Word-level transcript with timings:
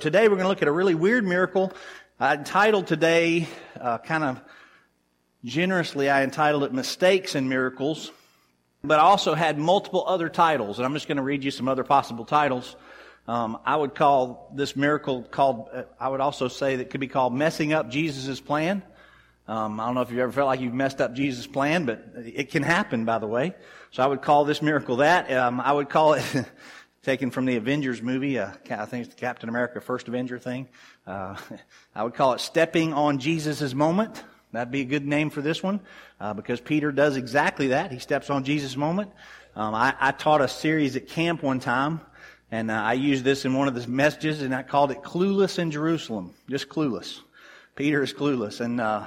Today 0.00 0.28
we're 0.28 0.36
going 0.36 0.44
to 0.44 0.48
look 0.48 0.62
at 0.62 0.68
a 0.68 0.72
really 0.72 0.94
weird 0.94 1.26
miracle. 1.26 1.74
I 2.18 2.34
entitled 2.34 2.86
today, 2.86 3.46
uh, 3.78 3.98
kind 3.98 4.24
of 4.24 4.40
generously, 5.44 6.08
I 6.08 6.22
entitled 6.22 6.64
it 6.64 6.72
Mistakes 6.72 7.34
and 7.34 7.50
Miracles, 7.50 8.10
but 8.82 8.98
I 8.98 9.02
also 9.02 9.34
had 9.34 9.58
multiple 9.58 10.02
other 10.06 10.30
titles, 10.30 10.78
and 10.78 10.86
I'm 10.86 10.94
just 10.94 11.06
going 11.06 11.18
to 11.18 11.22
read 11.22 11.44
you 11.44 11.50
some 11.50 11.68
other 11.68 11.84
possible 11.84 12.24
titles. 12.24 12.76
Um, 13.28 13.58
I 13.66 13.76
would 13.76 13.94
call 13.94 14.50
this 14.54 14.74
miracle 14.74 15.22
called, 15.22 15.68
uh, 15.70 15.82
I 16.00 16.08
would 16.08 16.22
also 16.22 16.48
say 16.48 16.76
that 16.76 16.88
could 16.88 17.00
be 17.00 17.08
called 17.08 17.34
Messing 17.34 17.74
Up 17.74 17.90
Jesus' 17.90 18.40
Plan. 18.40 18.82
Um, 19.46 19.80
I 19.80 19.84
don't 19.84 19.96
know 19.96 20.00
if 20.00 20.10
you've 20.10 20.20
ever 20.20 20.32
felt 20.32 20.46
like 20.46 20.60
you've 20.60 20.72
messed 20.72 21.02
up 21.02 21.12
Jesus' 21.12 21.46
plan, 21.46 21.84
but 21.84 22.12
it 22.16 22.50
can 22.52 22.62
happen, 22.62 23.04
by 23.04 23.18
the 23.18 23.26
way. 23.26 23.54
So 23.90 24.02
I 24.02 24.06
would 24.06 24.22
call 24.22 24.44
this 24.44 24.62
miracle 24.62 24.96
that. 24.96 25.30
Um, 25.30 25.60
I 25.60 25.72
would 25.72 25.90
call 25.90 26.14
it 26.14 26.24
taken 27.02 27.30
from 27.30 27.46
the 27.46 27.56
Avengers 27.56 28.02
movie. 28.02 28.38
Uh, 28.38 28.50
I 28.70 28.84
think 28.84 29.06
it's 29.06 29.14
the 29.14 29.20
Captain 29.20 29.48
America 29.48 29.80
First 29.80 30.08
Avenger 30.08 30.38
thing. 30.38 30.68
Uh, 31.06 31.36
I 31.94 32.04
would 32.04 32.14
call 32.14 32.34
it 32.34 32.40
Stepping 32.40 32.92
on 32.92 33.18
Jesus' 33.18 33.74
Moment. 33.74 34.22
That'd 34.52 34.72
be 34.72 34.80
a 34.80 34.84
good 34.84 35.06
name 35.06 35.30
for 35.30 35.40
this 35.40 35.62
one 35.62 35.80
uh, 36.20 36.34
because 36.34 36.60
Peter 36.60 36.92
does 36.92 37.16
exactly 37.16 37.68
that. 37.68 37.92
He 37.92 38.00
steps 38.00 38.30
on 38.30 38.44
Jesus' 38.44 38.76
moment. 38.76 39.10
Um, 39.54 39.74
I, 39.74 39.94
I, 39.98 40.10
taught 40.12 40.40
a 40.40 40.48
series 40.48 40.96
at 40.96 41.08
camp 41.08 41.42
one 41.42 41.60
time, 41.60 42.00
and 42.50 42.70
uh, 42.70 42.74
I 42.74 42.94
used 42.94 43.24
this 43.24 43.44
in 43.44 43.54
one 43.54 43.68
of 43.68 43.74
the 43.74 43.86
messages, 43.88 44.42
and 44.42 44.54
I 44.54 44.62
called 44.62 44.90
it 44.90 45.02
"Clueless 45.02 45.58
in 45.58 45.70
Jerusalem." 45.70 46.34
Just 46.48 46.68
clueless. 46.68 47.20
Peter 47.74 48.02
is 48.02 48.12
clueless, 48.12 48.60
and 48.60 48.80
uh, 48.80 49.06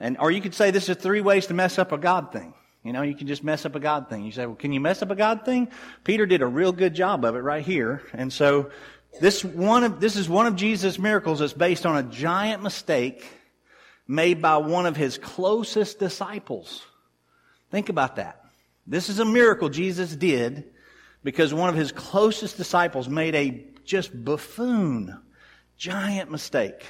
and 0.00 0.16
or 0.18 0.30
you 0.30 0.40
could 0.40 0.54
say 0.54 0.70
this 0.70 0.88
is 0.88 0.96
three 0.96 1.20
ways 1.20 1.46
to 1.48 1.54
mess 1.54 1.78
up 1.78 1.92
a 1.92 1.98
God 1.98 2.32
thing. 2.32 2.54
You 2.86 2.92
know, 2.92 3.02
you 3.02 3.14
can 3.14 3.26
just 3.26 3.42
mess 3.42 3.66
up 3.66 3.74
a 3.74 3.80
God 3.80 4.08
thing. 4.08 4.24
You 4.24 4.32
say, 4.32 4.46
well, 4.46 4.54
can 4.54 4.72
you 4.72 4.80
mess 4.80 5.02
up 5.02 5.10
a 5.10 5.16
God 5.16 5.44
thing? 5.44 5.68
Peter 6.04 6.26
did 6.26 6.42
a 6.42 6.46
real 6.46 6.72
good 6.72 6.94
job 6.94 7.24
of 7.24 7.34
it 7.34 7.40
right 7.40 7.64
here. 7.64 8.02
And 8.12 8.32
so 8.32 8.70
this 9.20 9.44
one 9.44 9.84
of, 9.84 10.00
this 10.00 10.16
is 10.16 10.28
one 10.28 10.46
of 10.46 10.56
Jesus' 10.56 10.98
miracles 10.98 11.40
that's 11.40 11.52
based 11.52 11.84
on 11.86 11.96
a 11.96 12.02
giant 12.02 12.62
mistake 12.62 13.26
made 14.06 14.40
by 14.40 14.58
one 14.58 14.86
of 14.86 14.96
his 14.96 15.18
closest 15.18 15.98
disciples. 15.98 16.84
Think 17.70 17.88
about 17.88 18.16
that. 18.16 18.44
This 18.86 19.08
is 19.08 19.18
a 19.18 19.24
miracle 19.24 19.68
Jesus 19.68 20.14
did 20.14 20.64
because 21.24 21.52
one 21.52 21.68
of 21.68 21.74
his 21.74 21.90
closest 21.90 22.56
disciples 22.56 23.08
made 23.08 23.34
a 23.34 23.64
just 23.84 24.12
buffoon, 24.24 25.18
giant 25.76 26.30
mistake. 26.30 26.86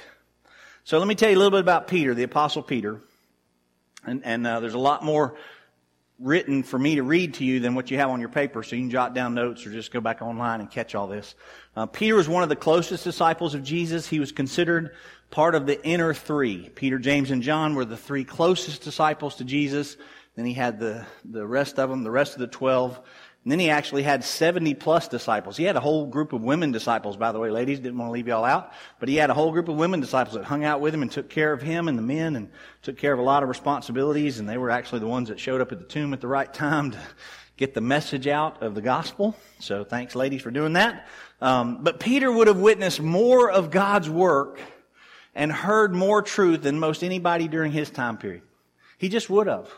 So 0.83 0.99
let 0.99 1.07
me 1.07 1.15
tell 1.15 1.29
you 1.29 1.37
a 1.37 1.39
little 1.39 1.51
bit 1.51 1.59
about 1.59 1.87
Peter, 1.87 2.13
the 2.13 2.23
apostle 2.23 2.61
Peter. 2.61 3.01
And, 4.05 4.23
and 4.23 4.45
uh, 4.45 4.59
there's 4.59 4.75
a 4.75 4.79
lot 4.79 5.03
more 5.03 5.37
written 6.19 6.63
for 6.63 6.79
me 6.79 6.95
to 6.95 7.03
read 7.03 7.35
to 7.35 7.45
you 7.45 7.59
than 7.59 7.75
what 7.75 7.91
you 7.91 7.97
have 7.97 8.09
on 8.09 8.19
your 8.19 8.29
paper, 8.29 8.63
so 8.63 8.75
you 8.75 8.81
can 8.81 8.89
jot 8.89 9.13
down 9.13 9.35
notes 9.35 9.65
or 9.65 9.71
just 9.71 9.91
go 9.91 10.01
back 10.01 10.21
online 10.21 10.61
and 10.61 10.71
catch 10.71 10.95
all 10.95 11.07
this. 11.07 11.35
Uh, 11.75 11.85
Peter 11.85 12.15
was 12.15 12.27
one 12.27 12.43
of 12.43 12.49
the 12.49 12.55
closest 12.55 13.03
disciples 13.03 13.53
of 13.53 13.63
Jesus. 13.63 14.07
He 14.07 14.19
was 14.19 14.31
considered 14.31 14.95
part 15.29 15.53
of 15.53 15.65
the 15.65 15.83
inner 15.85 16.13
three. 16.13 16.69
Peter, 16.69 16.97
James, 16.97 17.29
and 17.29 17.43
John 17.43 17.75
were 17.75 17.85
the 17.85 17.97
three 17.97 18.23
closest 18.23 18.81
disciples 18.81 19.35
to 19.35 19.43
Jesus. 19.43 19.97
Then 20.35 20.45
he 20.45 20.53
had 20.53 20.79
the, 20.79 21.05
the 21.25 21.45
rest 21.45 21.79
of 21.79 21.89
them, 21.89 22.03
the 22.03 22.11
rest 22.11 22.33
of 22.33 22.39
the 22.39 22.47
twelve. 22.47 22.99
And 23.47 23.51
then 23.53 23.59
he 23.59 23.69
actually 23.69 24.03
had 24.03 24.25
70 24.25 24.73
plus 24.73 25.07
disciples. 25.07 25.55
He 25.55 25.63
had 25.63 25.77
a 25.77 25.79
whole 25.79 26.05
group 26.05 26.33
of 26.33 26.41
women 26.41 26.73
disciples, 26.73 27.15
by 27.15 27.31
the 27.31 27.39
way, 27.39 27.49
ladies. 27.49 27.79
Didn't 27.79 27.97
want 27.97 28.09
to 28.09 28.11
leave 28.11 28.27
y'all 28.27 28.43
out. 28.43 28.73
But 28.99 29.07
he 29.07 29.15
had 29.15 29.29
a 29.29 29.33
whole 29.33 29.53
group 29.53 29.69
of 29.69 29.77
women 29.77 30.01
disciples 30.01 30.35
that 30.35 30.43
hung 30.43 30.65
out 30.65 30.81
with 30.81 30.93
him 30.93 31.01
and 31.01 31.09
took 31.09 31.29
care 31.29 31.53
of 31.53 31.61
him 31.61 31.87
and 31.87 31.97
the 31.97 32.01
men 32.01 32.35
and 32.35 32.51
took 32.81 32.97
care 32.97 33.13
of 33.13 33.19
a 33.19 33.21
lot 33.21 33.43
of 33.43 33.47
responsibilities. 33.47 34.39
And 34.39 34.49
they 34.49 34.57
were 34.57 34.69
actually 34.69 34.99
the 34.99 35.07
ones 35.07 35.29
that 35.29 35.39
showed 35.39 35.61
up 35.61 35.71
at 35.71 35.79
the 35.79 35.85
tomb 35.85 36.11
at 36.11 36.19
the 36.19 36.27
right 36.27 36.53
time 36.53 36.91
to 36.91 36.99
get 37.55 37.73
the 37.73 37.79
message 37.79 38.27
out 38.27 38.61
of 38.61 38.75
the 38.75 38.81
gospel. 38.81 39.33
So 39.59 39.85
thanks, 39.85 40.13
ladies, 40.13 40.41
for 40.41 40.51
doing 40.51 40.73
that. 40.73 41.07
Um, 41.39 41.85
but 41.85 42.01
Peter 42.01 42.29
would 42.29 42.47
have 42.47 42.59
witnessed 42.59 42.99
more 42.99 43.49
of 43.49 43.71
God's 43.71 44.09
work 44.09 44.59
and 45.33 45.53
heard 45.53 45.95
more 45.95 46.21
truth 46.21 46.63
than 46.63 46.81
most 46.81 47.01
anybody 47.01 47.47
during 47.47 47.71
his 47.71 47.89
time 47.89 48.17
period. 48.17 48.41
He 48.97 49.07
just 49.07 49.29
would 49.29 49.47
have. 49.47 49.69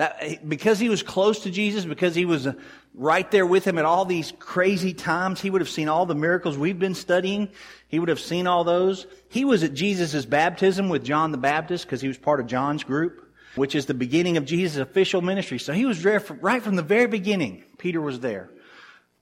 That, 0.00 0.48
because 0.48 0.78
he 0.78 0.88
was 0.88 1.02
close 1.02 1.40
to 1.40 1.50
Jesus, 1.50 1.84
because 1.84 2.14
he 2.14 2.24
was 2.24 2.46
uh, 2.46 2.54
right 2.94 3.30
there 3.30 3.44
with 3.44 3.66
him 3.66 3.76
at 3.76 3.84
all 3.84 4.06
these 4.06 4.32
crazy 4.38 4.94
times, 4.94 5.42
he 5.42 5.50
would 5.50 5.60
have 5.60 5.68
seen 5.68 5.90
all 5.90 6.06
the 6.06 6.14
miracles 6.14 6.56
we've 6.56 6.78
been 6.78 6.94
studying. 6.94 7.50
He 7.86 7.98
would 7.98 8.08
have 8.08 8.18
seen 8.18 8.46
all 8.46 8.64
those. 8.64 9.06
He 9.28 9.44
was 9.44 9.62
at 9.62 9.74
Jesus' 9.74 10.24
baptism 10.24 10.88
with 10.88 11.04
John 11.04 11.32
the 11.32 11.36
Baptist 11.36 11.84
because 11.84 12.00
he 12.00 12.08
was 12.08 12.16
part 12.16 12.40
of 12.40 12.46
John's 12.46 12.82
group, 12.82 13.30
which 13.56 13.74
is 13.74 13.84
the 13.84 13.92
beginning 13.92 14.38
of 14.38 14.46
Jesus' 14.46 14.78
official 14.78 15.20
ministry. 15.20 15.58
So 15.58 15.74
he 15.74 15.84
was 15.84 16.02
there 16.02 16.24
right 16.40 16.62
from 16.62 16.76
the 16.76 16.82
very 16.82 17.06
beginning. 17.06 17.62
Peter 17.76 18.00
was 18.00 18.20
there. 18.20 18.48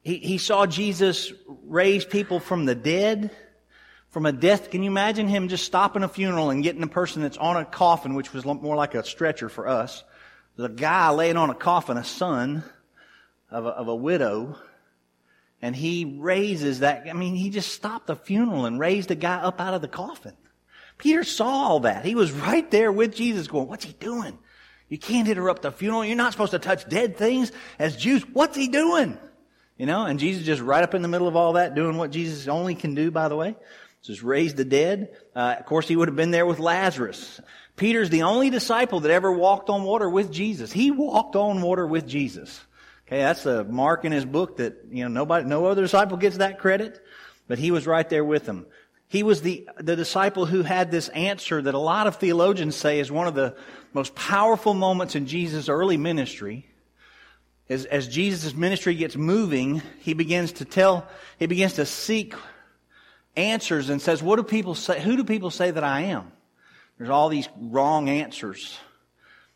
He, 0.03 0.19
he 0.19 0.39
saw 0.39 0.65
Jesus 0.65 1.33
raise 1.65 2.05
people 2.05 2.39
from 2.39 2.67
the 2.67 2.77
dead 2.77 3.33
from 4.11 4.27
a 4.27 4.33
death. 4.33 4.71
Can 4.71 4.85
you 4.85 4.91
imagine 4.91 5.29
him 5.29 5.49
just 5.49 5.65
stopping 5.65 6.05
a 6.05 6.09
funeral 6.09 6.51
and 6.51 6.63
getting 6.63 6.85
a 6.85 6.89
person 6.89 7.23
that's 7.23 7.37
on 7.37 7.57
a 7.57 7.65
coffin, 7.65 8.15
which 8.15 8.33
was 8.33 8.45
more 8.45 8.77
like 8.77 8.95
a 8.95 9.05
stretcher 9.05 9.49
for 9.49 9.69
us, 9.69 10.05
a 10.65 10.69
guy 10.69 11.11
laying 11.11 11.37
on 11.37 11.51
a 11.51 11.55
coffin, 11.55 11.97
a 11.97 12.05
son 12.05 12.65
of 13.51 13.65
a, 13.65 13.69
of 13.69 13.89
a 13.89 13.95
widow, 13.95 14.57
and 15.63 15.75
he 15.75 16.17
raises 16.19 16.81
that. 16.81 17.07
I 17.09 17.13
mean, 17.13 17.35
he 17.35 17.51
just 17.51 17.73
stopped 17.73 18.07
the 18.07 18.17
funeral 18.17 18.67
and 18.67 18.79
raised 18.79 19.09
the 19.09 19.15
guy 19.15 19.37
up 19.37 19.61
out 19.61 19.75
of 19.75 19.83
the 19.83 19.89
coffin. 19.89 20.35
Peter 20.99 21.23
saw 21.25 21.49
all 21.49 21.81
that. 21.81 22.05
He 22.05 22.15
was 22.15 22.33
right 22.33 22.69
there 22.71 22.91
with 22.91 23.15
Jesus 23.15 23.47
going, 23.47 23.69
what's 23.69 23.85
he 23.85 23.93
doing? 23.93 24.37
You 24.89 24.99
can't 24.99 25.29
interrupt 25.29 25.63
the 25.63 25.71
funeral. 25.71 26.05
You're 26.05 26.17
not 26.17 26.33
supposed 26.33 26.53
to 26.53 26.59
touch 26.59 26.89
dead 26.89 27.17
things 27.17 27.53
as 27.79 27.97
Jews. 27.97 28.23
What's 28.33 28.57
he 28.57 28.69
doing? 28.69 29.19
You 29.77 29.87
know, 29.87 30.07
and 30.07 30.19
Jesus 30.19 30.45
just 30.45 30.61
right 30.61 30.83
up 30.83 30.95
in 30.95 31.03
the 31.03 31.09
middle 31.09 31.29
of 31.29 31.37
all 31.37 31.53
that, 31.53 31.75
doing 31.75 31.97
what 31.97 32.11
Jesus 32.11 32.49
only 32.49 32.75
can 32.75 32.95
do, 32.95 33.11
by 33.13 33.29
the 33.29 33.37
way. 33.37 33.55
Just 34.03 34.23
raise 34.23 34.55
the 34.55 34.65
dead. 34.65 35.17
Uh, 35.37 35.57
of 35.59 35.67
course, 35.67 35.87
he 35.87 35.95
would 35.95 36.09
have 36.09 36.17
been 36.17 36.31
there 36.31 36.47
with 36.47 36.59
Lazarus. 36.59 37.41
Peter's 37.79 38.11
the 38.11 38.25
only 38.25 38.51
disciple 38.51 39.01
that 39.01 39.11
ever 39.11 39.33
walked 39.33 39.71
on 39.71 39.85
water 39.85 40.11
with 40.11 40.31
Jesus. 40.31 40.73
He 40.73 40.91
walked 40.91 41.37
on 41.37 41.63
water 41.63 41.87
with 41.87 42.07
Jesus. 42.07 42.61
Okay, 43.07 43.19
that's 43.19 43.47
a 43.47 43.65
mark 43.65 44.05
in 44.05 44.13
his 44.13 44.27
book 44.27 44.59
that, 44.59 44.85
you 44.91 45.05
know, 45.05 45.09
nobody, 45.09 45.47
no 45.47 45.65
other 45.65 45.81
disciple 45.81 46.19
gets 46.19 46.37
that 46.37 46.59
credit, 46.59 47.01
but 47.47 47.59
he 47.59 47.71
was 47.71 47.87
right 47.87 48.07
there 48.09 48.25
with 48.25 48.45
them. 48.45 48.67
He 49.07 49.23
was 49.23 49.41
the, 49.41 49.67
the 49.79 49.97
disciple 49.97 50.45
who 50.45 50.63
had 50.63 50.91
this 50.91 51.09
answer 51.09 51.63
that 51.63 51.73
a 51.73 51.79
lot 51.79 52.07
of 52.07 52.17
theologians 52.17 52.77
say 52.77 53.01
is 53.01 53.11
one 53.11 53.27
of 53.27 53.35
the 53.35 53.57
most 53.95 54.15
powerful 54.15 54.75
moments 54.75 55.15
in 55.15 55.27
Jesus' 55.27 55.71
early 55.71 55.97
ministry. 55.97 56.67
As, 57.71 57.87
as 57.87 58.09
Jesus' 58.09 58.55
ministry 58.55 58.95
gets 58.95 59.17
moving, 59.17 59.81
he 60.01 60.13
begins 60.13 60.53
to 60.53 60.67
tell, 60.67 61.09
he 61.39 61.47
begins 61.47 61.75
to 61.75 61.87
seek 61.87 62.35
answers 63.37 63.89
and 63.89 64.03
says, 64.03 64.23
what 64.23 64.37
do 64.37 64.43
people 64.43 64.75
say, 64.75 65.01
who 65.01 65.17
do 65.17 65.25
people 65.25 65.51
say 65.51 65.71
that 65.71 65.85
I 65.85 66.03
am? 66.03 66.33
There's 66.99 67.11
all 67.11 67.29
these 67.29 67.49
wrong 67.57 68.09
answers. 68.09 68.77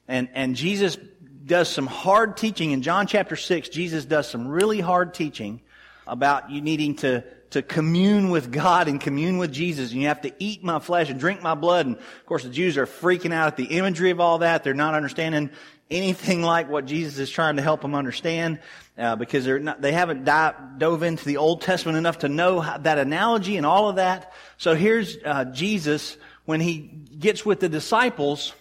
And, 0.09 0.29
and 0.33 0.55
Jesus 0.55 0.97
does 1.45 1.69
some 1.69 1.87
hard 1.87 2.37
teaching. 2.37 2.71
In 2.71 2.83
John 2.83 3.07
chapter 3.07 3.37
6, 3.37 3.69
Jesus 3.69 4.05
does 4.05 4.29
some 4.29 4.47
really 4.47 4.81
hard 4.81 5.13
teaching 5.13 5.61
about 6.07 6.51
you 6.51 6.61
needing 6.61 6.97
to, 6.97 7.25
to 7.51 7.63
commune 7.63 8.31
with 8.31 8.53
God 8.53 8.87
and 8.87 9.01
commune 9.01 9.39
with 9.39 9.53
Jesus. 9.53 9.93
And 9.93 10.01
you 10.01 10.09
have 10.09 10.23
to 10.23 10.33
eat 10.39 10.63
my 10.63 10.79
flesh 10.79 11.11
and 11.11 11.19
drink 11.19 11.43
my 11.43 11.55
blood. 11.55 11.87
And 11.87 11.97
of 11.97 12.27
course, 12.27 12.45
the 12.45 12.51
Jews 12.51 12.79
are 12.79 12.87
freaking 12.87 13.33
out 13.33 13.49
at 13.49 13.57
the 13.57 13.65
imagery 13.65 14.11
of 14.11 14.21
all 14.21 14.39
that. 14.39 14.63
They're 14.63 14.75
not 14.75 14.95
understanding 14.95 15.51
anything 15.91 16.43
like 16.43 16.71
what 16.71 16.87
Jesus 16.87 17.19
is 17.19 17.29
trying 17.29 17.57
to 17.57 17.63
help 17.63 17.83
them 17.83 17.95
understand 17.95 18.61
uh, 18.97 19.17
because 19.17 19.45
they're 19.45 19.59
not, 19.59 19.81
they 19.81 19.93
haven't 19.93 20.25
dive, 20.25 20.55
dove 20.79 21.03
into 21.03 21.25
the 21.25 21.37
Old 21.37 21.61
Testament 21.61 21.99
enough 21.99 22.19
to 22.19 22.29
know 22.29 22.61
how, 22.61 22.79
that 22.79 22.99
analogy 22.99 23.57
and 23.57 23.67
all 23.67 23.89
of 23.89 23.97
that. 23.97 24.33
So 24.57 24.75
here's 24.75 25.17
uh, 25.25 25.47
Jesus 25.47 26.17
when 26.45 26.61
he 26.61 26.79
gets 27.19 27.45
with 27.47 27.61
the 27.61 27.69
disciples, 27.69 28.53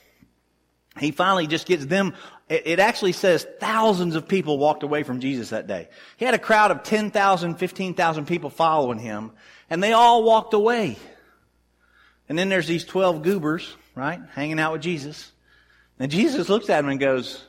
he 1.00 1.12
finally 1.12 1.48
just 1.48 1.68
gets 1.68 1.86
them. 1.86 2.14
It, 2.50 2.80
actually 2.80 3.14
says 3.14 3.48
thousands 3.60 4.16
of 4.16 4.28
people 4.28 4.58
walked 4.58 4.84
away 4.84 5.04
from 5.04 5.22
Jesus 5.22 5.52
that 5.52 5.68
day. 5.68 5.88
He 6.18 6.26
had 6.26 6.34
a 6.34 6.40
crowd 6.40 6.72
of 6.72 6.84
10,000, 6.84 7.56
15,000 7.56 8.26
people 8.26 8.50
following 8.50 9.00
him, 9.00 9.32
and 9.70 9.82
they 9.82 9.94
all 9.94 10.24
walked 10.24 10.54
away. 10.54 10.98
And 12.28 12.38
then 12.38 12.50
there's 12.50 12.68
these 12.68 12.84
12 12.84 13.24
goobers, 13.24 13.74
right, 13.96 14.20
hanging 14.34 14.60
out 14.60 14.74
with 14.74 14.82
Jesus. 14.82 15.32
And 15.98 16.12
Jesus 16.12 16.50
looks 16.50 16.70
at 16.70 16.82
them 16.82 16.90
and 16.90 17.00
goes, 17.00 17.42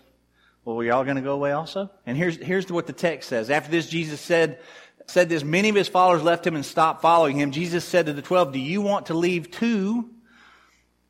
well, 0.64 0.78
are 0.78 0.84
y'all 0.84 1.04
going 1.04 1.16
to 1.16 1.22
go 1.22 1.34
away 1.34 1.50
also? 1.50 1.90
And 2.06 2.16
here's, 2.16 2.36
here's 2.36 2.70
what 2.70 2.86
the 2.86 2.92
text 2.92 3.28
says. 3.28 3.50
After 3.50 3.70
this, 3.70 3.88
Jesus 3.88 4.20
said, 4.20 4.60
said 5.06 5.28
this, 5.28 5.42
many 5.42 5.68
of 5.68 5.74
his 5.74 5.88
followers 5.88 6.22
left 6.22 6.46
him 6.46 6.54
and 6.54 6.64
stopped 6.64 7.02
following 7.02 7.36
him. 7.36 7.50
Jesus 7.50 7.84
said 7.84 8.06
to 8.06 8.12
the 8.12 8.22
12, 8.22 8.52
do 8.52 8.60
you 8.60 8.80
want 8.80 9.06
to 9.06 9.14
leave 9.14 9.50
too? 9.50 10.10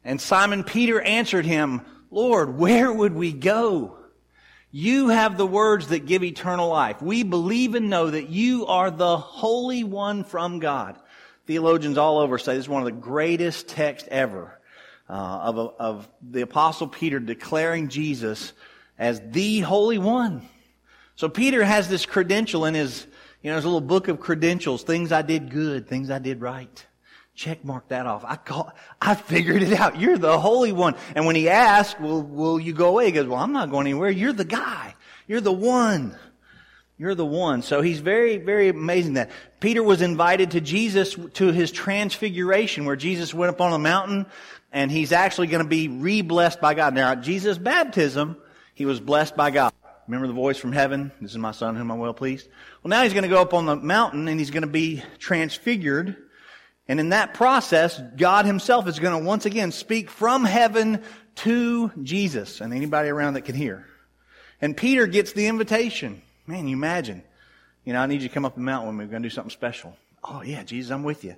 And 0.05 0.21
Simon 0.21 0.65
Peter 0.65 1.01
answered 1.01 1.47
him, 1.47 1.83
Lord, 2.11 2.59
where 2.59 2.93
would 2.93 3.15
we 3.15 3.33
go? 3.33 3.97
You 4.71 5.09
have 5.09 5.37
the 5.37 5.47
words 5.47 5.89
that 5.89 6.07
give 6.07 6.25
eternal 6.25 6.69
life. 6.69 7.03
We 7.03 7.23
believe 7.25 7.75
and 7.75 7.91
know 7.91 8.11
that 8.11 8.31
you 8.31 8.67
are 8.67 8.91
the 8.91 9.19
Holy 9.19 9.85
One 9.85 10.25
from 10.25 10.59
God. 10.59 10.97
Theologians 11.47 11.99
all 11.99 12.19
over 12.19 12.39
say 12.39 12.55
this 12.55 12.65
is 12.65 12.69
one 12.69 12.83
of 12.83 12.87
the 12.87 13.01
greatest 13.01 13.69
texts 13.69 14.09
ever 14.11 14.59
uh, 15.11 15.13
of, 15.13 15.75
of 15.79 16.09
the 16.23 16.41
Apostle 16.41 16.89
Peter 16.89 17.21
declaring 17.21 17.89
Jesus 17.89 18.53
as 18.99 19.21
the 19.31 19.61
Holy 19.61 19.99
One. 19.99 20.49
So 21.17 21.29
Peter 21.29 21.63
has 21.63 21.89
this 21.89 22.07
credential 22.07 22.65
in 22.65 22.75
his, 22.75 23.07
you 23.43 23.51
know, 23.51 23.57
his 23.57 23.65
little 23.65 23.81
book 23.81 24.09
of 24.09 24.21
credentials, 24.21 24.83
things 24.83 25.13
I 25.13 25.23
did 25.23 25.51
good, 25.51 25.87
things 25.87 26.11
I 26.11 26.19
did 26.19 26.41
right. 26.41 26.87
Check 27.43 27.65
mark 27.65 27.89
that 27.89 28.07
off. 28.07 28.25
I 28.25 28.37
call, 28.37 28.73
I 29.01 29.17
figured 29.17 29.65
it 29.65 29.73
out. 29.73 29.99
You're 29.99 30.17
the 30.17 30.39
Holy 30.39 30.71
One. 30.71 30.95
And 31.17 31.27
when 31.27 31.35
he 31.35 31.49
asked, 31.49 32.01
will, 32.01 32.23
will 32.23 32.61
you 32.61 32.73
go 32.73 32.91
away? 32.91 33.07
He 33.07 33.11
goes, 33.11 33.27
well, 33.27 33.41
I'm 33.41 33.51
not 33.51 33.69
going 33.69 33.89
anywhere. 33.89 34.11
You're 34.11 34.33
the 34.33 34.45
guy. 34.45 34.95
You're 35.27 35.41
the 35.41 35.51
one. 35.51 36.17
You're 36.99 37.17
the 37.17 37.27
one. 37.27 37.63
So 37.63 37.83
he's 37.83 37.99
very, 37.99 38.37
very 38.37 38.69
amazing 38.69 39.15
that 39.15 39.33
Peter 39.59 39.83
was 39.83 40.03
invited 40.03 40.53
to 40.53 40.61
Jesus 40.61 41.17
to 41.35 41.51
his 41.51 41.73
transfiguration 41.73 42.85
where 42.85 42.95
Jesus 42.95 43.35
went 43.35 43.51
up 43.51 43.61
on 43.61 43.73
a 43.73 43.79
mountain 43.79 44.27
and 44.71 44.89
he's 44.89 45.11
actually 45.11 45.49
going 45.49 45.65
to 45.65 45.69
be 45.69 45.89
re-blessed 45.89 46.61
by 46.61 46.75
God. 46.75 46.95
Now, 46.95 47.11
at 47.11 47.23
Jesus' 47.23 47.59
baptism, 47.59 48.37
he 48.73 48.87
was 48.87 49.01
blessed 49.01 49.35
by 49.35 49.51
God. 49.51 49.73
Remember 50.07 50.29
the 50.29 50.33
voice 50.33 50.59
from 50.59 50.71
heaven? 50.71 51.11
This 51.21 51.33
is 51.33 51.39
my 51.39 51.51
son 51.51 51.75
whom 51.75 51.91
I'm 51.91 51.99
well 51.99 52.15
pleased. 52.15 52.47
Well, 52.85 52.91
now 52.91 53.03
he's 53.03 53.15
going 53.15 53.25
to 53.25 53.29
go 53.29 53.43
up 53.43 53.53
on 53.53 53.67
the 53.67 53.75
mountain 53.75 54.29
and 54.29 54.39
he's 54.39 54.53
going 54.53 54.63
to 54.63 54.69
be 54.69 55.03
transfigured. 55.19 56.22
And 56.93 57.01
in 57.01 57.09
that 57.09 57.33
process, 57.33 57.99
God 58.19 58.45
himself 58.45 58.87
is 58.87 58.99
going 58.99 59.19
to 59.19 59.27
once 59.27 59.47
again 59.47 59.73
speak 59.73 60.11
from 60.11 60.45
heaven 60.45 61.03
to 61.37 61.91
Jesus 62.03 62.61
and 62.61 62.75
anybody 62.75 63.09
around 63.09 63.33
that 63.33 63.47
can 63.47 63.55
hear. 63.55 63.87
And 64.61 64.77
Peter 64.77 65.07
gets 65.07 65.33
the 65.33 65.47
invitation. 65.47 66.21
Man, 66.47 66.69
you 66.69 66.77
imagine. 66.77 67.23
You 67.87 67.95
know, 67.95 68.01
I 68.03 68.05
need 68.05 68.21
you 68.21 68.29
to 68.29 68.35
come 68.35 68.45
up 68.45 68.57
the 68.57 68.61
mountain 68.61 68.95
me. 68.95 69.07
We're 69.07 69.11
going 69.11 69.23
to 69.23 69.31
do 69.31 69.35
something 69.35 69.49
special. 69.49 69.97
Oh 70.23 70.43
yeah, 70.43 70.65
Jesus, 70.65 70.93
I'm 70.93 71.03
with 71.03 71.25
you. 71.25 71.37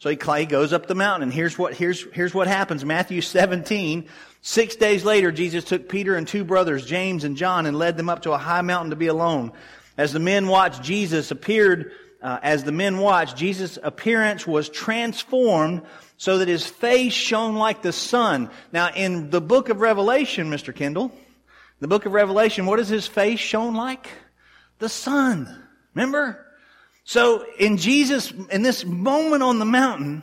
So 0.00 0.10
he, 0.10 0.18
he 0.38 0.44
goes 0.44 0.72
up 0.72 0.88
the 0.88 0.96
mountain 0.96 1.22
and 1.22 1.32
here's 1.32 1.56
what, 1.56 1.74
here's, 1.74 2.02
here's 2.12 2.34
what 2.34 2.48
happens. 2.48 2.84
Matthew 2.84 3.20
17. 3.20 4.08
Six 4.42 4.74
days 4.74 5.04
later, 5.04 5.30
Jesus 5.30 5.62
took 5.62 5.88
Peter 5.88 6.16
and 6.16 6.26
two 6.26 6.42
brothers, 6.42 6.84
James 6.84 7.22
and 7.22 7.36
John, 7.36 7.66
and 7.66 7.78
led 7.78 7.96
them 7.96 8.08
up 8.08 8.22
to 8.22 8.32
a 8.32 8.38
high 8.38 8.62
mountain 8.62 8.90
to 8.90 8.96
be 8.96 9.06
alone. 9.06 9.52
As 9.96 10.12
the 10.12 10.18
men 10.18 10.48
watched 10.48 10.82
Jesus 10.82 11.30
appeared, 11.30 11.92
uh, 12.26 12.38
as 12.42 12.64
the 12.64 12.72
men 12.72 12.98
watched, 12.98 13.36
Jesus' 13.36 13.78
appearance 13.82 14.46
was 14.46 14.68
transformed 14.68 15.82
so 16.18 16.38
that 16.38 16.48
his 16.48 16.66
face 16.66 17.12
shone 17.12 17.56
like 17.56 17.80
the 17.82 17.92
sun. 17.92 18.50
Now, 18.72 18.90
in 18.94 19.30
the 19.30 19.40
book 19.40 19.68
of 19.68 19.80
Revelation, 19.80 20.50
Mr. 20.50 20.74
Kendall, 20.74 21.12
the 21.80 21.88
book 21.88 22.04
of 22.04 22.12
Revelation, 22.12 22.66
what 22.66 22.80
is 22.80 22.88
his 22.88 23.06
face 23.06 23.40
shown 23.40 23.74
like? 23.74 24.08
the 24.78 24.88
sun. 24.88 25.62
Remember? 25.94 26.44
So 27.04 27.44
in 27.58 27.76
Jesus, 27.76 28.32
in 28.50 28.62
this 28.62 28.84
moment 28.84 29.42
on 29.42 29.58
the 29.58 29.64
mountain, 29.64 30.22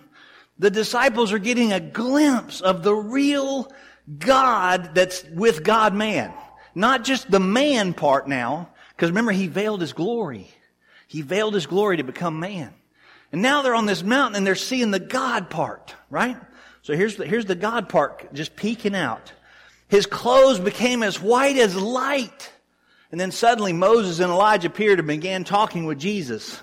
the 0.59 0.69
disciples 0.69 1.31
are 1.31 1.39
getting 1.39 1.73
a 1.73 1.79
glimpse 1.79 2.61
of 2.61 2.83
the 2.83 2.93
real 2.93 3.71
God 4.19 4.93
that's 4.93 5.23
with 5.23 5.63
God 5.63 5.93
man. 5.93 6.33
Not 6.75 7.03
just 7.03 7.29
the 7.29 7.39
man 7.39 7.93
part 7.93 8.27
now, 8.27 8.69
because 8.95 9.09
remember, 9.09 9.31
he 9.31 9.47
veiled 9.47 9.81
his 9.81 9.93
glory. 9.93 10.49
He 11.13 11.21
veiled 11.21 11.53
his 11.53 11.67
glory 11.67 11.97
to 11.97 12.03
become 12.03 12.39
man. 12.39 12.73
And 13.31 13.43
now 13.43 13.61
they're 13.61 13.75
on 13.75 13.85
this 13.85 14.01
mountain 14.01 14.35
and 14.35 14.47
they're 14.47 14.55
seeing 14.55 14.89
the 14.89 14.99
God 14.99 15.51
part, 15.51 15.93
right? 16.09 16.35
So 16.81 16.95
here's 16.95 17.17
the, 17.17 17.27
here's 17.27 17.45
the 17.45 17.53
God 17.53 17.87
part 17.87 18.33
just 18.33 18.55
peeking 18.55 18.95
out. 18.95 19.31
His 19.87 20.07
clothes 20.07 20.59
became 20.59 21.03
as 21.03 21.21
white 21.21 21.57
as 21.57 21.75
light. 21.75 22.51
And 23.11 23.21
then 23.21 23.29
suddenly 23.29 23.73
Moses 23.73 24.21
and 24.21 24.31
Elijah 24.31 24.69
appeared 24.69 24.97
and 24.97 25.07
began 25.07 25.43
talking 25.43 25.85
with 25.85 25.99
Jesus. 25.99 26.59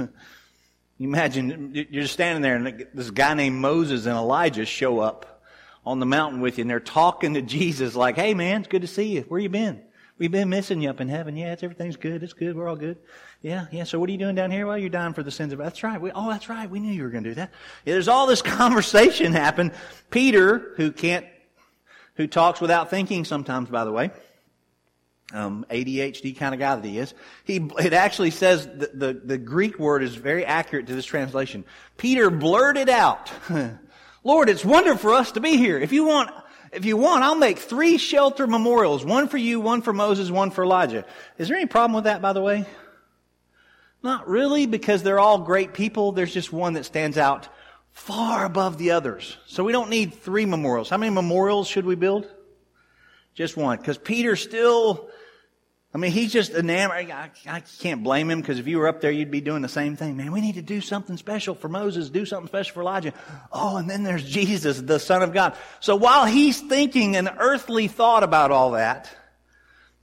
imagine 0.98 1.70
you're 1.72 2.02
just 2.02 2.14
standing 2.14 2.42
there 2.42 2.56
and 2.56 2.88
this 2.92 3.12
guy 3.12 3.34
named 3.34 3.54
Moses 3.54 4.06
and 4.06 4.16
Elijah 4.16 4.64
show 4.64 4.98
up 4.98 5.44
on 5.86 6.00
the 6.00 6.06
mountain 6.06 6.40
with 6.40 6.58
you 6.58 6.62
and 6.62 6.70
they're 6.70 6.80
talking 6.80 7.34
to 7.34 7.42
Jesus 7.42 7.94
like, 7.94 8.16
hey 8.16 8.34
man, 8.34 8.62
it's 8.62 8.68
good 8.68 8.82
to 8.82 8.88
see 8.88 9.14
you. 9.14 9.20
Where 9.28 9.38
you 9.38 9.48
been? 9.48 9.80
We've 10.18 10.30
been 10.30 10.50
missing 10.50 10.82
you 10.82 10.90
up 10.90 11.00
in 11.00 11.08
heaven. 11.08 11.34
Yeah, 11.34 11.52
it's, 11.52 11.62
everything's 11.62 11.96
good. 11.96 12.22
It's 12.22 12.34
good. 12.34 12.54
We're 12.54 12.68
all 12.68 12.76
good. 12.76 12.98
Yeah, 13.42 13.66
yeah. 13.72 13.84
So 13.84 13.98
what 13.98 14.08
are 14.10 14.12
you 14.12 14.18
doing 14.18 14.34
down 14.34 14.50
here? 14.50 14.66
Well, 14.66 14.76
you're 14.76 14.90
dying 14.90 15.14
for 15.14 15.22
the 15.22 15.30
sins 15.30 15.52
of. 15.52 15.58
That's 15.58 15.82
right. 15.82 16.00
We, 16.00 16.12
oh, 16.12 16.28
that's 16.28 16.48
right. 16.50 16.68
We 16.68 16.78
knew 16.78 16.92
you 16.92 17.04
were 17.04 17.08
going 17.08 17.24
to 17.24 17.30
do 17.30 17.34
that. 17.36 17.50
Yeah, 17.86 17.94
there's 17.94 18.08
all 18.08 18.26
this 18.26 18.42
conversation 18.42 19.32
happen. 19.32 19.72
Peter, 20.10 20.72
who 20.76 20.92
can't, 20.92 21.26
who 22.16 22.26
talks 22.26 22.60
without 22.60 22.90
thinking 22.90 23.24
sometimes, 23.24 23.70
by 23.70 23.84
the 23.84 23.92
way, 23.92 24.10
um, 25.32 25.64
ADHD 25.70 26.36
kind 26.36 26.54
of 26.54 26.60
guy 26.60 26.76
that 26.76 26.84
he 26.84 26.98
is. 26.98 27.14
He, 27.44 27.66
it 27.78 27.94
actually 27.94 28.30
says 28.30 28.66
the, 28.66 28.90
the, 28.92 29.20
the 29.24 29.38
Greek 29.38 29.78
word 29.78 30.02
is 30.02 30.14
very 30.14 30.44
accurate 30.44 30.88
to 30.88 30.94
this 30.94 31.06
translation. 31.06 31.64
Peter 31.96 32.28
blurted 32.28 32.90
out, 32.90 33.32
Lord, 34.24 34.50
it's 34.50 34.64
wonderful 34.64 34.98
for 34.98 35.14
us 35.14 35.32
to 35.32 35.40
be 35.40 35.56
here. 35.56 35.78
If 35.78 35.92
you 35.92 36.04
want, 36.04 36.30
if 36.72 36.84
you 36.84 36.98
want, 36.98 37.24
I'll 37.24 37.36
make 37.36 37.58
three 37.58 37.96
shelter 37.96 38.46
memorials. 38.46 39.02
One 39.02 39.28
for 39.28 39.38
you, 39.38 39.60
one 39.60 39.80
for 39.80 39.94
Moses, 39.94 40.30
one 40.30 40.50
for 40.50 40.62
Elijah. 40.62 41.06
Is 41.38 41.48
there 41.48 41.56
any 41.56 41.66
problem 41.66 41.94
with 41.94 42.04
that, 42.04 42.20
by 42.20 42.34
the 42.34 42.42
way? 42.42 42.66
Not 44.02 44.28
really, 44.28 44.66
because 44.66 45.02
they're 45.02 45.20
all 45.20 45.38
great 45.38 45.74
people. 45.74 46.12
There's 46.12 46.32
just 46.32 46.52
one 46.52 46.74
that 46.74 46.84
stands 46.84 47.18
out 47.18 47.48
far 47.92 48.44
above 48.44 48.78
the 48.78 48.92
others. 48.92 49.36
So 49.46 49.64
we 49.64 49.72
don't 49.72 49.90
need 49.90 50.14
three 50.14 50.46
memorials. 50.46 50.88
How 50.88 50.96
many 50.96 51.12
memorials 51.12 51.68
should 51.68 51.84
we 51.84 51.96
build? 51.96 52.30
Just 53.34 53.56
one. 53.56 53.78
Because 53.78 53.98
Peter 53.98 54.36
still 54.36 55.10
I 55.92 55.98
mean, 55.98 56.12
he's 56.12 56.32
just 56.32 56.52
enamored. 56.52 57.10
I, 57.10 57.30
I 57.48 57.60
can't 57.80 58.04
blame 58.04 58.30
him 58.30 58.40
because 58.40 58.60
if 58.60 58.68
you 58.68 58.78
were 58.78 58.86
up 58.86 59.00
there, 59.00 59.10
you'd 59.10 59.32
be 59.32 59.40
doing 59.40 59.60
the 59.60 59.68
same 59.68 59.96
thing. 59.96 60.16
Man, 60.16 60.30
we 60.30 60.40
need 60.40 60.54
to 60.54 60.62
do 60.62 60.80
something 60.80 61.16
special 61.16 61.56
for 61.56 61.68
Moses, 61.68 62.10
do 62.10 62.24
something 62.24 62.46
special 62.46 62.74
for 62.74 62.82
Elijah. 62.82 63.12
Oh, 63.52 63.76
and 63.76 63.90
then 63.90 64.04
there's 64.04 64.28
Jesus, 64.28 64.80
the 64.80 65.00
Son 65.00 65.22
of 65.22 65.32
God. 65.32 65.56
So 65.80 65.96
while 65.96 66.26
he's 66.26 66.60
thinking 66.60 67.16
an 67.16 67.28
earthly 67.38 67.88
thought 67.88 68.22
about 68.22 68.52
all 68.52 68.72
that, 68.72 69.10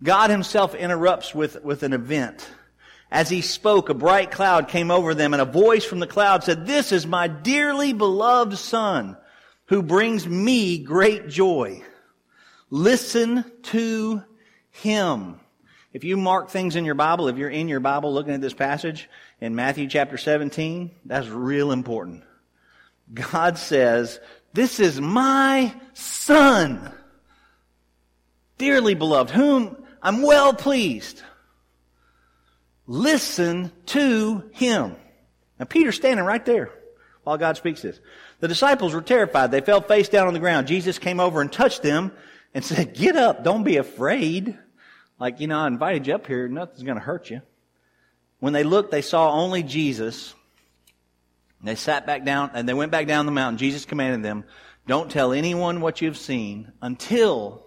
God 0.04 0.30
himself 0.30 0.76
interrupts 0.76 1.34
with, 1.34 1.64
with 1.64 1.84
an 1.84 1.94
event. 1.94 2.50
As 3.10 3.30
he 3.30 3.42
spoke, 3.42 3.90
a 3.90 3.94
bright 3.94 4.32
cloud 4.32 4.68
came 4.68 4.92
over 4.92 5.14
them 5.14 5.34
and 5.34 5.42
a 5.42 5.46
voice 5.46 5.86
from 5.86 6.00
the 6.00 6.08
cloud 6.08 6.44
said, 6.44 6.66
This 6.66 6.92
is 6.92 7.08
my 7.08 7.28
dearly 7.28 7.94
beloved 7.94 8.58
Son 8.58 9.18
who 9.68 9.82
brings 9.82 10.28
me 10.28 10.78
great 10.80 11.30
joy. 11.30 11.84
Listen 12.70 13.50
to 13.64 14.24
him. 14.72 15.40
If 15.94 16.04
you 16.04 16.18
mark 16.18 16.50
things 16.50 16.76
in 16.76 16.86
your 16.86 16.96
Bible, 16.96 17.28
if 17.28 17.38
you're 17.38 17.50
in 17.50 17.70
your 17.70 17.80
Bible 17.80 18.14
looking 18.14 18.34
at 18.34 18.42
this 18.42 18.54
passage 18.54 19.10
in 19.40 19.56
Matthew 19.56 19.88
chapter 19.88 20.18
17, 20.18 20.92
that's 21.06 21.28
real 21.28 21.72
important. 21.72 22.24
God 23.14 23.58
says, 23.58 24.20
This 24.54 24.80
is 24.80 25.00
my 25.00 25.74
Son, 25.94 26.92
dearly 28.58 28.96
beloved, 28.96 29.32
whom 29.32 29.78
I'm 30.02 30.22
well 30.22 30.54
pleased. 30.54 31.24
Listen 32.88 33.72
to 33.88 34.50
him. 34.54 34.96
Now, 35.60 35.66
Peter's 35.66 35.98
standing 35.98 36.26
right 36.26 36.44
there 36.46 36.72
while 37.24 37.38
God 37.38 37.58
speaks 37.58 37.82
this. 37.82 38.00
The 38.40 38.48
disciples 38.48 38.94
were 38.94 39.02
terrified. 39.02 39.52
They 39.52 39.62
fell 39.62 39.82
face 39.82 40.08
down 40.08 40.28
on 40.28 40.34
the 40.34 40.40
ground. 40.40 40.68
Jesus 40.68 40.98
came 40.98 41.20
over 41.20 41.42
and 41.42 41.52
touched 41.52 41.84
them 41.84 42.14
and 42.54 42.64
said, 42.66 42.94
Get 42.94 43.16
up, 43.16 43.44
don't 43.44 43.64
be 43.64 43.78
afraid. 43.78 44.58
Like, 45.20 45.40
you 45.40 45.48
know, 45.48 45.60
I 45.60 45.68
invited 45.68 46.08
you 46.08 46.16
up 46.16 46.28
here, 46.28 46.48
nothing's 46.48 46.84
going 46.84 46.98
to 46.98 47.04
hurt 47.04 47.30
you. 47.30 47.42
When 48.40 48.54
they 48.54 48.64
looked, 48.64 48.92
they 48.92 49.02
saw 49.02 49.32
only 49.34 49.64
Jesus. 49.64 50.34
They 51.64 51.76
sat 51.76 52.06
back 52.06 52.24
down 52.24 52.52
and 52.54 52.70
they 52.70 52.74
went 52.76 52.92
back 52.92 53.08
down 53.08 53.26
the 53.26 53.32
mountain. 53.32 53.58
Jesus 53.58 53.84
commanded 53.84 54.24
them, 54.24 54.46
Don't 54.86 55.10
tell 55.10 55.34
anyone 55.34 55.82
what 55.82 56.02
you've 56.02 56.18
seen 56.18 56.72
until 56.82 57.66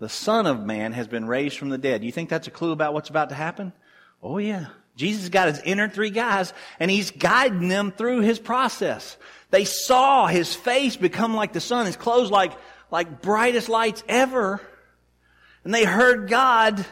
the 0.00 0.08
Son 0.08 0.46
of 0.46 0.66
Man 0.66 0.92
has 0.92 1.06
been 1.06 1.26
raised 1.26 1.56
from 1.56 1.68
the 1.68 1.78
dead. 1.78 2.02
You 2.02 2.10
think 2.10 2.28
that's 2.28 2.48
a 2.48 2.50
clue 2.50 2.72
about 2.72 2.94
what's 2.94 3.10
about 3.10 3.28
to 3.28 3.34
happen? 3.36 3.72
Oh, 4.22 4.38
yeah. 4.38 4.66
Jesus 4.96 5.28
got 5.28 5.48
his 5.48 5.60
inner 5.60 5.88
three 5.88 6.10
guys 6.10 6.52
and 6.78 6.90
he's 6.90 7.10
guiding 7.10 7.68
them 7.68 7.90
through 7.90 8.20
his 8.20 8.38
process. 8.38 9.16
They 9.50 9.64
saw 9.64 10.26
his 10.26 10.54
face 10.54 10.96
become 10.96 11.34
like 11.34 11.52
the 11.52 11.60
sun, 11.60 11.86
his 11.86 11.96
clothes 11.96 12.30
like, 12.30 12.52
like 12.90 13.22
brightest 13.22 13.68
lights 13.68 14.04
ever. 14.08 14.60
And 15.64 15.74
they 15.74 15.84
heard 15.84 16.28
God 16.28 16.84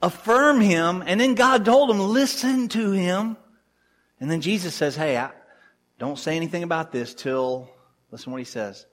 affirm 0.00 0.60
him, 0.60 1.02
and 1.06 1.20
then 1.20 1.36
God 1.36 1.64
told 1.64 1.88
them, 1.88 2.00
listen 2.00 2.68
to 2.68 2.90
him. 2.90 3.36
And 4.18 4.30
then 4.30 4.40
Jesus 4.40 4.74
says, 4.74 4.96
hey, 4.96 5.16
I, 5.16 5.30
don't 5.98 6.18
say 6.18 6.36
anything 6.36 6.64
about 6.64 6.90
this 6.90 7.14
till, 7.14 7.70
listen 8.10 8.32
what 8.32 8.40
he 8.40 8.44
says, 8.44 8.84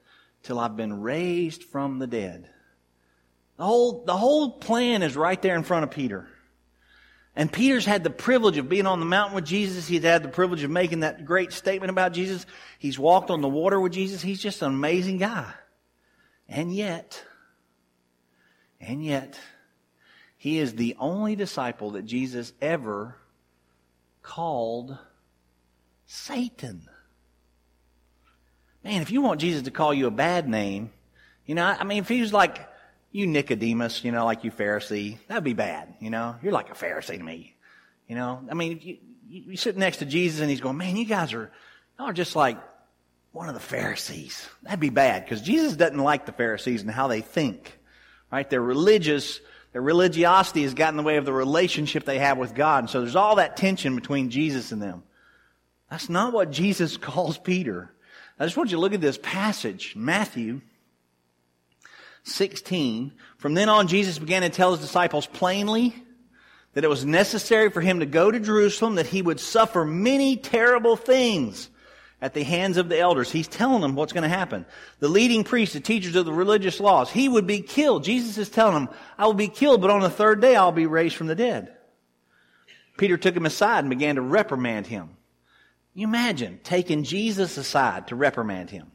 till 0.43 0.59
I've 0.59 0.77
been 0.77 1.01
raised 1.01 1.63
from 1.63 1.97
the 1.97 2.07
dead. 2.07 2.47
The 3.57 3.63
whole, 3.63 4.05
the 4.05 4.15
whole 4.15 4.59
plan 4.59 5.01
is 5.01 5.17
right 5.17 5.41
there 5.41 5.55
in 5.55 5.63
front 5.63 5.83
of 5.83 5.91
Peter. 5.91 6.27
And 7.39 7.49
Peter's 7.49 7.85
had 7.85 8.03
the 8.03 8.09
privilege 8.09 8.57
of 8.57 8.67
being 8.67 8.85
on 8.85 8.99
the 8.99 9.05
mountain 9.05 9.33
with 9.33 9.45
Jesus. 9.45 9.87
He's 9.87 10.03
had 10.03 10.23
the 10.23 10.27
privilege 10.27 10.61
of 10.63 10.71
making 10.71 10.99
that 10.99 11.23
great 11.23 11.53
statement 11.53 11.89
about 11.89 12.11
Jesus. 12.11 12.45
He's 12.79 12.99
walked 12.99 13.31
on 13.31 13.39
the 13.39 13.47
water 13.47 13.79
with 13.79 13.93
Jesus. 13.93 14.21
He's 14.21 14.41
just 14.41 14.61
an 14.61 14.73
amazing 14.73 15.19
guy. 15.19 15.49
And 16.49 16.75
yet, 16.75 17.23
and 18.81 19.01
yet, 19.01 19.39
he 20.35 20.59
is 20.59 20.75
the 20.75 20.97
only 20.99 21.37
disciple 21.37 21.91
that 21.91 22.03
Jesus 22.03 22.51
ever 22.61 23.15
called 24.21 24.97
Satan. 26.07 26.89
Man, 28.83 29.01
if 29.01 29.11
you 29.11 29.21
want 29.21 29.39
Jesus 29.39 29.61
to 29.61 29.71
call 29.71 29.93
you 29.93 30.07
a 30.07 30.11
bad 30.11 30.49
name, 30.49 30.91
you 31.45 31.55
know, 31.55 31.63
I 31.63 31.85
mean, 31.85 31.99
if 31.99 32.09
he 32.09 32.19
was 32.19 32.33
like 32.33 32.68
you 33.11 33.27
Nicodemus, 33.27 34.03
you 34.03 34.11
know, 34.11 34.25
like 34.25 34.43
you 34.43 34.51
Pharisee, 34.51 35.17
that'd 35.27 35.43
be 35.43 35.53
bad, 35.53 35.95
you 35.99 36.09
know. 36.09 36.35
You're 36.41 36.53
like 36.53 36.69
a 36.69 36.73
Pharisee 36.73 37.17
to 37.17 37.23
me, 37.23 37.55
you 38.07 38.15
know. 38.15 38.41
I 38.49 38.53
mean, 38.53 38.79
you, 38.81 38.97
you 39.27 39.57
sit 39.57 39.77
next 39.77 39.97
to 39.97 40.05
Jesus 40.05 40.41
and 40.41 40.49
he's 40.49 40.61
going, 40.61 40.77
man, 40.77 40.95
you 40.95 41.05
guys 41.05 41.33
are, 41.33 41.51
y'all 41.97 42.09
are 42.09 42.13
just 42.13 42.35
like 42.35 42.57
one 43.31 43.47
of 43.47 43.55
the 43.55 43.59
Pharisees. 43.59 44.47
That'd 44.63 44.79
be 44.79 44.89
bad 44.89 45.23
because 45.23 45.41
Jesus 45.41 45.75
doesn't 45.75 45.97
like 45.97 46.25
the 46.25 46.31
Pharisees 46.31 46.81
and 46.81 46.91
how 46.91 47.07
they 47.07 47.21
think. 47.21 47.77
Right? 48.31 48.47
They're 48.47 48.61
religious. 48.61 49.39
Their 49.73 49.81
religiosity 49.81 50.63
has 50.63 50.75
gotten 50.75 50.99
in 50.99 51.03
the 51.03 51.07
way 51.07 51.17
of 51.17 51.25
the 51.25 51.33
relationship 51.33 52.05
they 52.05 52.19
have 52.19 52.37
with 52.37 52.53
God. 52.53 52.83
And 52.83 52.89
so 52.89 53.01
there's 53.01 53.15
all 53.15 53.35
that 53.35 53.57
tension 53.57 53.95
between 53.95 54.29
Jesus 54.29 54.71
and 54.71 54.81
them. 54.81 55.03
That's 55.89 56.09
not 56.09 56.33
what 56.33 56.51
Jesus 56.51 56.97
calls 56.97 57.39
Peter. 57.39 57.91
I 58.39 58.45
just 58.45 58.55
want 58.55 58.69
you 58.69 58.77
to 58.77 58.81
look 58.81 58.93
at 58.93 59.01
this 59.01 59.17
passage, 59.17 59.95
Matthew 59.95 60.61
16. 62.23 63.13
From 63.37 63.53
then 63.53 63.69
on, 63.69 63.87
Jesus 63.87 64.19
began 64.19 64.41
to 64.41 64.49
tell 64.49 64.71
his 64.71 64.81
disciples 64.81 65.27
plainly 65.27 65.95
that 66.73 66.83
it 66.83 66.89
was 66.89 67.05
necessary 67.05 67.69
for 67.69 67.81
him 67.81 67.99
to 67.99 68.05
go 68.05 68.29
to 68.29 68.39
Jerusalem, 68.39 68.95
that 68.95 69.07
he 69.07 69.21
would 69.21 69.39
suffer 69.39 69.83
many 69.85 70.37
terrible 70.37 70.95
things 70.95 71.69
at 72.21 72.33
the 72.33 72.43
hands 72.43 72.77
of 72.77 72.89
the 72.89 72.99
elders. 72.99 73.31
He's 73.31 73.47
telling 73.47 73.81
them 73.81 73.95
what's 73.95 74.13
going 74.13 74.23
to 74.23 74.29
happen. 74.29 74.65
The 74.99 75.07
leading 75.07 75.43
priests, 75.43 75.73
the 75.73 75.79
teachers 75.79 76.15
of 76.15 76.25
the 76.25 76.33
religious 76.33 76.79
laws, 76.79 77.09
he 77.09 77.29
would 77.29 77.47
be 77.47 77.61
killed. 77.61 78.03
Jesus 78.03 78.37
is 78.37 78.49
telling 78.49 78.73
them, 78.73 78.89
I 79.17 79.25
will 79.25 79.33
be 79.33 79.47
killed, 79.47 79.81
but 79.81 79.89
on 79.89 80.01
the 80.01 80.09
third 80.09 80.41
day 80.41 80.55
I'll 80.55 80.71
be 80.71 80.85
raised 80.85 81.15
from 81.15 81.27
the 81.27 81.35
dead. 81.35 81.73
Peter 82.97 83.17
took 83.17 83.35
him 83.35 83.45
aside 83.45 83.79
and 83.79 83.89
began 83.89 84.15
to 84.15 84.21
reprimand 84.21 84.85
him. 84.85 85.11
You 85.93 86.05
imagine 86.07 86.59
taking 86.63 87.03
Jesus 87.03 87.57
aside 87.57 88.07
to 88.07 88.15
reprimand 88.15 88.69
him. 88.69 88.91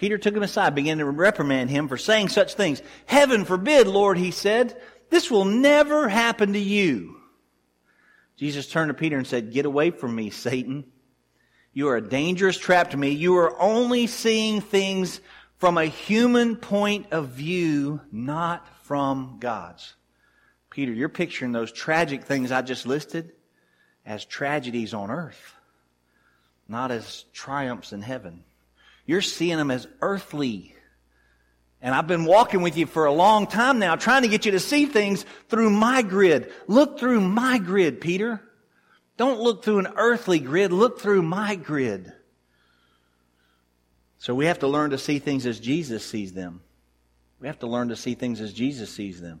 Peter 0.00 0.16
took 0.16 0.34
him 0.34 0.42
aside, 0.42 0.74
began 0.74 0.96
to 0.96 1.04
reprimand 1.04 1.68
him 1.68 1.86
for 1.86 1.98
saying 1.98 2.30
such 2.30 2.54
things. 2.54 2.80
Heaven 3.04 3.44
forbid, 3.44 3.86
Lord, 3.86 4.16
he 4.16 4.30
said, 4.30 4.80
this 5.10 5.30
will 5.30 5.44
never 5.44 6.08
happen 6.08 6.54
to 6.54 6.58
you. 6.58 7.20
Jesus 8.34 8.66
turned 8.66 8.88
to 8.88 8.94
Peter 8.94 9.18
and 9.18 9.26
said, 9.26 9.52
Get 9.52 9.66
away 9.66 9.90
from 9.90 10.14
me, 10.14 10.30
Satan. 10.30 10.86
You 11.74 11.88
are 11.88 11.98
a 11.98 12.08
dangerous 12.08 12.56
trap 12.56 12.92
to 12.92 12.96
me. 12.96 13.10
You 13.10 13.36
are 13.36 13.60
only 13.60 14.06
seeing 14.06 14.62
things 14.62 15.20
from 15.58 15.76
a 15.76 15.84
human 15.84 16.56
point 16.56 17.08
of 17.10 17.28
view, 17.28 18.00
not 18.10 18.66
from 18.84 19.36
God's. 19.38 19.96
Peter, 20.70 20.92
you're 20.94 21.10
picturing 21.10 21.52
those 21.52 21.72
tragic 21.72 22.24
things 22.24 22.50
I 22.50 22.62
just 22.62 22.86
listed 22.86 23.32
as 24.06 24.24
tragedies 24.24 24.94
on 24.94 25.10
earth, 25.10 25.56
not 26.66 26.90
as 26.90 27.26
triumphs 27.34 27.92
in 27.92 28.00
heaven. 28.00 28.44
You're 29.10 29.22
seeing 29.22 29.56
them 29.56 29.72
as 29.72 29.88
earthly. 30.00 30.72
And 31.82 31.96
I've 31.96 32.06
been 32.06 32.26
walking 32.26 32.62
with 32.62 32.76
you 32.76 32.86
for 32.86 33.06
a 33.06 33.12
long 33.12 33.48
time 33.48 33.80
now, 33.80 33.96
trying 33.96 34.22
to 34.22 34.28
get 34.28 34.46
you 34.46 34.52
to 34.52 34.60
see 34.60 34.86
things 34.86 35.26
through 35.48 35.70
my 35.70 36.02
grid. 36.02 36.52
Look 36.68 37.00
through 37.00 37.20
my 37.20 37.58
grid, 37.58 38.00
Peter. 38.00 38.40
Don't 39.16 39.40
look 39.40 39.64
through 39.64 39.80
an 39.80 39.88
earthly 39.96 40.38
grid, 40.38 40.72
look 40.72 41.00
through 41.00 41.22
my 41.22 41.56
grid. 41.56 42.12
So 44.18 44.32
we 44.32 44.46
have 44.46 44.60
to 44.60 44.68
learn 44.68 44.90
to 44.90 44.98
see 44.98 45.18
things 45.18 45.44
as 45.44 45.58
Jesus 45.58 46.06
sees 46.06 46.32
them. 46.32 46.60
We 47.40 47.48
have 47.48 47.58
to 47.58 47.66
learn 47.66 47.88
to 47.88 47.96
see 47.96 48.14
things 48.14 48.40
as 48.40 48.52
Jesus 48.52 48.94
sees 48.94 49.20
them. 49.20 49.40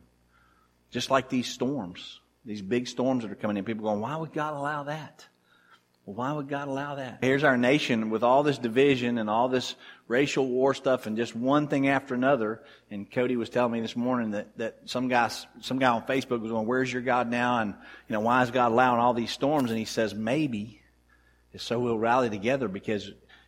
Just 0.90 1.10
like 1.10 1.28
these 1.28 1.46
storms, 1.46 2.18
these 2.44 2.60
big 2.60 2.88
storms 2.88 3.22
that 3.22 3.30
are 3.30 3.36
coming 3.36 3.56
in. 3.56 3.64
People 3.64 3.84
going, 3.84 4.00
why 4.00 4.16
would 4.16 4.32
God 4.32 4.52
allow 4.52 4.82
that? 4.82 5.28
Well, 6.06 6.16
why 6.16 6.32
would 6.32 6.48
God 6.48 6.68
allow 6.68 6.96
that? 6.96 7.18
Here's 7.20 7.44
our 7.44 7.56
nation 7.56 8.10
with 8.10 8.22
all 8.22 8.42
this 8.42 8.58
division 8.58 9.18
and 9.18 9.28
all 9.28 9.48
this 9.48 9.74
racial 10.08 10.46
war 10.46 10.74
stuff 10.74 11.06
and 11.06 11.16
just 11.16 11.36
one 11.36 11.68
thing 11.68 11.88
after 11.88 12.14
another. 12.14 12.62
And 12.90 13.10
Cody 13.10 13.36
was 13.36 13.50
telling 13.50 13.72
me 13.72 13.80
this 13.80 13.94
morning 13.94 14.30
that, 14.32 14.56
that 14.58 14.78
some 14.86 15.08
guy, 15.08 15.30
some 15.60 15.78
guy 15.78 15.88
on 15.88 16.02
Facebook 16.02 16.40
was 16.40 16.50
going, 16.50 16.66
where's 16.66 16.92
your 16.92 17.02
God 17.02 17.30
now? 17.30 17.60
And, 17.60 17.74
you 18.08 18.14
know, 18.14 18.20
why 18.20 18.42
is 18.42 18.50
God 18.50 18.72
allowing 18.72 18.98
all 18.98 19.14
these 19.14 19.30
storms? 19.30 19.70
And 19.70 19.78
he 19.78 19.84
says, 19.84 20.14
maybe 20.14 20.80
it's 21.52 21.64
so 21.64 21.78
we'll 21.78 21.98
rally 21.98 22.30
together 22.30 22.68
because, 22.68 23.06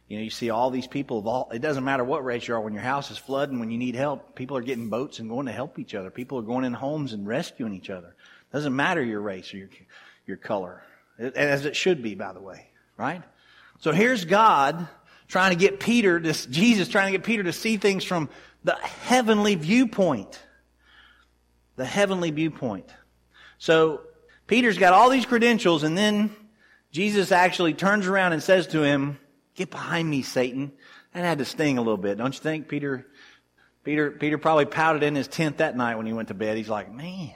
you 0.09 0.19
know, 0.19 0.23
you 0.23 0.31
see 0.31 0.51
all 0.51 0.71
these 0.71 0.87
people 0.87 1.19
of 1.19 1.27
all, 1.27 1.51
it 1.53 1.63
doesn't 1.63 1.85
matter 1.85 2.05
what 2.05 2.25
race 2.25 2.47
you 2.47 2.55
are. 2.55 2.61
When 2.61 2.75
your 2.75 2.83
house 2.83 3.11
is 3.11 3.19
flooding, 3.19 3.61
when 3.61 3.71
you 3.71 3.79
need 3.79 3.95
help, 3.95 4.35
people 4.35 4.57
are 4.57 4.63
getting 4.63 4.91
boats 4.91 5.21
and 5.21 5.29
going 5.29 5.47
to 5.47 5.53
help 5.53 5.79
each 5.79 5.95
other. 5.95 6.11
People 6.11 6.39
are 6.39 6.43
going 6.43 6.65
in 6.65 6.75
homes 6.75 7.13
and 7.13 7.27
rescuing 7.27 7.73
each 7.73 7.91
other. 7.91 8.09
It 8.09 8.53
doesn't 8.53 8.77
matter 8.77 9.03
your 9.03 9.21
race 9.21 9.55
or 9.55 9.57
your, 9.57 9.69
your 10.27 10.37
color. 10.37 10.83
As 11.23 11.64
it 11.64 11.76
should 11.76 12.02
be, 12.02 12.14
by 12.14 12.33
the 12.33 12.41
way. 12.41 12.69
Right? 12.97 13.23
So 13.81 13.93
here's 13.93 14.25
God 14.25 14.88
trying 15.29 15.50
to 15.50 15.57
get 15.57 15.81
Peter, 15.81 16.21
this 16.21 16.47
Jesus 16.47 16.88
trying 16.88 17.12
to 17.12 17.19
get 17.19 17.25
Peter 17.25 17.43
to 17.43 17.52
see 17.52 17.76
things 17.76 18.05
from 18.05 18.29
the 18.64 18.75
heavenly 18.75 19.55
viewpoint. 19.55 20.41
The 21.76 21.85
heavenly 21.85 22.31
viewpoint. 22.31 22.91
So 23.59 24.02
Peter's 24.47 24.79
got 24.79 24.93
all 24.93 25.09
these 25.11 25.26
credentials 25.26 25.83
and 25.85 25.97
then 25.97 26.35
Jesus 26.91 27.33
actually 27.33 27.73
turns 27.73 28.07
around 28.07 28.35
and 28.35 28.43
says 28.43 28.67
to 28.69 28.83
him, 28.83 29.19
get 29.55 29.71
behind 29.71 30.09
me, 30.09 30.23
Satan. 30.23 30.73
That 31.14 31.25
had 31.25 31.38
to 31.38 31.45
sting 31.45 31.79
a 31.79 31.81
little 31.81 31.97
bit, 31.97 32.19
don't 32.19 32.35
you 32.35 32.41
think? 32.41 32.69
Peter, 32.69 33.07
Peter, 33.85 34.11
Peter 34.11 34.38
probably 34.38 34.67
pouted 34.67 35.02
in 35.02 35.14
his 35.14 35.29
tent 35.29 35.59
that 35.59 35.76
night 35.76 35.97
when 35.97 36.07
he 36.07 36.12
went 36.12 36.29
to 36.29 36.35
bed. 36.35 36.57
He's 36.57 36.69
like, 36.69 36.93
man, 36.93 37.33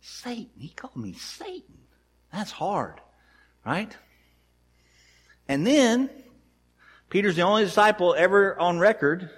Satan, 0.00 0.50
he 0.58 0.68
called 0.68 0.96
me 0.96 1.12
Satan. 1.12 1.78
That's 2.34 2.50
hard, 2.50 3.00
right? 3.64 3.96
And 5.46 5.64
then 5.64 6.10
Peter's 7.08 7.36
the 7.36 7.42
only 7.42 7.64
disciple 7.64 8.12
ever 8.18 8.58
on 8.58 8.80
record 8.80 9.30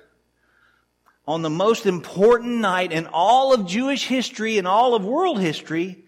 on 1.28 1.42
the 1.42 1.50
most 1.50 1.84
important 1.84 2.56
night 2.56 2.92
in 2.92 3.06
all 3.06 3.52
of 3.52 3.66
Jewish 3.66 4.06
history 4.06 4.56
and 4.56 4.66
all 4.66 4.94
of 4.94 5.04
world 5.04 5.38
history 5.38 6.04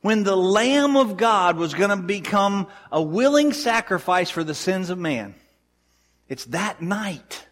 when 0.00 0.24
the 0.24 0.36
Lamb 0.36 0.96
of 0.96 1.18
God 1.18 1.58
was 1.58 1.74
going 1.74 1.90
to 1.90 1.96
become 1.96 2.66
a 2.90 3.02
willing 3.02 3.52
sacrifice 3.52 4.30
for 4.30 4.42
the 4.42 4.54
sins 4.54 4.88
of 4.88 4.98
man. 4.98 5.34
It's 6.30 6.46
that 6.46 6.80
night. 6.80 7.46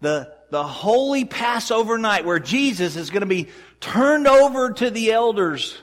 The, 0.00 0.32
the 0.50 0.64
holy 0.64 1.26
Passover 1.26 1.98
night 1.98 2.24
where 2.24 2.38
Jesus 2.38 2.96
is 2.96 3.10
going 3.10 3.20
to 3.20 3.26
be 3.26 3.48
turned 3.80 4.26
over 4.26 4.72
to 4.72 4.90
the 4.90 5.12
elders 5.12 5.76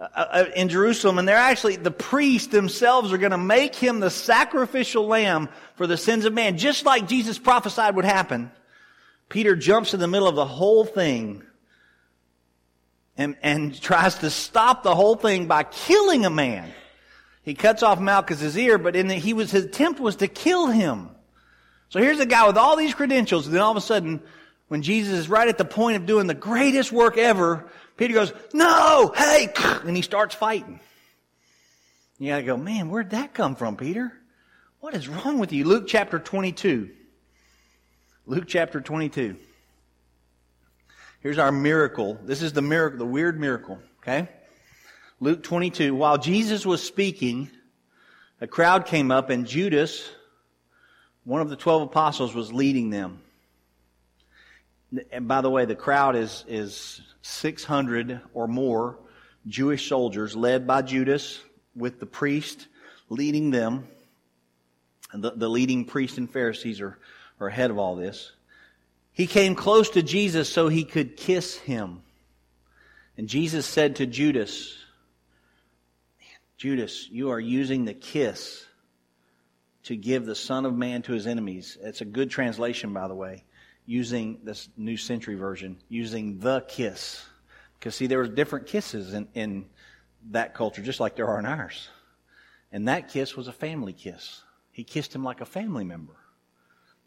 uh, 0.00 0.06
uh, 0.14 0.44
in 0.56 0.70
Jerusalem, 0.70 1.18
and 1.18 1.28
they're 1.28 1.36
actually, 1.36 1.76
the 1.76 1.90
priests 1.90 2.48
themselves 2.48 3.12
are 3.12 3.18
going 3.18 3.32
to 3.32 3.38
make 3.38 3.74
him 3.74 4.00
the 4.00 4.08
sacrificial 4.08 5.06
lamb 5.06 5.50
for 5.74 5.86
the 5.86 5.98
sins 5.98 6.24
of 6.24 6.32
man, 6.32 6.56
just 6.56 6.86
like 6.86 7.06
Jesus 7.06 7.38
prophesied 7.38 7.94
would 7.96 8.06
happen. 8.06 8.50
Peter 9.28 9.54
jumps 9.54 9.92
in 9.92 10.00
the 10.00 10.08
middle 10.08 10.26
of 10.26 10.36
the 10.36 10.46
whole 10.46 10.86
thing 10.86 11.42
and, 13.18 13.36
and 13.42 13.78
tries 13.82 14.14
to 14.16 14.30
stop 14.30 14.82
the 14.82 14.94
whole 14.94 15.16
thing 15.16 15.46
by 15.46 15.64
killing 15.64 16.24
a 16.24 16.30
man. 16.30 16.72
He 17.42 17.52
cuts 17.52 17.82
off 17.82 18.00
Malchus' 18.00 18.56
ear, 18.56 18.78
but 18.78 18.96
in 18.96 19.06
the, 19.06 19.16
he 19.16 19.34
was, 19.34 19.50
his 19.50 19.66
attempt 19.66 20.00
was 20.00 20.16
to 20.16 20.28
kill 20.28 20.68
him. 20.68 21.10
So 21.90 22.00
here's 22.00 22.20
a 22.20 22.26
guy 22.26 22.46
with 22.46 22.56
all 22.56 22.76
these 22.76 22.94
credentials, 22.94 23.44
and 23.44 23.54
then 23.54 23.60
all 23.60 23.70
of 23.70 23.76
a 23.76 23.82
sudden, 23.82 24.22
when 24.68 24.80
Jesus 24.80 25.12
is 25.12 25.28
right 25.28 25.48
at 25.48 25.58
the 25.58 25.64
point 25.66 25.96
of 25.96 26.06
doing 26.06 26.26
the 26.26 26.32
greatest 26.32 26.90
work 26.90 27.18
ever, 27.18 27.68
Peter 28.00 28.14
goes, 28.14 28.32
no, 28.54 29.12
hey, 29.14 29.52
and 29.84 29.94
he 29.94 30.00
starts 30.00 30.34
fighting. 30.34 30.80
You 32.18 32.30
gotta 32.30 32.44
go, 32.44 32.56
man, 32.56 32.88
where'd 32.88 33.10
that 33.10 33.34
come 33.34 33.56
from, 33.56 33.76
Peter? 33.76 34.10
What 34.80 34.94
is 34.94 35.06
wrong 35.06 35.38
with 35.38 35.52
you? 35.52 35.66
Luke 35.66 35.84
chapter 35.86 36.18
22. 36.18 36.88
Luke 38.24 38.44
chapter 38.46 38.80
22. 38.80 39.36
Here's 41.20 41.36
our 41.36 41.52
miracle. 41.52 42.18
This 42.24 42.40
is 42.40 42.54
the 42.54 42.62
miracle, 42.62 43.00
the 43.00 43.04
weird 43.04 43.38
miracle, 43.38 43.78
okay? 43.98 44.30
Luke 45.20 45.42
22. 45.42 45.94
While 45.94 46.16
Jesus 46.16 46.64
was 46.64 46.82
speaking, 46.82 47.50
a 48.40 48.46
crowd 48.46 48.86
came 48.86 49.10
up 49.10 49.28
and 49.28 49.46
Judas, 49.46 50.10
one 51.24 51.42
of 51.42 51.50
the 51.50 51.56
12 51.56 51.82
apostles, 51.82 52.34
was 52.34 52.50
leading 52.50 52.88
them. 52.88 53.20
And 55.12 55.28
by 55.28 55.42
the 55.42 55.50
way, 55.50 55.66
the 55.66 55.76
crowd 55.76 56.16
is, 56.16 56.46
is 56.48 57.02
600 57.22 58.20
or 58.34 58.48
more 58.48 58.98
Jewish 59.46 59.88
soldiers 59.88 60.36
led 60.36 60.66
by 60.66 60.82
Judas 60.82 61.40
with 61.74 62.00
the 62.00 62.06
priest 62.06 62.66
leading 63.08 63.50
them. 63.50 63.86
The, 65.12 65.32
the 65.32 65.48
leading 65.48 65.84
priests 65.84 66.18
and 66.18 66.30
Pharisees 66.30 66.80
are, 66.80 66.98
are 67.40 67.48
ahead 67.48 67.70
of 67.70 67.78
all 67.78 67.96
this. 67.96 68.32
He 69.12 69.26
came 69.26 69.54
close 69.54 69.90
to 69.90 70.02
Jesus 70.02 70.48
so 70.48 70.68
he 70.68 70.84
could 70.84 71.16
kiss 71.16 71.56
him. 71.58 72.02
And 73.16 73.28
Jesus 73.28 73.66
said 73.66 73.96
to 73.96 74.06
Judas, 74.06 74.76
Judas, 76.56 77.08
you 77.10 77.30
are 77.30 77.40
using 77.40 77.84
the 77.84 77.94
kiss 77.94 78.64
to 79.84 79.96
give 79.96 80.26
the 80.26 80.34
Son 80.34 80.64
of 80.64 80.74
Man 80.74 81.02
to 81.02 81.12
his 81.12 81.26
enemies. 81.26 81.76
It's 81.82 82.00
a 82.00 82.06
good 82.06 82.30
translation, 82.30 82.92
by 82.92 83.08
the 83.08 83.14
way 83.14 83.44
using 83.90 84.38
this 84.44 84.68
New 84.76 84.96
Century 84.96 85.34
Version, 85.34 85.76
using 85.88 86.38
the 86.38 86.60
kiss. 86.68 87.26
Because, 87.76 87.96
see, 87.96 88.06
there 88.06 88.18
were 88.18 88.28
different 88.28 88.68
kisses 88.68 89.14
in, 89.14 89.26
in 89.34 89.66
that 90.30 90.54
culture, 90.54 90.80
just 90.80 91.00
like 91.00 91.16
there 91.16 91.26
are 91.26 91.40
in 91.40 91.44
ours. 91.44 91.88
And 92.70 92.86
that 92.86 93.08
kiss 93.08 93.36
was 93.36 93.48
a 93.48 93.52
family 93.52 93.92
kiss. 93.92 94.42
He 94.70 94.84
kissed 94.84 95.12
him 95.12 95.24
like 95.24 95.40
a 95.40 95.44
family 95.44 95.82
member. 95.82 96.14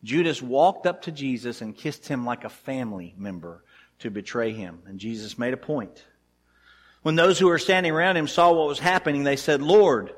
Judas 0.04 0.42
walked 0.42 0.86
up 0.86 1.04
to 1.04 1.12
Jesus 1.14 1.62
and 1.62 1.74
kissed 1.74 2.06
him 2.06 2.26
like 2.26 2.44
a 2.44 2.50
family 2.50 3.16
member 3.18 3.64
to 4.00 4.12
betray 4.12 4.52
him. 4.52 4.80
And 4.86 5.00
Jesus 5.00 5.40
made 5.40 5.54
a 5.54 5.58
point. 5.58 6.04
When 7.04 7.16
those 7.16 7.40
who 7.40 7.48
were 7.48 7.60
standing 7.60 7.94
around 7.94 8.18
him 8.18 8.28
saw 8.28 8.52
what 8.52 8.68
was 8.68 8.80
happening, 8.80 9.24
they 9.24 9.38
said, 9.38 9.62
Lord, 9.62 10.12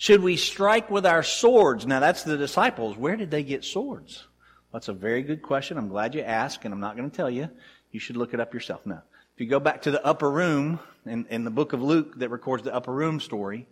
Should 0.00 0.22
we 0.22 0.36
strike 0.36 0.90
with 0.90 1.04
our 1.04 1.22
swords? 1.22 1.86
Now 1.86 2.00
that's 2.00 2.22
the 2.22 2.38
disciples. 2.38 2.96
Where 2.96 3.16
did 3.16 3.30
they 3.30 3.42
get 3.42 3.64
swords? 3.66 4.26
That's 4.72 4.88
a 4.88 4.92
very 4.92 5.22
good 5.22 5.42
question. 5.42 5.78
I'm 5.78 5.88
glad 5.88 6.14
you 6.14 6.22
asked, 6.22 6.64
and 6.64 6.72
I'm 6.72 6.80
not 6.80 6.96
going 6.96 7.10
to 7.10 7.16
tell 7.16 7.30
you. 7.30 7.48
You 7.90 8.00
should 8.00 8.16
look 8.16 8.34
it 8.34 8.40
up 8.40 8.54
yourself 8.54 8.86
now. 8.86 9.02
If 9.34 9.40
you 9.40 9.46
go 9.46 9.60
back 9.60 9.82
to 9.82 9.90
the 9.90 10.04
upper 10.04 10.30
room 10.30 10.78
in, 11.04 11.26
in 11.30 11.44
the 11.44 11.50
book 11.50 11.72
of 11.72 11.82
Luke 11.82 12.18
that 12.18 12.28
records 12.28 12.62
the 12.62 12.74
upper 12.74 12.92
room 12.92 13.20
story, 13.20 13.66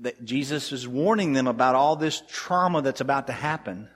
that 0.00 0.24
Jesus 0.24 0.72
is 0.72 0.88
warning 0.88 1.34
them 1.34 1.46
about 1.46 1.74
all 1.74 1.96
this 1.96 2.22
trauma 2.28 2.82
that's 2.82 3.00
about 3.00 3.26
to 3.28 3.32
happen. 3.32 3.88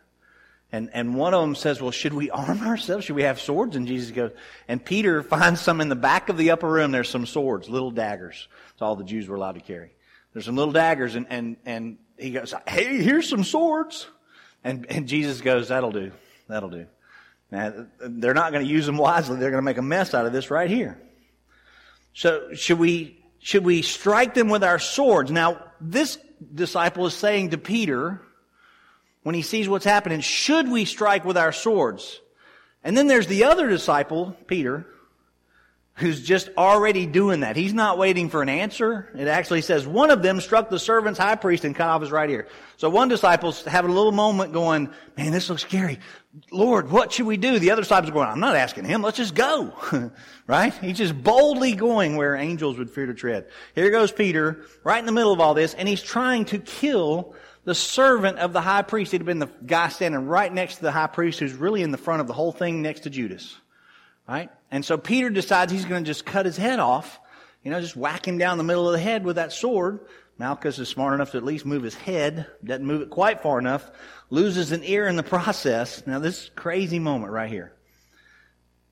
And, 0.70 0.90
and 0.92 1.14
one 1.16 1.32
of 1.32 1.40
them 1.40 1.54
says, 1.54 1.80
well, 1.80 1.90
should 1.90 2.12
we 2.12 2.30
arm 2.30 2.60
ourselves? 2.62 3.06
Should 3.06 3.16
we 3.16 3.22
have 3.22 3.40
swords? 3.40 3.76
And 3.76 3.86
Jesus 3.86 4.10
goes, 4.10 4.32
and 4.68 4.84
Peter 4.84 5.22
finds 5.24 5.60
some 5.60 5.80
in 5.80 5.88
the 5.88 5.96
back 5.96 6.28
of 6.28 6.36
the 6.36 6.50
upper 6.50 6.70
room. 6.70 6.92
There's 6.92 7.08
some 7.08 7.26
swords, 7.26 7.68
little 7.68 7.90
daggers. 7.90 8.46
It's 8.72 8.82
all 8.82 8.94
the 8.94 9.04
Jews 9.04 9.28
were 9.28 9.36
allowed 9.36 9.54
to 9.54 9.60
carry. 9.60 9.92
There's 10.32 10.44
some 10.44 10.56
little 10.56 10.72
daggers 10.72 11.14
and, 11.14 11.26
and, 11.30 11.56
and 11.64 11.96
he 12.18 12.30
goes, 12.30 12.52
Hey, 12.68 13.02
here's 13.02 13.28
some 13.28 13.42
swords. 13.42 14.06
And, 14.66 14.84
and 14.90 15.06
Jesus 15.06 15.40
goes, 15.42 15.68
that'll 15.68 15.92
do. 15.92 16.10
That'll 16.48 16.70
do. 16.70 16.86
Now, 17.52 17.86
they're 18.00 18.34
not 18.34 18.50
going 18.50 18.66
to 18.66 18.70
use 18.70 18.84
them 18.84 18.96
wisely. 18.96 19.36
They're 19.38 19.52
going 19.52 19.62
to 19.62 19.64
make 19.64 19.78
a 19.78 19.82
mess 19.82 20.12
out 20.12 20.26
of 20.26 20.32
this 20.32 20.50
right 20.50 20.68
here. 20.68 21.00
So 22.14 22.52
should 22.52 22.80
we, 22.80 23.24
should 23.38 23.64
we 23.64 23.82
strike 23.82 24.34
them 24.34 24.48
with 24.48 24.64
our 24.64 24.80
swords? 24.80 25.30
Now, 25.30 25.62
this 25.80 26.18
disciple 26.52 27.06
is 27.06 27.14
saying 27.14 27.50
to 27.50 27.58
Peter, 27.58 28.20
when 29.22 29.36
he 29.36 29.42
sees 29.42 29.68
what's 29.68 29.84
happening, 29.84 30.20
should 30.20 30.68
we 30.68 30.84
strike 30.84 31.24
with 31.24 31.36
our 31.36 31.52
swords? 31.52 32.20
And 32.82 32.96
then 32.96 33.06
there's 33.06 33.28
the 33.28 33.44
other 33.44 33.68
disciple, 33.68 34.36
Peter, 34.48 34.84
who's 35.96 36.22
just 36.22 36.50
already 36.58 37.06
doing 37.06 37.40
that. 37.40 37.56
He's 37.56 37.72
not 37.72 37.96
waiting 37.96 38.28
for 38.28 38.42
an 38.42 38.50
answer. 38.50 39.10
It 39.16 39.28
actually 39.28 39.62
says 39.62 39.86
one 39.86 40.10
of 40.10 40.22
them 40.22 40.42
struck 40.42 40.68
the 40.68 40.78
servant's 40.78 41.18
high 41.18 41.36
priest 41.36 41.64
and 41.64 41.74
cut 41.74 41.88
off 41.88 42.02
his 42.02 42.10
right 42.10 42.28
ear. 42.28 42.48
So 42.76 42.90
one 42.90 43.08
disciple's 43.08 43.64
having 43.64 43.90
a 43.90 43.94
little 43.94 44.12
moment 44.12 44.52
going, 44.52 44.90
man, 45.16 45.32
this 45.32 45.48
looks 45.48 45.62
scary. 45.62 45.98
Lord, 46.52 46.90
what 46.90 47.12
should 47.12 47.24
we 47.24 47.38
do? 47.38 47.58
The 47.58 47.70
other 47.70 47.80
disciple's 47.80 48.12
going, 48.12 48.28
I'm 48.28 48.40
not 48.40 48.56
asking 48.56 48.84
him. 48.84 49.00
Let's 49.00 49.16
just 49.16 49.34
go. 49.34 49.72
right? 50.46 50.74
He's 50.74 50.98
just 50.98 51.20
boldly 51.22 51.72
going 51.72 52.16
where 52.16 52.36
angels 52.36 52.76
would 52.76 52.90
fear 52.90 53.06
to 53.06 53.14
tread. 53.14 53.46
Here 53.74 53.90
goes 53.90 54.12
Peter, 54.12 54.66
right 54.84 54.98
in 54.98 55.06
the 55.06 55.12
middle 55.12 55.32
of 55.32 55.40
all 55.40 55.54
this, 55.54 55.72
and 55.72 55.88
he's 55.88 56.02
trying 56.02 56.44
to 56.46 56.58
kill 56.58 57.34
the 57.64 57.74
servant 57.74 58.38
of 58.38 58.52
the 58.52 58.60
high 58.60 58.82
priest. 58.82 59.12
He'd 59.12 59.24
been 59.24 59.38
the 59.38 59.50
guy 59.64 59.88
standing 59.88 60.26
right 60.26 60.52
next 60.52 60.76
to 60.76 60.82
the 60.82 60.92
high 60.92 61.06
priest 61.06 61.40
who's 61.40 61.54
really 61.54 61.82
in 61.82 61.90
the 61.90 61.98
front 61.98 62.20
of 62.20 62.26
the 62.26 62.34
whole 62.34 62.52
thing 62.52 62.82
next 62.82 63.00
to 63.00 63.10
Judas. 63.10 63.56
Right? 64.28 64.50
And 64.70 64.84
so 64.84 64.98
Peter 64.98 65.30
decides 65.30 65.72
he's 65.72 65.84
going 65.84 66.04
to 66.04 66.08
just 66.08 66.26
cut 66.26 66.46
his 66.46 66.56
head 66.56 66.80
off, 66.80 67.20
you 67.62 67.70
know, 67.70 67.80
just 67.80 67.96
whack 67.96 68.26
him 68.26 68.38
down 68.38 68.58
the 68.58 68.64
middle 68.64 68.88
of 68.88 68.92
the 68.92 68.98
head 68.98 69.24
with 69.24 69.36
that 69.36 69.52
sword. 69.52 70.00
Malchus 70.38 70.78
is 70.78 70.88
smart 70.88 71.14
enough 71.14 71.30
to 71.30 71.38
at 71.38 71.44
least 71.44 71.64
move 71.64 71.82
his 71.82 71.94
head, 71.94 72.46
doesn't 72.64 72.84
move 72.84 73.02
it 73.02 73.10
quite 73.10 73.40
far 73.40 73.58
enough, 73.58 73.90
loses 74.28 74.72
an 74.72 74.82
ear 74.84 75.06
in 75.06 75.16
the 75.16 75.22
process. 75.22 76.06
Now 76.06 76.18
this 76.18 76.50
crazy 76.54 76.98
moment 76.98 77.32
right 77.32 77.50
here. 77.50 77.72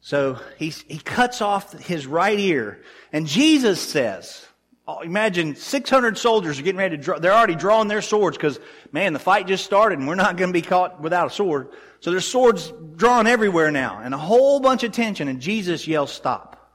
So 0.00 0.38
he, 0.58 0.68
he 0.68 0.98
cuts 0.98 1.40
off 1.40 1.72
his 1.72 2.06
right 2.06 2.38
ear, 2.38 2.82
and 3.12 3.26
Jesus 3.26 3.80
says, 3.80 4.46
Oh, 4.86 5.00
imagine 5.00 5.56
600 5.56 6.18
soldiers 6.18 6.60
are 6.60 6.62
getting 6.62 6.78
ready 6.78 6.98
to 6.98 7.02
draw, 7.02 7.18
they're 7.18 7.32
already 7.32 7.54
drawing 7.54 7.88
their 7.88 8.02
swords 8.02 8.36
because, 8.36 8.60
man, 8.92 9.14
the 9.14 9.18
fight 9.18 9.46
just 9.46 9.64
started 9.64 9.98
and 9.98 10.06
we're 10.06 10.14
not 10.14 10.36
going 10.36 10.50
to 10.50 10.52
be 10.52 10.60
caught 10.60 11.00
without 11.00 11.28
a 11.28 11.30
sword. 11.30 11.70
So 12.00 12.10
there's 12.10 12.26
swords 12.26 12.70
drawn 12.96 13.26
everywhere 13.26 13.70
now 13.70 14.00
and 14.04 14.12
a 14.12 14.18
whole 14.18 14.60
bunch 14.60 14.84
of 14.84 14.92
tension 14.92 15.28
and 15.28 15.40
Jesus 15.40 15.88
yells, 15.88 16.12
stop. 16.12 16.70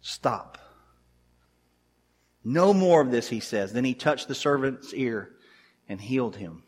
Stop. 0.00 0.58
No 2.44 2.74
more 2.74 3.00
of 3.00 3.12
this, 3.12 3.28
he 3.28 3.38
says. 3.38 3.72
Then 3.72 3.84
he 3.84 3.94
touched 3.94 4.26
the 4.26 4.34
servant's 4.34 4.92
ear 4.92 5.30
and 5.88 6.00
healed 6.00 6.34
him. 6.34 6.64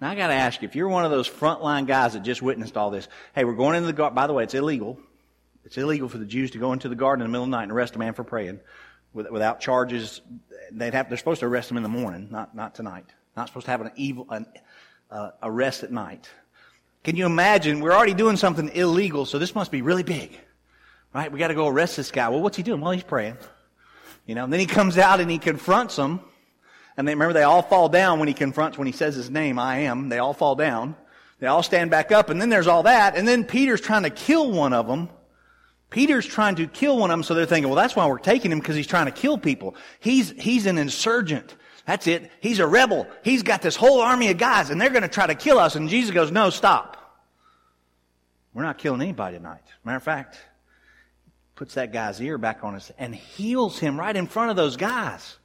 Now 0.00 0.08
I 0.08 0.14
gotta 0.14 0.32
ask 0.32 0.62
you, 0.62 0.68
if 0.68 0.74
you're 0.74 0.88
one 0.88 1.04
of 1.04 1.10
those 1.10 1.28
frontline 1.28 1.86
guys 1.86 2.14
that 2.14 2.22
just 2.22 2.40
witnessed 2.40 2.78
all 2.78 2.90
this, 2.90 3.06
hey, 3.34 3.44
we're 3.44 3.52
going 3.52 3.76
into 3.76 3.92
the. 3.92 4.10
By 4.10 4.26
the 4.26 4.32
way, 4.32 4.44
it's 4.44 4.54
illegal. 4.54 4.98
It's 5.70 5.78
illegal 5.78 6.08
for 6.08 6.18
the 6.18 6.26
Jews 6.26 6.50
to 6.50 6.58
go 6.58 6.72
into 6.72 6.88
the 6.88 6.96
garden 6.96 7.24
in 7.24 7.28
the 7.28 7.30
middle 7.30 7.44
of 7.44 7.50
the 7.52 7.56
night 7.56 7.62
and 7.62 7.70
arrest 7.70 7.94
a 7.94 7.98
man 8.00 8.12
for 8.12 8.24
praying 8.24 8.58
without 9.12 9.60
charges. 9.60 10.20
They'd 10.72 10.94
have, 10.94 11.08
they're 11.08 11.16
supposed 11.16 11.38
to 11.40 11.46
arrest 11.46 11.70
him 11.70 11.76
in 11.76 11.84
the 11.84 11.88
morning, 11.88 12.26
not, 12.28 12.56
not 12.56 12.74
tonight. 12.74 13.06
Not 13.36 13.46
supposed 13.46 13.66
to 13.66 13.70
have 13.70 13.80
an 13.80 13.92
evil, 13.94 14.26
an, 14.30 14.46
uh, 15.12 15.30
arrest 15.44 15.84
at 15.84 15.92
night. 15.92 16.28
Can 17.04 17.14
you 17.14 17.24
imagine? 17.24 17.78
We're 17.78 17.92
already 17.92 18.14
doing 18.14 18.36
something 18.36 18.68
illegal, 18.70 19.26
so 19.26 19.38
this 19.38 19.54
must 19.54 19.70
be 19.70 19.80
really 19.80 20.02
big. 20.02 20.36
Right? 21.14 21.30
We 21.30 21.38
gotta 21.38 21.54
go 21.54 21.68
arrest 21.68 21.96
this 21.96 22.10
guy. 22.10 22.28
Well, 22.30 22.40
what's 22.40 22.56
he 22.56 22.64
doing? 22.64 22.80
Well, 22.80 22.90
he's 22.90 23.04
praying. 23.04 23.36
You 24.26 24.34
know, 24.34 24.42
and 24.42 24.52
then 24.52 24.58
he 24.58 24.66
comes 24.66 24.98
out 24.98 25.20
and 25.20 25.30
he 25.30 25.38
confronts 25.38 25.94
them. 25.94 26.18
And 26.96 27.06
they, 27.06 27.14
remember, 27.14 27.32
they 27.32 27.44
all 27.44 27.62
fall 27.62 27.88
down 27.88 28.18
when 28.18 28.26
he 28.26 28.34
confronts, 28.34 28.76
when 28.76 28.88
he 28.88 28.92
says 28.92 29.14
his 29.14 29.30
name, 29.30 29.56
I 29.56 29.82
am. 29.82 30.08
They 30.08 30.18
all 30.18 30.34
fall 30.34 30.56
down. 30.56 30.96
They 31.38 31.46
all 31.46 31.62
stand 31.62 31.92
back 31.92 32.10
up. 32.10 32.28
And 32.28 32.40
then 32.40 32.48
there's 32.48 32.66
all 32.66 32.82
that. 32.82 33.14
And 33.14 33.28
then 33.28 33.44
Peter's 33.44 33.80
trying 33.80 34.02
to 34.02 34.10
kill 34.10 34.50
one 34.50 34.72
of 34.72 34.88
them. 34.88 35.10
Peter's 35.90 36.24
trying 36.24 36.54
to 36.54 36.66
kill 36.66 36.98
one 36.98 37.10
of 37.10 37.14
them, 37.14 37.22
so 37.24 37.34
they're 37.34 37.46
thinking, 37.46 37.68
well, 37.68 37.76
that's 37.76 37.96
why 37.96 38.06
we're 38.06 38.18
taking 38.18 38.52
him, 38.52 38.60
because 38.60 38.76
he's 38.76 38.86
trying 38.86 39.06
to 39.06 39.12
kill 39.12 39.36
people. 39.36 39.74
He's, 39.98 40.30
he's 40.30 40.66
an 40.66 40.78
insurgent. 40.78 41.56
That's 41.84 42.06
it. 42.06 42.30
He's 42.40 42.60
a 42.60 42.66
rebel. 42.66 43.08
He's 43.24 43.42
got 43.42 43.60
this 43.60 43.74
whole 43.74 44.00
army 44.00 44.30
of 44.30 44.38
guys, 44.38 44.70
and 44.70 44.80
they're 44.80 44.90
going 44.90 45.02
to 45.02 45.08
try 45.08 45.26
to 45.26 45.34
kill 45.34 45.58
us. 45.58 45.74
And 45.74 45.88
Jesus 45.88 46.14
goes, 46.14 46.30
no, 46.30 46.50
stop. 46.50 46.96
We're 48.54 48.62
not 48.62 48.78
killing 48.78 49.00
anybody 49.00 49.36
tonight. 49.38 49.62
Matter 49.84 49.96
of 49.96 50.02
fact, 50.02 50.38
puts 51.56 51.74
that 51.74 51.92
guy's 51.92 52.20
ear 52.20 52.38
back 52.38 52.62
on 52.62 52.74
us 52.76 52.92
and 52.96 53.14
heals 53.14 53.78
him 53.78 53.98
right 53.98 54.14
in 54.14 54.26
front 54.26 54.50
of 54.50 54.56
those 54.56 54.76
guys. 54.76 55.36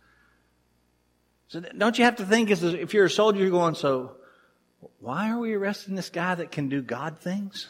So 1.47 1.59
don't 1.59 1.97
you 1.97 2.05
have 2.05 2.17
to 2.17 2.25
think, 2.25 2.51
if 2.51 2.93
you're 2.93 3.05
a 3.05 3.09
soldier, 3.09 3.39
you're 3.39 3.49
going, 3.49 3.75
so 3.75 4.17
why 4.99 5.31
are 5.31 5.39
we 5.39 5.53
arresting 5.53 5.95
this 5.95 6.09
guy 6.09 6.35
that 6.35 6.51
can 6.51 6.69
do 6.69 6.81
God 6.81 7.19
things? 7.19 7.67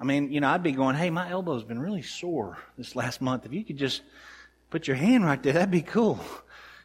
I 0.00 0.04
mean, 0.04 0.32
you 0.32 0.40
know, 0.40 0.48
I'd 0.48 0.62
be 0.62 0.72
going, 0.72 0.96
hey, 0.96 1.10
my 1.10 1.28
elbow's 1.30 1.62
been 1.62 1.78
really 1.78 2.00
sore 2.00 2.56
this 2.78 2.96
last 2.96 3.20
month. 3.20 3.44
If 3.44 3.52
you 3.52 3.62
could 3.62 3.76
just 3.76 4.00
put 4.70 4.88
your 4.88 4.96
hand 4.96 5.26
right 5.26 5.42
there, 5.42 5.52
that'd 5.52 5.70
be 5.70 5.82
cool. 5.82 6.18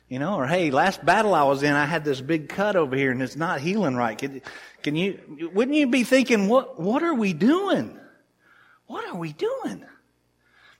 You 0.09 0.19
know, 0.19 0.35
or 0.35 0.45
hey, 0.45 0.69
last 0.69 1.03
battle 1.03 1.33
I 1.33 1.43
was 1.43 1.63
in, 1.63 1.73
I 1.73 1.85
had 1.85 2.03
this 2.03 2.19
big 2.19 2.49
cut 2.49 2.75
over 2.75 2.95
here 2.95 3.11
and 3.11 3.23
it's 3.23 3.37
not 3.37 3.61
healing 3.61 3.95
right. 3.95 4.17
Can, 4.17 4.41
can 4.83 4.95
you, 4.95 5.49
wouldn't 5.53 5.77
you 5.77 5.87
be 5.87 6.03
thinking, 6.03 6.47
what, 6.47 6.79
what 6.79 7.03
are 7.03 7.13
we 7.15 7.33
doing? 7.33 7.97
What 8.85 9.05
are 9.05 9.15
we 9.15 9.31
doing? 9.31 9.83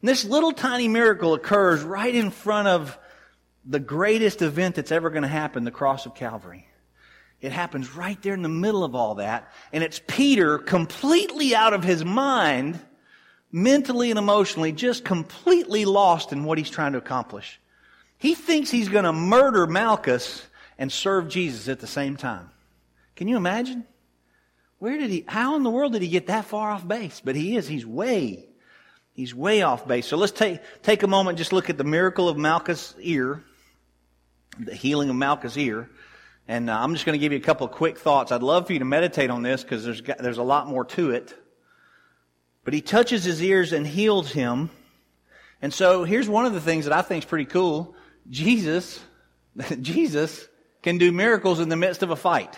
And 0.01 0.09
this 0.09 0.25
little 0.25 0.51
tiny 0.51 0.87
miracle 0.87 1.33
occurs 1.33 1.81
right 1.81 2.13
in 2.13 2.29
front 2.31 2.67
of 2.67 2.99
the 3.65 3.79
greatest 3.79 4.41
event 4.41 4.75
that's 4.75 4.91
ever 4.91 5.09
going 5.09 5.23
to 5.23 5.27
happen, 5.27 5.63
the 5.63 5.71
cross 5.71 6.05
of 6.05 6.13
Calvary. 6.13 6.67
It 7.41 7.51
happens 7.51 7.95
right 7.95 8.19
there 8.21 8.33
in 8.33 8.41
the 8.41 8.49
middle 8.49 8.83
of 8.83 8.95
all 8.95 9.15
that. 9.15 9.51
And 9.71 9.83
it's 9.83 10.01
Peter 10.07 10.57
completely 10.57 11.53
out 11.55 11.73
of 11.73 11.83
his 11.83 12.03
mind, 12.03 12.79
mentally 13.51 14.09
and 14.09 14.17
emotionally, 14.17 14.71
just 14.71 15.05
completely 15.05 15.85
lost 15.85 16.31
in 16.31 16.43
what 16.43 16.57
he's 16.57 16.69
trying 16.69 16.93
to 16.93 16.97
accomplish. 16.97 17.59
He 18.17 18.33
thinks 18.33 18.71
he's 18.71 18.89
going 18.89 19.05
to 19.05 19.13
murder 19.13 19.67
Malchus 19.67 20.45
and 20.77 20.91
serve 20.91 21.29
Jesus 21.29 21.67
at 21.67 21.79
the 21.79 21.87
same 21.87 22.15
time. 22.17 22.49
Can 23.15 23.27
you 23.27 23.37
imagine? 23.37 23.85
Where 24.79 24.97
did 24.97 25.09
he, 25.09 25.25
how 25.27 25.55
in 25.55 25.63
the 25.63 25.69
world 25.69 25.93
did 25.93 26.01
he 26.01 26.07
get 26.07 26.27
that 26.27 26.45
far 26.45 26.71
off 26.71 26.87
base? 26.87 27.21
But 27.23 27.35
he 27.35 27.55
is, 27.55 27.67
he's 27.67 27.85
way, 27.85 28.45
he's 29.13 29.33
way 29.33 29.61
off 29.61 29.87
base. 29.87 30.05
So 30.07 30.17
let's 30.17 30.31
take, 30.31 30.59
take 30.83 31.03
a 31.03 31.07
moment, 31.07 31.37
just 31.37 31.53
look 31.53 31.69
at 31.69 31.77
the 31.77 31.83
miracle 31.83 32.27
of 32.27 32.37
Malchus' 32.37 32.93
ear, 32.99 33.43
the 34.59 34.75
healing 34.75 35.09
of 35.09 35.15
Malchus' 35.15 35.57
ear. 35.57 35.89
And 36.47 36.69
uh, 36.69 36.79
I'm 36.79 36.93
just 36.93 37.05
going 37.05 37.17
to 37.17 37.19
give 37.19 37.31
you 37.31 37.39
a 37.39 37.41
couple 37.41 37.65
of 37.65 37.73
quick 37.73 37.97
thoughts. 37.97 38.31
I'd 38.31 38.43
love 38.43 38.67
for 38.67 38.73
you 38.73 38.79
to 38.79 38.85
meditate 38.85 39.29
on 39.29 39.41
this 39.41 39.63
because 39.63 39.83
there's, 39.83 40.01
there's 40.19 40.37
a 40.37 40.43
lot 40.43 40.67
more 40.67 40.85
to 40.85 41.11
it. 41.11 41.33
But 42.63 42.73
he 42.73 42.81
touches 42.81 43.23
his 43.23 43.41
ears 43.41 43.73
and 43.73 43.85
heals 43.85 44.31
him. 44.31 44.69
And 45.61 45.73
so 45.73 46.03
here's 46.03 46.29
one 46.29 46.45
of 46.45 46.53
the 46.53 46.61
things 46.61 46.85
that 46.85 46.93
I 46.93 47.01
think 47.01 47.23
is 47.23 47.29
pretty 47.29 47.45
cool. 47.45 47.95
Jesus, 48.29 48.99
Jesus 49.81 50.47
can 50.83 50.97
do 50.97 51.11
miracles 51.11 51.59
in 51.59 51.69
the 51.69 51.75
midst 51.75 52.03
of 52.03 52.11
a 52.11 52.15
fight. 52.15 52.55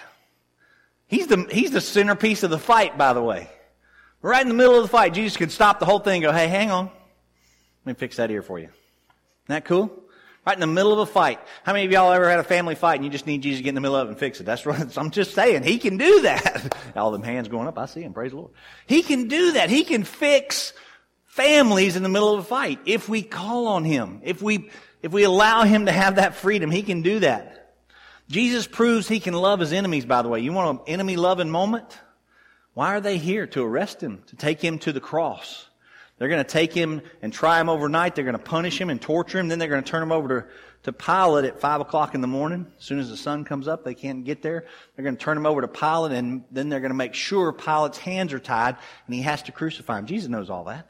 He's 1.07 1.27
the, 1.27 1.47
he's 1.49 1.71
the 1.71 1.79
centerpiece 1.79 2.43
of 2.43 2.49
the 2.49 2.59
fight, 2.59 2.97
by 2.97 3.13
the 3.13 3.21
way. 3.21 3.49
Right 4.21 4.41
in 4.41 4.49
the 4.49 4.53
middle 4.53 4.75
of 4.75 4.81
the 4.81 4.89
fight, 4.89 5.13
Jesus 5.13 5.37
could 5.37 5.51
stop 5.51 5.79
the 5.79 5.85
whole 5.85 5.99
thing 5.99 6.23
and 6.23 6.31
go, 6.31 6.37
hey, 6.37 6.47
hang 6.47 6.71
on. 6.71 6.85
Let 7.85 7.85
me 7.85 7.93
fix 7.93 8.17
that 8.17 8.29
ear 8.31 8.41
for 8.41 8.59
you. 8.59 8.65
Isn't 8.65 8.73
that 9.47 9.63
cool? 9.65 10.03
Right 10.47 10.55
in 10.55 10.61
the 10.61 10.67
middle 10.67 10.93
of 10.93 10.99
a 10.99 11.05
fight. 11.05 11.41
How 11.63 11.73
many 11.73 11.83
of 11.83 11.91
y'all 11.91 12.09
ever 12.09 12.29
had 12.29 12.39
a 12.39 12.43
family 12.43 12.75
fight 12.75 12.95
and 12.95 13.03
you 13.03 13.11
just 13.11 13.27
need 13.27 13.41
Jesus 13.41 13.59
to 13.59 13.63
get 13.63 13.71
in 13.71 13.75
the 13.75 13.81
middle 13.81 13.97
of 13.97 14.07
it 14.07 14.11
and 14.11 14.17
fix 14.17 14.39
it? 14.39 14.45
That's 14.45 14.65
right. 14.65 14.97
I'm 14.97 15.11
just 15.11 15.33
saying, 15.33 15.63
He 15.63 15.77
can 15.77 15.97
do 15.97 16.21
that. 16.21 16.73
All 16.95 17.11
them 17.11 17.21
hands 17.21 17.49
going 17.49 17.67
up, 17.67 17.77
I 17.77 17.85
see 17.85 18.01
him. 18.01 18.13
Praise 18.13 18.31
the 18.31 18.37
Lord. 18.37 18.51
He 18.85 19.01
can 19.01 19.27
do 19.27 19.51
that. 19.51 19.69
He 19.69 19.83
can 19.83 20.05
fix 20.05 20.71
families 21.25 21.97
in 21.97 22.03
the 22.03 22.07
middle 22.07 22.33
of 22.33 22.39
a 22.39 22.43
fight 22.43 22.79
if 22.85 23.09
we 23.09 23.23
call 23.23 23.67
on 23.67 23.83
Him. 23.83 24.21
If 24.23 24.41
we, 24.41 24.69
if 25.01 25.11
we 25.11 25.23
allow 25.23 25.63
Him 25.63 25.87
to 25.87 25.91
have 25.91 26.15
that 26.15 26.35
freedom, 26.35 26.71
He 26.71 26.81
can 26.81 27.01
do 27.01 27.19
that. 27.19 27.75
Jesus 28.29 28.67
proves 28.67 29.05
He 29.05 29.19
can 29.19 29.33
love 29.33 29.59
His 29.59 29.73
enemies, 29.73 30.05
by 30.05 30.21
the 30.21 30.29
way. 30.29 30.39
You 30.39 30.53
want 30.53 30.79
an 30.79 30.93
enemy 30.93 31.17
loving 31.17 31.49
moment? 31.49 31.99
Why 32.73 32.95
are 32.95 33.01
they 33.01 33.17
here? 33.17 33.47
To 33.47 33.65
arrest 33.65 34.01
Him, 34.01 34.23
to 34.27 34.37
take 34.37 34.61
Him 34.61 34.79
to 34.79 34.93
the 34.93 35.01
cross 35.01 35.66
They're 36.17 36.29
going 36.29 36.43
to 36.43 36.49
take 36.49 36.73
him 36.73 37.01
and 37.21 37.31
try 37.31 37.61
him 37.61 37.69
overnight. 37.69 38.15
They're 38.15 38.23
going 38.23 38.37
to 38.37 38.43
punish 38.43 38.81
him 38.81 38.89
and 38.89 38.99
torture 38.99 39.37
him. 39.37 39.49
Then 39.49 39.59
they're 39.59 39.67
going 39.67 39.83
to 39.83 39.89
turn 39.89 40.01
him 40.01 40.11
over 40.11 40.41
to, 40.41 40.47
to 40.83 40.93
Pilate 40.93 41.45
at 41.45 41.59
5 41.59 41.81
o'clock 41.81 42.15
in 42.15 42.21
the 42.21 42.27
morning. 42.27 42.65
As 42.79 42.85
soon 42.85 42.99
as 42.99 43.09
the 43.09 43.17
sun 43.17 43.45
comes 43.45 43.67
up, 43.67 43.83
they 43.83 43.93
can't 43.93 44.23
get 44.23 44.41
there. 44.41 44.65
They're 44.95 45.03
going 45.03 45.15
to 45.15 45.23
turn 45.23 45.37
him 45.37 45.45
over 45.45 45.61
to 45.61 45.67
Pilate 45.67 46.13
and 46.13 46.43
then 46.51 46.69
they're 46.69 46.79
going 46.79 46.91
to 46.91 46.95
make 46.95 47.13
sure 47.13 47.53
Pilate's 47.53 47.99
hands 47.99 48.33
are 48.33 48.39
tied 48.39 48.77
and 49.05 49.15
he 49.15 49.21
has 49.21 49.43
to 49.43 49.51
crucify 49.51 49.99
him. 49.99 50.07
Jesus 50.07 50.27
knows 50.27 50.49
all 50.49 50.63
that. 50.65 50.89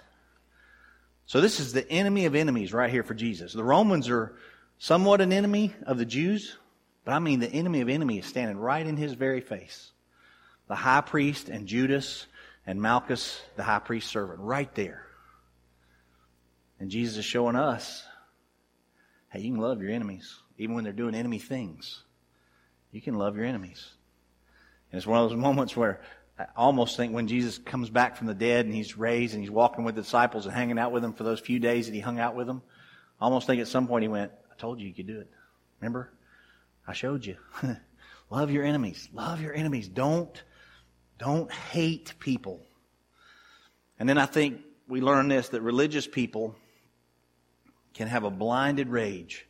So 1.26 1.42
this 1.42 1.60
is 1.60 1.74
the 1.74 1.90
enemy 1.92 2.26
of 2.26 2.36
enemies 2.36 2.72
right 2.72 2.90
here 2.90 3.04
for 3.04 3.14
Jesus. 3.14 3.52
The 3.52 3.64
Romans 3.64 4.08
are 4.08 4.34
somewhat 4.78 5.20
an 5.20 5.34
enemy 5.34 5.74
of 5.86 5.98
the 5.98 6.06
Jews, 6.06 6.56
but 7.04 7.14
I 7.14 7.20
mean 7.20 7.42
the 7.42 7.52
enemy 7.52 7.82
of 7.82 7.90
enemies 7.90 8.26
standing 8.28 8.58
right 8.58 8.86
in 8.86 8.96
his 8.96 9.12
very 9.12 9.42
face. 9.42 9.92
The 10.70 10.76
high 10.76 11.02
priest 11.02 11.50
and 11.50 11.68
Judas 11.68 12.28
and 12.66 12.82
Malchus, 12.82 13.42
the 13.58 13.64
high 13.64 13.80
priest 13.80 14.10
servant, 14.10 14.40
right 14.40 14.74
there. 14.74 15.07
And 16.80 16.92
Jesus 16.92 17.18
is 17.18 17.26
showing 17.26 17.56
us, 17.56 18.04
hey, 19.30 19.40
you 19.42 19.52
can 19.52 19.62
love 19.62 19.82
your 19.82 19.92
enemies, 19.92 20.40
even 20.58 20.76
when 20.76 20.84
they're 20.84 20.94
doing 20.94 21.16
enemy 21.16 21.40
things. 21.40 22.04
You 22.92 23.02
can 23.02 23.16
love 23.16 23.36
your 23.36 23.46
enemies. 23.46 23.90
And 24.92 24.98
it's 24.98 25.08
one 25.08 25.22
of 25.22 25.30
those 25.30 25.38
moments 25.42 25.76
where 25.76 26.02
I 26.40 26.46
almost 26.56 26.98
think 26.98 27.14
when 27.14 27.28
Jesus 27.28 27.58
comes 27.58 27.90
back 27.90 28.16
from 28.16 28.28
the 28.28 28.36
dead 28.36 28.66
and 28.66 28.74
he's 28.74 28.98
raised 28.98 29.34
and 29.34 29.42
he's 29.42 29.52
walking 29.52 29.84
with 29.84 29.96
the 29.96 30.02
disciples 30.02 30.46
and 30.46 30.54
hanging 30.54 30.78
out 30.78 30.92
with 30.92 31.02
them 31.02 31.14
for 31.14 31.24
those 31.24 31.40
few 31.40 31.60
days 31.60 31.88
that 31.88 31.96
he 31.96 32.00
hung 32.00 32.20
out 32.20 32.36
with 32.36 32.46
them, 32.46 32.62
I 33.20 33.26
almost 33.26 33.48
think 33.48 33.60
at 33.60 33.68
some 33.68 33.88
point 33.88 34.04
he 34.04 34.08
went, 34.08 34.32
I 34.52 34.56
told 34.56 34.80
you 34.80 34.88
you 34.88 34.94
could 34.94 35.08
do 35.08 35.20
it. 35.20 35.30
Remember? 35.82 36.12
I 36.88 36.94
showed 36.94 37.26
you. 37.26 37.38
love 38.30 38.52
your 38.52 38.64
enemies. 38.64 39.10
Love 39.14 39.42
your 39.42 39.54
enemies. 39.54 39.88
Don't, 39.88 40.44
don't 41.18 41.52
hate 41.52 42.14
people. 42.20 42.62
And 44.00 44.08
then 44.08 44.20
I 44.20 44.28
think 44.28 44.62
we 44.88 45.02
learn 45.02 45.28
this, 45.28 45.50
that 45.50 45.62
religious 45.62 46.06
people 46.06 46.56
can 47.98 48.08
have 48.08 48.24
a 48.24 48.30
blinded 48.30 48.90
rage. 48.90 49.48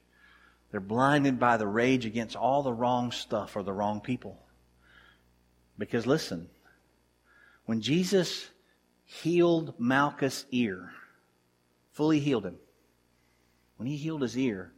They're 0.71 0.79
blinded 0.79 1.39
by 1.39 1.57
the 1.57 1.67
rage 1.67 2.05
against 2.05 2.35
all 2.35 2.63
the 2.63 2.73
wrong 2.73 3.11
stuff 3.11 3.55
or 3.55 3.63
the 3.63 3.73
wrong 3.73 3.99
people. 3.99 4.39
Because 5.77 6.07
listen, 6.07 6.49
when 7.65 7.81
Jesus 7.81 8.47
healed 9.03 9.73
Malchus' 9.77 10.45
ear, 10.51 10.91
fully 11.91 12.19
healed 12.19 12.45
him, 12.45 12.57
when 13.75 13.87
he 13.87 13.97
healed 13.97 14.21
his 14.21 14.37
ear, 14.37 14.71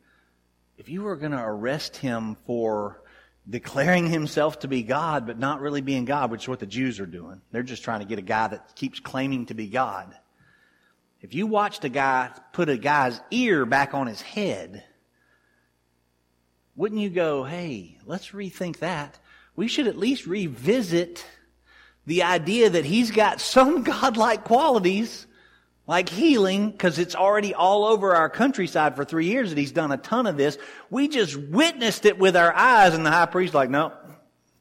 if 0.77 0.89
you 0.89 1.03
were 1.03 1.15
going 1.15 1.32
to 1.32 1.41
arrest 1.41 1.97
him 1.97 2.38
for 2.45 3.01
declaring 3.47 4.10
himself 4.10 4.60
to 4.60 4.67
be 4.67 4.84
God, 4.84 5.27
but 5.27 5.38
not 5.38 5.62
really 5.62 5.82
being 5.82 6.05
God, 6.05 6.32
which 6.32 6.43
is 6.43 6.47
what 6.47 6.60
the 6.60 6.65
Jews 6.65 6.99
are 6.99 7.05
doing, 7.05 7.41
they're 7.51 7.63
just 7.63 7.84
trying 7.84 7.99
to 7.99 8.05
get 8.05 8.19
a 8.19 8.23
guy 8.23 8.47
that 8.47 8.75
keeps 8.75 8.99
claiming 8.99 9.45
to 9.47 9.53
be 9.53 9.67
God. 9.67 10.15
If 11.21 11.34
you 11.34 11.47
watched 11.47 11.84
a 11.84 11.89
guy 11.89 12.32
put 12.53 12.69
a 12.69 12.77
guy's 12.77 13.19
ear 13.29 13.65
back 13.65 13.93
on 13.93 14.08
his 14.08 14.21
head, 14.21 14.84
wouldn't 16.75 17.01
you 17.01 17.10
go, 17.10 17.43
hey, 17.43 17.97
let's 18.05 18.29
rethink 18.29 18.77
that? 18.77 19.19
We 19.55 19.67
should 19.67 19.88
at 19.88 19.97
least 19.97 20.25
revisit 20.25 21.25
the 22.05 22.23
idea 22.23 22.69
that 22.69 22.86
he's 22.86 23.12
got 23.12 23.41
some 23.41 23.84
godlike 23.84 24.45
qualities 24.45 25.27
like 25.86 26.08
healing, 26.08 26.69
because 26.69 26.99
it's 26.99 27.15
already 27.15 27.55
all 27.55 27.84
over 27.84 28.15
our 28.15 28.29
countryside 28.29 28.95
for 28.95 29.03
three 29.03 29.25
years 29.25 29.49
that 29.49 29.58
he's 29.58 29.71
done 29.71 29.91
a 29.91 29.97
ton 29.97 30.27
of 30.27 30.38
this. 30.38 30.55
We 30.91 31.08
just 31.08 31.36
witnessed 31.36 32.05
it 32.05 32.19
with 32.19 32.38
our 32.38 32.53
eyes, 32.53 32.93
and 32.93 33.03
the 33.03 33.10
high 33.10 33.25
priest 33.25 33.55
like, 33.55 33.71
no, 33.71 33.91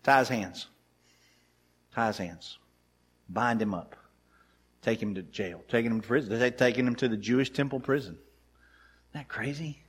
tie 0.03 0.21
his 0.21 0.29
hands. 0.29 0.66
Tie 1.94 2.07
his 2.07 2.16
hands. 2.16 2.59
Bind 3.29 3.61
him 3.61 3.75
up 3.75 3.94
take 4.88 5.03
him 5.03 5.14
to 5.16 5.22
jail, 5.22 5.62
taking 5.68 5.90
him 5.90 6.01
to 6.01 6.07
prison, 6.07 6.38
they 6.38 6.51
taking 6.51 6.87
him 6.87 6.94
to 6.96 7.09
the 7.09 7.16
Jewish 7.16 7.51
temple 7.51 7.79
prison. 7.79 8.14
Isn't 8.14 9.12
that 9.12 9.29
crazy? 9.29 9.83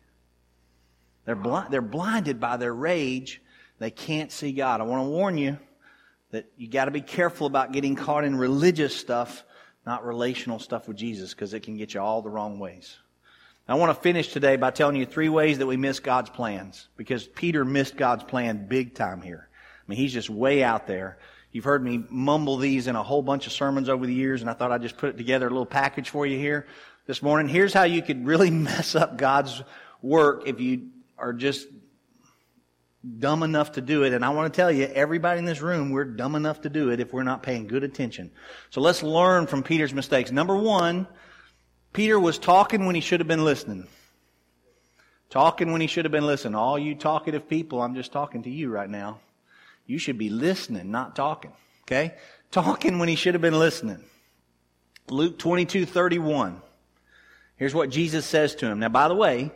They're, 1.26 1.36
blind, 1.36 1.72
they're 1.72 1.82
blinded 1.82 2.40
by 2.40 2.58
their 2.58 2.74
rage. 2.74 3.42
They 3.78 3.92
can't 3.92 4.32
see 4.32 4.52
God. 4.52 4.82
I 4.82 4.84
want 4.84 5.06
to 5.06 5.10
warn 5.10 5.38
you 5.38 5.58
that 6.32 6.52
you 6.58 6.68
got 6.68 6.86
to 6.86 6.92
be 6.92 7.02
careful 7.02 7.48
about 7.48 7.72
getting 7.72 7.96
caught 7.96 8.24
in 8.26 8.36
religious 8.36 8.96
stuff, 8.96 9.46
not 9.86 10.06
relational 10.06 10.60
stuff 10.60 10.88
with 10.88 10.98
Jesus, 10.98 11.34
because 11.34 11.54
it 11.54 11.64
can 11.64 11.78
get 11.78 11.94
you 11.94 12.02
all 12.02 12.22
the 12.22 12.30
wrong 12.30 12.60
ways. 12.60 12.98
I 13.68 13.76
want 13.76 13.96
to 13.96 14.02
finish 14.02 14.34
today 14.34 14.56
by 14.56 14.72
telling 14.72 14.96
you 14.96 15.06
three 15.06 15.30
ways 15.30 15.60
that 15.60 15.68
we 15.68 15.78
miss 15.78 16.00
God's 16.00 16.32
plans, 16.32 16.90
because 16.98 17.28
Peter 17.28 17.64
missed 17.64 17.96
God's 17.96 18.24
plan 18.24 18.68
big 18.68 18.96
time 18.96 19.22
here. 19.22 19.48
I 19.54 19.84
mean, 19.88 19.98
he's 19.98 20.14
just 20.14 20.30
way 20.30 20.64
out 20.64 20.88
there. 20.88 21.20
You've 21.52 21.66
heard 21.66 21.84
me 21.84 22.04
mumble 22.10 22.58
these 22.58 22.88
in 22.88 22.96
a 22.96 23.02
whole 23.02 23.22
bunch 23.22 23.48
of 23.48 23.54
sermons 23.54 23.90
over 23.90 24.06
the 24.06 24.14
years, 24.14 24.42
and 24.42 24.50
I 24.50 24.54
thought 24.54 24.72
I'd 24.72 24.84
just 24.84 24.98
put 24.98 25.10
it 25.10 25.18
together 25.18 25.48
a 25.48 25.50
little 25.50 25.66
package 25.66 26.10
for 26.10 26.26
you 26.26 26.38
here 26.38 26.68
this 27.08 27.24
morning. 27.24 27.48
Here's 27.48 27.74
how 27.74 27.84
you 27.84 28.02
could 28.02 28.26
really 28.26 28.50
mess 28.52 28.96
up 28.96 29.18
God's 29.18 29.64
work 30.02 30.44
if 30.46 30.60
you 30.60 30.90
are 31.18 31.34
just 31.34 31.68
dumb 33.18 33.44
enough 33.44 33.74
to 33.74 33.82
do 33.82 34.04
it. 34.04 34.14
And 34.14 34.24
I 34.24 34.30
want 34.30 34.54
to 34.54 34.56
tell 34.56 34.72
you, 34.72 34.86
everybody 34.86 35.40
in 35.40 35.46
this 35.46 35.62
room, 35.62 35.90
we're 35.90 36.06
dumb 36.06 36.36
enough 36.36 36.62
to 36.62 36.70
do 36.70 36.92
it 36.92 37.00
if 37.00 37.14
we're 37.14 37.24
not 37.24 37.42
paying 37.42 37.68
good 37.68 37.84
attention. 37.84 38.30
So 38.70 38.82
let's 38.82 39.02
learn 39.02 39.48
from 39.48 39.64
Peter's 39.64 39.94
mistakes. 39.94 40.32
Number 40.32 40.56
one, 40.56 41.08
Peter 41.94 42.20
was 42.20 42.38
talking 42.38 42.86
when 42.86 42.96
he 42.96 43.02
should 43.02 43.20
have 43.20 43.28
been 43.28 43.46
listening. 43.46 43.88
Talking 45.30 45.72
when 45.72 45.82
he 45.82 45.88
should 45.88 46.06
have 46.06 46.12
been 46.12 46.26
listening. 46.26 46.56
All 46.56 46.78
you 46.78 46.96
talkative 46.96 47.48
people, 47.48 47.82
I'm 47.82 47.96
just 47.96 48.12
talking 48.12 48.44
to 48.44 48.50
you 48.50 48.70
right 48.70 48.90
now. 48.90 49.20
You 49.90 49.98
should 49.98 50.20
be 50.20 50.30
listening, 50.30 50.92
not 50.92 51.16
talking. 51.16 51.52
Okay? 51.86 52.14
Talking 52.52 53.00
when 53.00 53.10
he 53.10 53.16
should 53.16 53.34
have 53.34 53.42
been 53.42 53.58
listening. 53.58 54.04
Luke 55.10 55.40
22, 55.40 55.88
31. 55.88 56.62
Here's 57.56 57.74
what 57.74 57.90
Jesus 57.90 58.24
says 58.24 58.54
to 58.56 58.68
him. 58.68 58.78
Now, 58.78 58.90
by 58.90 59.08
the 59.08 59.16
way, 59.16 59.50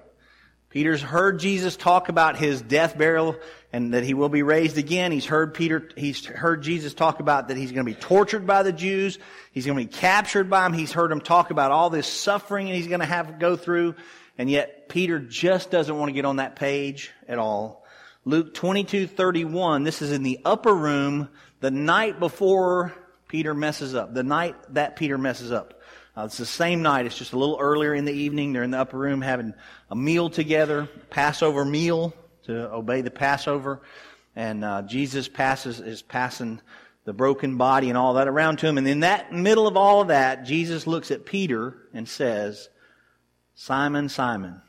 Peter's 0.72 1.04
heard 1.04 1.39
Jesus 1.39 1.78
talk 1.78 2.10
about 2.10 2.36
his 2.36 2.63
death, 2.63 2.98
burial, 2.98 3.36
and 3.72 3.93
that 3.93 4.04
he 4.04 4.15
will 4.15 4.28
be 4.28 4.41
raised 4.41 4.80
again. 4.80 5.12
He's 5.12 5.28
heard 5.28 5.54
Peter, 5.54 5.88
he's 5.96 6.26
heard 6.26 6.63
Jesus 6.63 6.96
talk 6.96 7.19
about 7.19 7.50
that 7.50 7.58
he's 7.58 7.72
going 7.72 7.86
to 7.86 7.91
be 7.91 8.00
tortured 8.00 8.48
by 8.48 8.63
the 8.63 8.74
Jews. 8.74 9.19
He's 9.52 9.67
going 9.67 9.78
to 9.78 9.86
be 9.86 9.98
captured 10.00 10.50
by 10.50 10.63
them. 10.63 10.74
He's 10.74 10.91
heard 10.91 11.12
him 11.12 11.22
talk 11.22 11.52
about 11.52 11.69
all 11.69 11.91
this 11.91 12.08
suffering 12.08 12.65
he's 12.65 12.88
going 12.88 13.02
to 13.02 13.06
have 13.06 13.28
to 13.28 13.34
go 13.34 13.56
through. 13.56 13.93
And 14.39 14.50
yet 14.50 14.89
Peter 14.89 15.19
just 15.19 15.69
doesn't 15.69 15.96
want 15.96 16.10
to 16.10 16.13
get 16.13 16.26
on 16.26 16.38
that 16.38 16.56
page 16.56 17.12
at 17.28 17.38
all. 17.38 17.83
Luke 18.25 18.53
22, 18.53 19.07
31. 19.07 19.83
This 19.83 20.01
is 20.01 20.13
in 20.13 20.23
the 20.23 20.39
upper 20.45 20.73
room 20.73 21.27
the 21.59 21.71
night 21.71 22.21
before 22.21 22.93
Peter 23.27 23.53
messes 23.53 23.95
up. 23.95 24.13
The 24.13 24.23
night 24.23 24.55
that 24.75 24.95
Peter 24.95 25.17
messes 25.17 25.51
up. 25.51 25.81
Uh, 26.15 26.23
it's 26.23 26.38
the 26.38 26.45
same 26.45 26.81
night. 26.81 27.05
It's 27.05 27.17
just 27.17 27.33
a 27.33 27.38
little 27.38 27.57
earlier 27.59 27.93
in 27.93 28.05
the 28.05 28.13
evening. 28.13 28.53
They're 28.53 28.63
in 28.63 28.71
the 28.71 28.79
upper 28.79 28.97
room 28.97 29.21
having 29.21 29.53
a 29.89 29.95
meal 29.95 30.29
together, 30.29 30.88
Passover 31.09 31.65
meal 31.65 32.13
to 32.45 32.71
obey 32.71 33.01
the 33.01 33.12
Passover. 33.12 33.81
And 34.38 34.63
uh, 34.63 34.83
Jesus 34.83 35.27
passes 35.27 35.81
is 35.81 36.01
passing 36.01 36.62
the 37.03 37.13
broken 37.13 37.57
body 37.57 37.89
and 37.89 37.97
all 37.97 38.13
that 38.13 38.29
around 38.29 38.59
to 38.59 38.67
him. 38.67 38.77
And 38.77 38.88
in 38.88 39.01
that 39.01 39.33
middle 39.33 39.67
of 39.67 39.75
all 39.75 39.99
of 39.99 40.07
that, 40.07 40.45
Jesus 40.45 40.88
looks 40.88 41.12
at 41.12 41.25
Peter 41.25 41.75
and 41.93 42.07
says, 42.07 42.69
Simon, 43.55 44.07
Simon, 44.07 44.62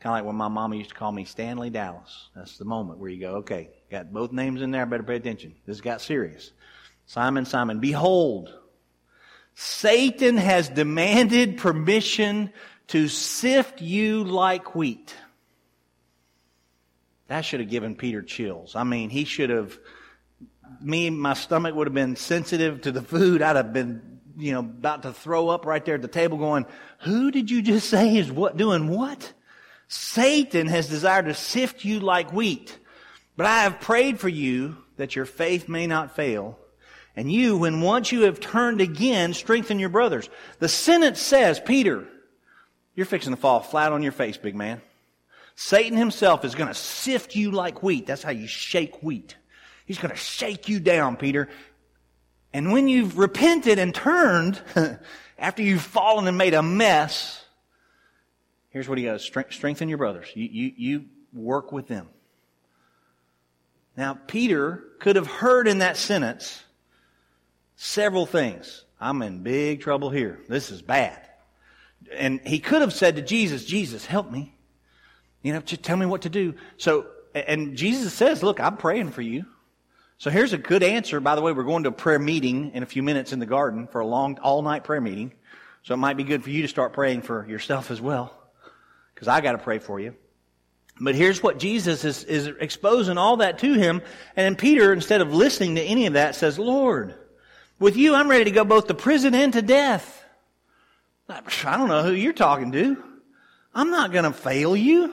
Kind 0.00 0.12
of 0.12 0.18
like 0.18 0.24
when 0.24 0.36
my 0.36 0.48
mama 0.48 0.76
used 0.76 0.90
to 0.90 0.94
call 0.94 1.10
me 1.10 1.24
Stanley 1.24 1.70
Dallas. 1.70 2.28
That's 2.36 2.56
the 2.56 2.64
moment 2.64 3.00
where 3.00 3.10
you 3.10 3.20
go, 3.20 3.36
okay, 3.36 3.70
got 3.90 4.12
both 4.12 4.30
names 4.30 4.62
in 4.62 4.70
there, 4.70 4.86
better 4.86 5.02
pay 5.02 5.16
attention. 5.16 5.56
This 5.66 5.80
got 5.80 6.00
serious. 6.00 6.52
Simon, 7.06 7.44
Simon, 7.46 7.80
behold, 7.80 8.52
Satan 9.54 10.36
has 10.36 10.68
demanded 10.68 11.58
permission 11.58 12.52
to 12.88 13.08
sift 13.08 13.82
you 13.82 14.22
like 14.22 14.76
wheat. 14.76 15.14
That 17.26 17.40
should 17.42 17.60
have 17.60 17.68
given 17.68 17.96
Peter 17.96 18.22
chills. 18.22 18.76
I 18.76 18.84
mean, 18.84 19.10
he 19.10 19.24
should 19.24 19.50
have, 19.50 19.76
me, 20.80 21.10
my 21.10 21.34
stomach 21.34 21.74
would 21.74 21.88
have 21.88 21.94
been 21.94 22.14
sensitive 22.14 22.82
to 22.82 22.92
the 22.92 23.02
food. 23.02 23.42
I'd 23.42 23.56
have 23.56 23.72
been, 23.72 24.20
you 24.38 24.52
know, 24.52 24.60
about 24.60 25.02
to 25.02 25.12
throw 25.12 25.48
up 25.48 25.66
right 25.66 25.84
there 25.84 25.96
at 25.96 26.02
the 26.02 26.08
table 26.08 26.38
going, 26.38 26.66
who 27.00 27.32
did 27.32 27.50
you 27.50 27.62
just 27.62 27.90
say 27.90 28.16
is 28.16 28.30
what, 28.30 28.56
doing 28.56 28.88
what? 28.88 29.32
Satan 29.88 30.66
has 30.66 30.88
desired 30.88 31.26
to 31.26 31.34
sift 31.34 31.84
you 31.84 32.00
like 32.00 32.32
wheat. 32.32 32.78
But 33.36 33.46
I 33.46 33.62
have 33.62 33.80
prayed 33.80 34.20
for 34.20 34.28
you 34.28 34.76
that 34.96 35.16
your 35.16 35.24
faith 35.24 35.68
may 35.68 35.86
not 35.86 36.14
fail. 36.14 36.58
And 37.16 37.32
you, 37.32 37.58
when 37.58 37.80
once 37.80 38.12
you 38.12 38.22
have 38.22 38.38
turned 38.38 38.80
again, 38.80 39.34
strengthen 39.34 39.78
your 39.78 39.88
brothers. 39.88 40.28
The 40.60 40.68
sentence 40.68 41.20
says, 41.20 41.58
Peter, 41.58 42.06
you're 42.94 43.06
fixing 43.06 43.32
to 43.32 43.40
fall 43.40 43.60
flat 43.60 43.92
on 43.92 44.02
your 44.02 44.12
face, 44.12 44.36
big 44.36 44.54
man. 44.54 44.80
Satan 45.56 45.96
himself 45.96 46.44
is 46.44 46.54
going 46.54 46.68
to 46.68 46.74
sift 46.74 47.34
you 47.34 47.50
like 47.50 47.82
wheat. 47.82 48.06
That's 48.06 48.22
how 48.22 48.30
you 48.30 48.46
shake 48.46 49.02
wheat. 49.02 49.36
He's 49.86 49.98
going 49.98 50.12
to 50.12 50.16
shake 50.16 50.68
you 50.68 50.78
down, 50.78 51.16
Peter. 51.16 51.48
And 52.52 52.72
when 52.72 52.88
you've 52.88 53.18
repented 53.18 53.78
and 53.78 53.94
turned, 53.94 54.60
after 55.38 55.62
you've 55.62 55.82
fallen 55.82 56.28
and 56.28 56.38
made 56.38 56.54
a 56.54 56.62
mess, 56.62 57.44
Here's 58.70 58.88
what 58.88 58.98
he 58.98 59.04
goes 59.04 59.24
strengthen 59.24 59.88
your 59.88 59.98
brothers. 59.98 60.28
You, 60.34 60.48
you, 60.50 60.72
you 60.76 61.04
work 61.32 61.72
with 61.72 61.88
them. 61.88 62.08
Now, 63.96 64.16
Peter 64.26 64.84
could 65.00 65.16
have 65.16 65.26
heard 65.26 65.66
in 65.66 65.78
that 65.78 65.96
sentence 65.96 66.62
several 67.76 68.26
things. 68.26 68.84
I'm 69.00 69.22
in 69.22 69.42
big 69.42 69.80
trouble 69.80 70.10
here. 70.10 70.38
This 70.48 70.70
is 70.70 70.82
bad. 70.82 71.20
And 72.12 72.40
he 72.46 72.60
could 72.60 72.80
have 72.80 72.92
said 72.92 73.16
to 73.16 73.22
Jesus, 73.22 73.64
Jesus, 73.64 74.06
help 74.06 74.30
me. 74.30 74.54
You 75.42 75.52
know, 75.52 75.60
just 75.60 75.82
tell 75.82 75.96
me 75.96 76.06
what 76.06 76.22
to 76.22 76.28
do. 76.28 76.54
So, 76.76 77.06
and 77.34 77.76
Jesus 77.76 78.12
says, 78.14 78.42
look, 78.42 78.60
I'm 78.60 78.76
praying 78.76 79.10
for 79.10 79.22
you. 79.22 79.46
So 80.18 80.30
here's 80.30 80.52
a 80.52 80.58
good 80.58 80.82
answer. 80.82 81.20
By 81.20 81.36
the 81.36 81.42
way, 81.42 81.52
we're 81.52 81.62
going 81.64 81.84
to 81.84 81.90
a 81.90 81.92
prayer 81.92 82.18
meeting 82.18 82.72
in 82.74 82.82
a 82.82 82.86
few 82.86 83.02
minutes 83.02 83.32
in 83.32 83.38
the 83.38 83.46
garden 83.46 83.86
for 83.86 84.00
a 84.00 84.06
long, 84.06 84.38
all 84.38 84.62
night 84.62 84.84
prayer 84.84 85.00
meeting. 85.00 85.32
So 85.84 85.94
it 85.94 85.98
might 85.98 86.16
be 86.16 86.24
good 86.24 86.42
for 86.42 86.50
you 86.50 86.62
to 86.62 86.68
start 86.68 86.92
praying 86.92 87.22
for 87.22 87.48
yourself 87.48 87.90
as 87.90 88.00
well. 88.00 88.37
Because 89.18 89.26
I 89.26 89.40
got 89.40 89.52
to 89.52 89.58
pray 89.58 89.80
for 89.80 89.98
you. 89.98 90.14
But 91.00 91.16
here's 91.16 91.42
what 91.42 91.58
Jesus 91.58 92.04
is, 92.04 92.22
is 92.22 92.46
exposing 92.46 93.18
all 93.18 93.38
that 93.38 93.58
to 93.58 93.74
him. 93.74 94.00
And 94.36 94.44
then 94.44 94.54
Peter, 94.54 94.92
instead 94.92 95.20
of 95.20 95.34
listening 95.34 95.74
to 95.74 95.82
any 95.82 96.06
of 96.06 96.12
that, 96.12 96.36
says, 96.36 96.56
Lord, 96.56 97.16
with 97.80 97.96
you, 97.96 98.14
I'm 98.14 98.30
ready 98.30 98.44
to 98.44 98.52
go 98.52 98.62
both 98.62 98.86
to 98.86 98.94
prison 98.94 99.34
and 99.34 99.52
to 99.54 99.60
death. 99.60 100.24
I 101.28 101.76
don't 101.76 101.88
know 101.88 102.04
who 102.04 102.12
you're 102.12 102.32
talking 102.32 102.70
to. 102.70 102.96
I'm 103.74 103.90
not 103.90 104.12
going 104.12 104.24
to 104.24 104.32
fail 104.32 104.76
you. 104.76 105.12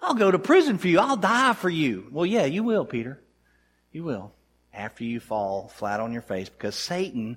I'll 0.00 0.14
go 0.14 0.30
to 0.30 0.38
prison 0.38 0.78
for 0.78 0.88
you. 0.88 0.98
I'll 0.98 1.18
die 1.18 1.52
for 1.52 1.68
you. 1.68 2.06
Well, 2.10 2.24
yeah, 2.24 2.46
you 2.46 2.62
will, 2.62 2.86
Peter. 2.86 3.22
You 3.92 4.04
will. 4.04 4.32
After 4.72 5.04
you 5.04 5.20
fall 5.20 5.68
flat 5.68 6.00
on 6.00 6.14
your 6.14 6.22
face 6.22 6.48
because 6.48 6.76
Satan 6.76 7.36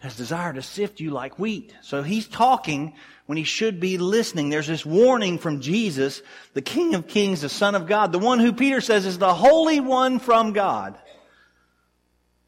has 0.00 0.16
desired 0.16 0.56
to 0.56 0.62
sift 0.62 0.98
you 0.98 1.10
like 1.10 1.38
wheat. 1.38 1.74
So 1.82 2.02
he's 2.02 2.26
talking 2.26 2.94
when 3.26 3.38
he 3.38 3.44
should 3.44 3.80
be 3.80 3.98
listening. 3.98 4.48
There's 4.48 4.66
this 4.66 4.84
warning 4.84 5.38
from 5.38 5.60
Jesus, 5.60 6.22
the 6.54 6.62
King 6.62 6.94
of 6.94 7.06
Kings, 7.06 7.42
the 7.42 7.48
Son 7.48 7.74
of 7.74 7.86
God, 7.86 8.10
the 8.10 8.18
one 8.18 8.40
who 8.40 8.52
Peter 8.52 8.80
says 8.80 9.06
is 9.06 9.18
the 9.18 9.34
Holy 9.34 9.78
One 9.78 10.18
from 10.18 10.52
God. 10.52 10.98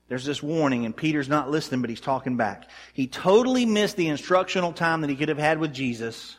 There's 0.09 0.25
this 0.25 0.43
warning, 0.43 0.85
and 0.85 0.97
Peter's 0.97 1.29
not 1.29 1.51
listening, 1.51 1.83
but 1.83 1.91
he's 1.91 2.01
talking 2.01 2.37
back. 2.37 2.69
He 2.93 3.07
totally 3.07 3.65
missed 3.65 3.97
the 3.97 4.09
instructional 4.09 4.73
time 4.73 5.03
that 5.03 5.11
he 5.11 5.17
could 5.17 5.29
have 5.29 5.38
had 5.38 5.59
with 5.59 5.73
Jesus. 5.73 6.37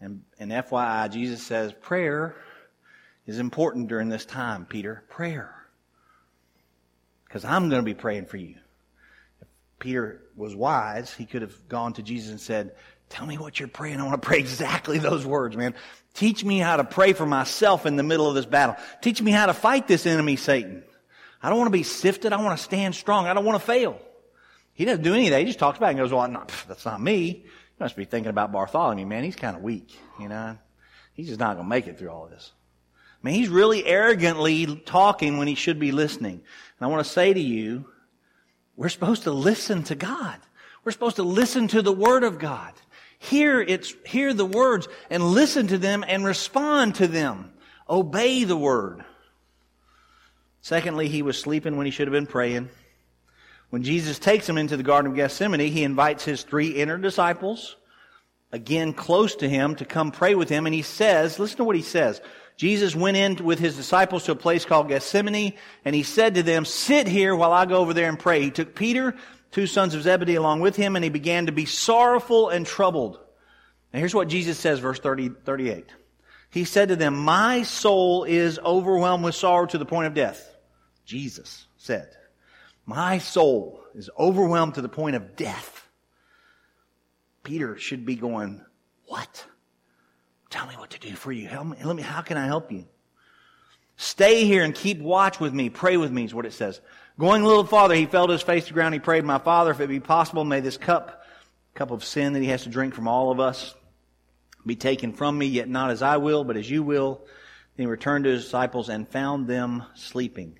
And, 0.00 0.22
and 0.38 0.50
FYI, 0.50 1.10
Jesus 1.10 1.42
says, 1.42 1.72
prayer 1.72 2.36
is 3.26 3.38
important 3.38 3.88
during 3.88 4.08
this 4.08 4.26
time, 4.26 4.66
Peter. 4.66 5.04
Prayer. 5.08 5.54
Because 7.26 7.44
I'm 7.44 7.68
going 7.68 7.80
to 7.80 7.86
be 7.86 7.94
praying 7.94 8.26
for 8.26 8.36
you. 8.36 8.56
Peter 9.84 10.22
was 10.34 10.56
wise, 10.56 11.12
he 11.12 11.26
could 11.26 11.42
have 11.42 11.68
gone 11.68 11.92
to 11.92 12.02
Jesus 12.02 12.30
and 12.30 12.40
said, 12.40 12.74
Tell 13.10 13.26
me 13.26 13.36
what 13.36 13.60
you're 13.60 13.68
praying. 13.68 14.00
I 14.00 14.04
want 14.04 14.20
to 14.20 14.26
pray 14.26 14.38
exactly 14.38 14.96
those 14.98 15.26
words, 15.26 15.58
man. 15.58 15.74
Teach 16.14 16.42
me 16.42 16.58
how 16.58 16.78
to 16.78 16.84
pray 16.84 17.12
for 17.12 17.26
myself 17.26 17.84
in 17.84 17.96
the 17.96 18.02
middle 18.02 18.26
of 18.26 18.34
this 18.34 18.46
battle. 18.46 18.76
Teach 19.02 19.20
me 19.20 19.30
how 19.30 19.44
to 19.44 19.52
fight 19.52 19.86
this 19.86 20.06
enemy, 20.06 20.36
Satan. 20.36 20.82
I 21.42 21.50
don't 21.50 21.58
want 21.58 21.66
to 21.68 21.78
be 21.78 21.82
sifted. 21.82 22.32
I 22.32 22.40
want 22.40 22.58
to 22.58 22.64
stand 22.64 22.94
strong. 22.94 23.26
I 23.26 23.34
don't 23.34 23.44
want 23.44 23.60
to 23.60 23.64
fail. 23.64 24.00
He 24.72 24.86
doesn't 24.86 25.04
do 25.04 25.12
any 25.12 25.26
of 25.26 25.32
that. 25.32 25.40
He 25.40 25.44
just 25.44 25.58
talks 25.58 25.78
back 25.78 25.90
and 25.90 25.98
goes, 25.98 26.12
well, 26.12 26.46
that's 26.66 26.86
not 26.86 27.00
me. 27.00 27.42
You 27.44 27.50
must 27.78 27.94
be 27.94 28.06
thinking 28.06 28.30
about 28.30 28.52
Bartholomew, 28.52 29.04
man. 29.04 29.22
He's 29.22 29.36
kind 29.36 29.54
of 29.54 29.62
weak, 29.62 29.94
you 30.18 30.30
know. 30.30 30.56
He's 31.12 31.28
just 31.28 31.40
not 31.40 31.56
going 31.56 31.66
to 31.66 31.70
make 31.70 31.86
it 31.88 31.98
through 31.98 32.10
all 32.10 32.26
this. 32.26 32.52
I 33.22 33.26
mean, 33.26 33.34
he's 33.34 33.50
really 33.50 33.84
arrogantly 33.84 34.76
talking 34.86 35.36
when 35.36 35.46
he 35.46 35.54
should 35.54 35.78
be 35.78 35.92
listening. 35.92 36.36
And 36.36 36.80
I 36.80 36.86
want 36.86 37.04
to 37.04 37.12
say 37.12 37.34
to 37.34 37.40
you, 37.40 37.84
we're 38.76 38.88
supposed 38.88 39.24
to 39.24 39.32
listen 39.32 39.84
to 39.84 39.94
God. 39.94 40.36
We're 40.84 40.92
supposed 40.92 41.16
to 41.16 41.22
listen 41.22 41.68
to 41.68 41.82
the 41.82 41.92
Word 41.92 42.24
of 42.24 42.38
God. 42.38 42.72
Hear 43.18 43.60
it's, 43.60 43.94
hear 44.04 44.34
the 44.34 44.44
words 44.44 44.88
and 45.08 45.22
listen 45.22 45.68
to 45.68 45.78
them 45.78 46.04
and 46.06 46.24
respond 46.24 46.96
to 46.96 47.06
them. 47.06 47.52
Obey 47.88 48.44
the 48.44 48.56
Word. 48.56 49.04
Secondly, 50.60 51.08
he 51.08 51.22
was 51.22 51.38
sleeping 51.38 51.76
when 51.76 51.86
he 51.86 51.92
should 51.92 52.08
have 52.08 52.12
been 52.12 52.26
praying. 52.26 52.68
When 53.70 53.82
Jesus 53.82 54.18
takes 54.18 54.48
him 54.48 54.58
into 54.58 54.76
the 54.76 54.82
Garden 54.82 55.10
of 55.10 55.16
Gethsemane, 55.16 55.60
he 55.60 55.84
invites 55.84 56.24
his 56.24 56.42
three 56.42 56.68
inner 56.68 56.96
disciples, 56.96 57.76
again 58.54 58.92
close 58.92 59.36
to 59.36 59.48
him, 59.48 59.74
to 59.76 59.84
come 59.84 60.12
pray 60.12 60.34
with 60.34 60.48
him. 60.48 60.66
And 60.66 60.74
he 60.74 60.82
says, 60.82 61.38
listen 61.38 61.58
to 61.58 61.64
what 61.64 61.76
he 61.76 61.82
says. 61.82 62.20
Jesus 62.56 62.94
went 62.94 63.16
in 63.16 63.44
with 63.44 63.58
his 63.58 63.76
disciples 63.76 64.24
to 64.24 64.32
a 64.32 64.36
place 64.36 64.64
called 64.64 64.88
Gethsemane, 64.88 65.54
and 65.84 65.94
he 65.94 66.04
said 66.04 66.36
to 66.36 66.42
them, 66.44 66.64
sit 66.64 67.08
here 67.08 67.34
while 67.34 67.52
I 67.52 67.66
go 67.66 67.78
over 67.78 67.92
there 67.92 68.08
and 68.08 68.18
pray. 68.18 68.42
He 68.42 68.52
took 68.52 68.76
Peter, 68.76 69.16
two 69.50 69.66
sons 69.66 69.94
of 69.94 70.02
Zebedee 70.02 70.36
along 70.36 70.60
with 70.60 70.76
him, 70.76 70.94
and 70.94 71.02
he 71.02 71.10
began 71.10 71.46
to 71.46 71.52
be 71.52 71.64
sorrowful 71.64 72.50
and 72.50 72.64
troubled. 72.64 73.18
And 73.92 73.98
here's 73.98 74.14
what 74.14 74.28
Jesus 74.28 74.56
says, 74.56 74.78
verse 74.78 75.00
30, 75.00 75.30
38. 75.44 75.86
He 76.50 76.64
said 76.64 76.90
to 76.90 76.96
them, 76.96 77.16
my 77.16 77.64
soul 77.64 78.22
is 78.22 78.60
overwhelmed 78.60 79.24
with 79.24 79.34
sorrow 79.34 79.66
to 79.66 79.78
the 79.78 79.84
point 79.84 80.06
of 80.06 80.14
death. 80.14 80.54
Jesus 81.04 81.66
said, 81.76 82.08
My 82.86 83.18
soul 83.18 83.82
is 83.94 84.10
overwhelmed 84.18 84.74
to 84.74 84.80
the 84.80 84.88
point 84.88 85.16
of 85.16 85.36
death. 85.36 85.83
Peter 87.44 87.76
should 87.76 88.04
be 88.04 88.16
going, 88.16 88.60
What? 89.06 89.46
Tell 90.50 90.66
me 90.66 90.74
what 90.74 90.90
to 90.90 90.98
do 90.98 91.14
for 91.14 91.32
you. 91.32 91.46
Help 91.48 91.68
me. 91.68 91.76
Let 91.82 91.96
me, 91.96 92.02
how 92.02 92.22
can 92.22 92.36
I 92.36 92.46
help 92.46 92.70
you? 92.72 92.86
Stay 93.96 94.44
here 94.44 94.64
and 94.64 94.74
keep 94.74 95.00
watch 95.00 95.38
with 95.38 95.52
me. 95.52 95.70
Pray 95.70 95.96
with 95.96 96.10
me 96.10 96.24
is 96.24 96.34
what 96.34 96.46
it 96.46 96.52
says. 96.52 96.80
Going 97.18 97.42
a 97.42 97.46
little 97.46 97.64
farther, 97.64 97.94
he 97.94 98.06
fell 98.06 98.26
to 98.26 98.32
his 98.32 98.42
face 98.42 98.64
to 98.64 98.68
the 98.70 98.74
ground. 98.74 98.94
He 98.94 99.00
prayed, 99.00 99.24
My 99.24 99.38
Father, 99.38 99.70
if 99.70 99.80
it 99.80 99.88
be 99.88 100.00
possible, 100.00 100.44
may 100.44 100.60
this 100.60 100.76
cup, 100.76 101.22
cup 101.74 101.90
of 101.90 102.04
sin 102.04 102.32
that 102.32 102.42
he 102.42 102.48
has 102.48 102.64
to 102.64 102.68
drink 102.70 102.94
from 102.94 103.06
all 103.06 103.30
of 103.30 103.38
us, 103.38 103.74
be 104.66 104.74
taken 104.74 105.12
from 105.12 105.38
me, 105.38 105.46
yet 105.46 105.68
not 105.68 105.90
as 105.90 106.02
I 106.02 106.16
will, 106.16 106.42
but 106.42 106.56
as 106.56 106.68
you 106.68 106.82
will. 106.82 107.24
Then 107.76 107.86
he 107.86 107.90
returned 107.90 108.24
to 108.24 108.30
his 108.30 108.44
disciples 108.44 108.88
and 108.88 109.08
found 109.08 109.46
them 109.46 109.84
sleeping. 109.94 110.58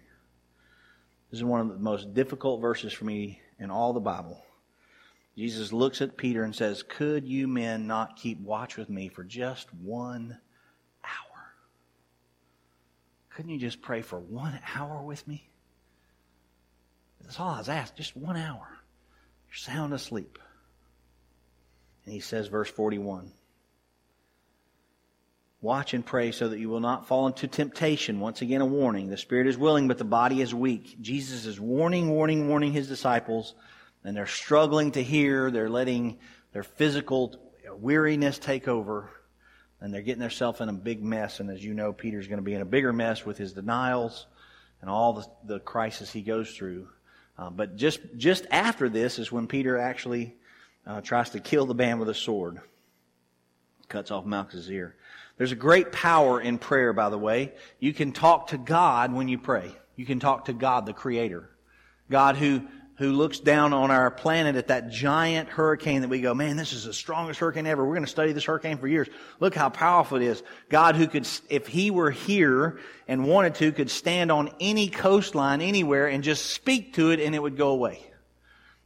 This 1.31 1.39
is 1.39 1.45
one 1.45 1.61
of 1.61 1.69
the 1.69 1.79
most 1.79 2.15
difficult 2.15 2.61
verses 2.61 2.93
for 2.93 3.05
me 3.05 3.41
in 3.59 3.71
all 3.71 3.93
the 3.93 4.01
Bible. 4.01 4.44
Jesus 5.37 5.73
looks 5.73 6.01
at 6.01 6.17
Peter 6.17 6.45
and 6.45 6.55
says, 6.55 6.83
Could 6.83 7.27
you 7.27 7.49
men 7.49 7.87
not 7.87 8.17
keep 8.17 8.41
watch 8.41 8.77
with 8.77 8.89
me 8.89 9.09
for 9.09 9.25
just 9.25 9.73
one 9.75 10.39
hour? 11.03 11.45
Couldn't 13.31 13.51
you 13.51 13.59
just 13.59 13.83
pray 13.83 14.03
for 14.03 14.19
one 14.19 14.59
hour 14.75 15.03
with 15.03 15.27
me? 15.27 15.49
That's 17.23 17.41
all 17.41 17.51
I 17.51 17.59
was 17.59 17.69
asked, 17.69 17.97
just 17.97 18.17
one 18.17 18.37
hour. 18.37 18.69
You're 19.49 19.57
sound 19.57 19.93
asleep. 19.93 20.39
And 22.05 22.15
he 22.15 22.21
says, 22.21 22.49
verse 22.49 22.71
41. 22.71 23.33
Watch 25.63 25.95
and 25.95 26.05
pray 26.05 26.31
so 26.31 26.49
that 26.49 26.59
you 26.59 26.69
will 26.69 26.81
not 26.81 27.09
fall 27.09 27.27
into 27.27 27.49
temptation. 27.49 28.21
Once 28.21 28.43
again, 28.43 28.61
a 28.61 28.67
warning. 28.67 29.09
The 29.09 29.17
spirit 29.17 29.47
is 29.47 29.57
willing, 29.57 29.89
but 29.89 29.97
the 29.97 30.05
body 30.05 30.43
is 30.43 30.55
weak. 30.55 31.01
Jesus 31.01 31.47
is 31.47 31.59
warning, 31.59 32.11
warning, 32.11 32.49
warning 32.49 32.73
his 32.73 32.87
disciples, 32.87 33.55
and 34.05 34.17
they're 34.17 34.27
struggling 34.27 34.93
to 34.93 35.03
hear. 35.03 35.51
They're 35.51 35.71
letting 35.71 36.19
their 36.53 36.63
physical 36.63 37.37
weariness 37.77 38.39
take 38.39 38.69
over, 38.69 39.11
and 39.81 39.93
they're 39.93 40.03
getting 40.03 40.21
themselves 40.21 40.61
in 40.61 40.69
a 40.69 40.73
big 40.73 41.03
mess. 41.03 41.41
And 41.41 41.51
as 41.51 41.65
you 41.65 41.75
know, 41.75 41.93
Peter's 41.93 42.29
going 42.29 42.39
to 42.39 42.45
be 42.45 42.55
in 42.55 42.61
a 42.61 42.67
bigger 42.67 42.93
mess 42.93 43.25
with 43.25 43.39
his 43.39 43.53
denials 43.53 44.27
and 44.81 44.91
all 44.91 45.15
the, 45.15 45.27
the 45.45 45.61
crisis 45.61 46.13
he 46.13 46.21
goes 46.21 46.55
through. 46.55 46.89
Uh, 47.39 47.51
but 47.51 47.77
just, 47.77 48.01
just 48.17 48.47
after 48.51 48.89
this 48.89 49.19
is 49.19 49.33
when 49.33 49.47
Peter 49.47 49.79
actually 49.79 50.35
uh, 50.87 51.01
tries 51.01 51.31
to 51.31 51.41
kill 51.41 51.67
the 51.67 51.75
man 51.75 51.99
with 51.99 52.09
a 52.09 52.15
sword. 52.15 52.61
Cuts 53.89 54.11
off 54.11 54.25
Malchus' 54.25 54.69
ear. 54.69 54.95
There's 55.37 55.53
a 55.53 55.57
great 55.57 55.91
power 55.91 56.41
in 56.41 56.59
prayer, 56.59 56.93
by 56.93 57.09
the 57.09 57.19
way. 57.19 57.53
You 57.81 57.93
can 57.93 58.13
talk 58.13 58.49
to 58.49 58.59
God 58.59 59.13
when 59.13 59.29
you 59.29 59.39
pray. 59.39 59.75
You 59.97 60.07
can 60.07 60.21
talk 60.21 60.45
to 60.47 60.53
God, 60.53 60.87
the 60.87 60.93
Creator. 60.93 61.51
God 62.11 62.37
who, 62.37 62.63
who 62.97 63.11
looks 63.11 63.41
down 63.41 63.73
on 63.73 63.91
our 63.91 64.11
planet 64.11 64.55
at 64.55 64.69
that 64.69 64.89
giant 64.89 65.49
hurricane 65.49 66.03
that 66.03 66.09
we 66.09 66.21
go, 66.21 66.33
man, 66.33 66.57
this 66.57 66.73
is 66.73 66.85
the 66.85 66.93
strongest 66.93 67.41
hurricane 67.41 67.67
ever. 67.67 67.85
We're 67.85 67.95
going 67.95 68.05
to 68.05 68.11
study 68.11 68.33
this 68.33 68.45
hurricane 68.45 68.79
for 68.79 68.87
years. 68.87 69.09
Look 69.41 69.55
how 69.55 69.69
powerful 69.69 70.19
it 70.19 70.23
is. 70.23 70.43
God 70.69 70.95
who 70.95 71.09
could, 71.09 71.27
if 71.49 71.67
He 71.67 71.91
were 71.91 72.13
here 72.13 72.79
and 73.09 73.27
wanted 73.27 73.57
to, 73.57 73.73
could 73.73 73.91
stand 73.91 74.31
on 74.31 74.51
any 74.61 74.89
coastline 74.89 75.61
anywhere 75.61 76.07
and 76.07 76.23
just 76.23 76.47
speak 76.47 76.95
to 76.95 77.11
it 77.11 77.19
and 77.19 77.35
it 77.35 77.43
would 77.43 77.57
go 77.57 77.71
away. 77.71 78.01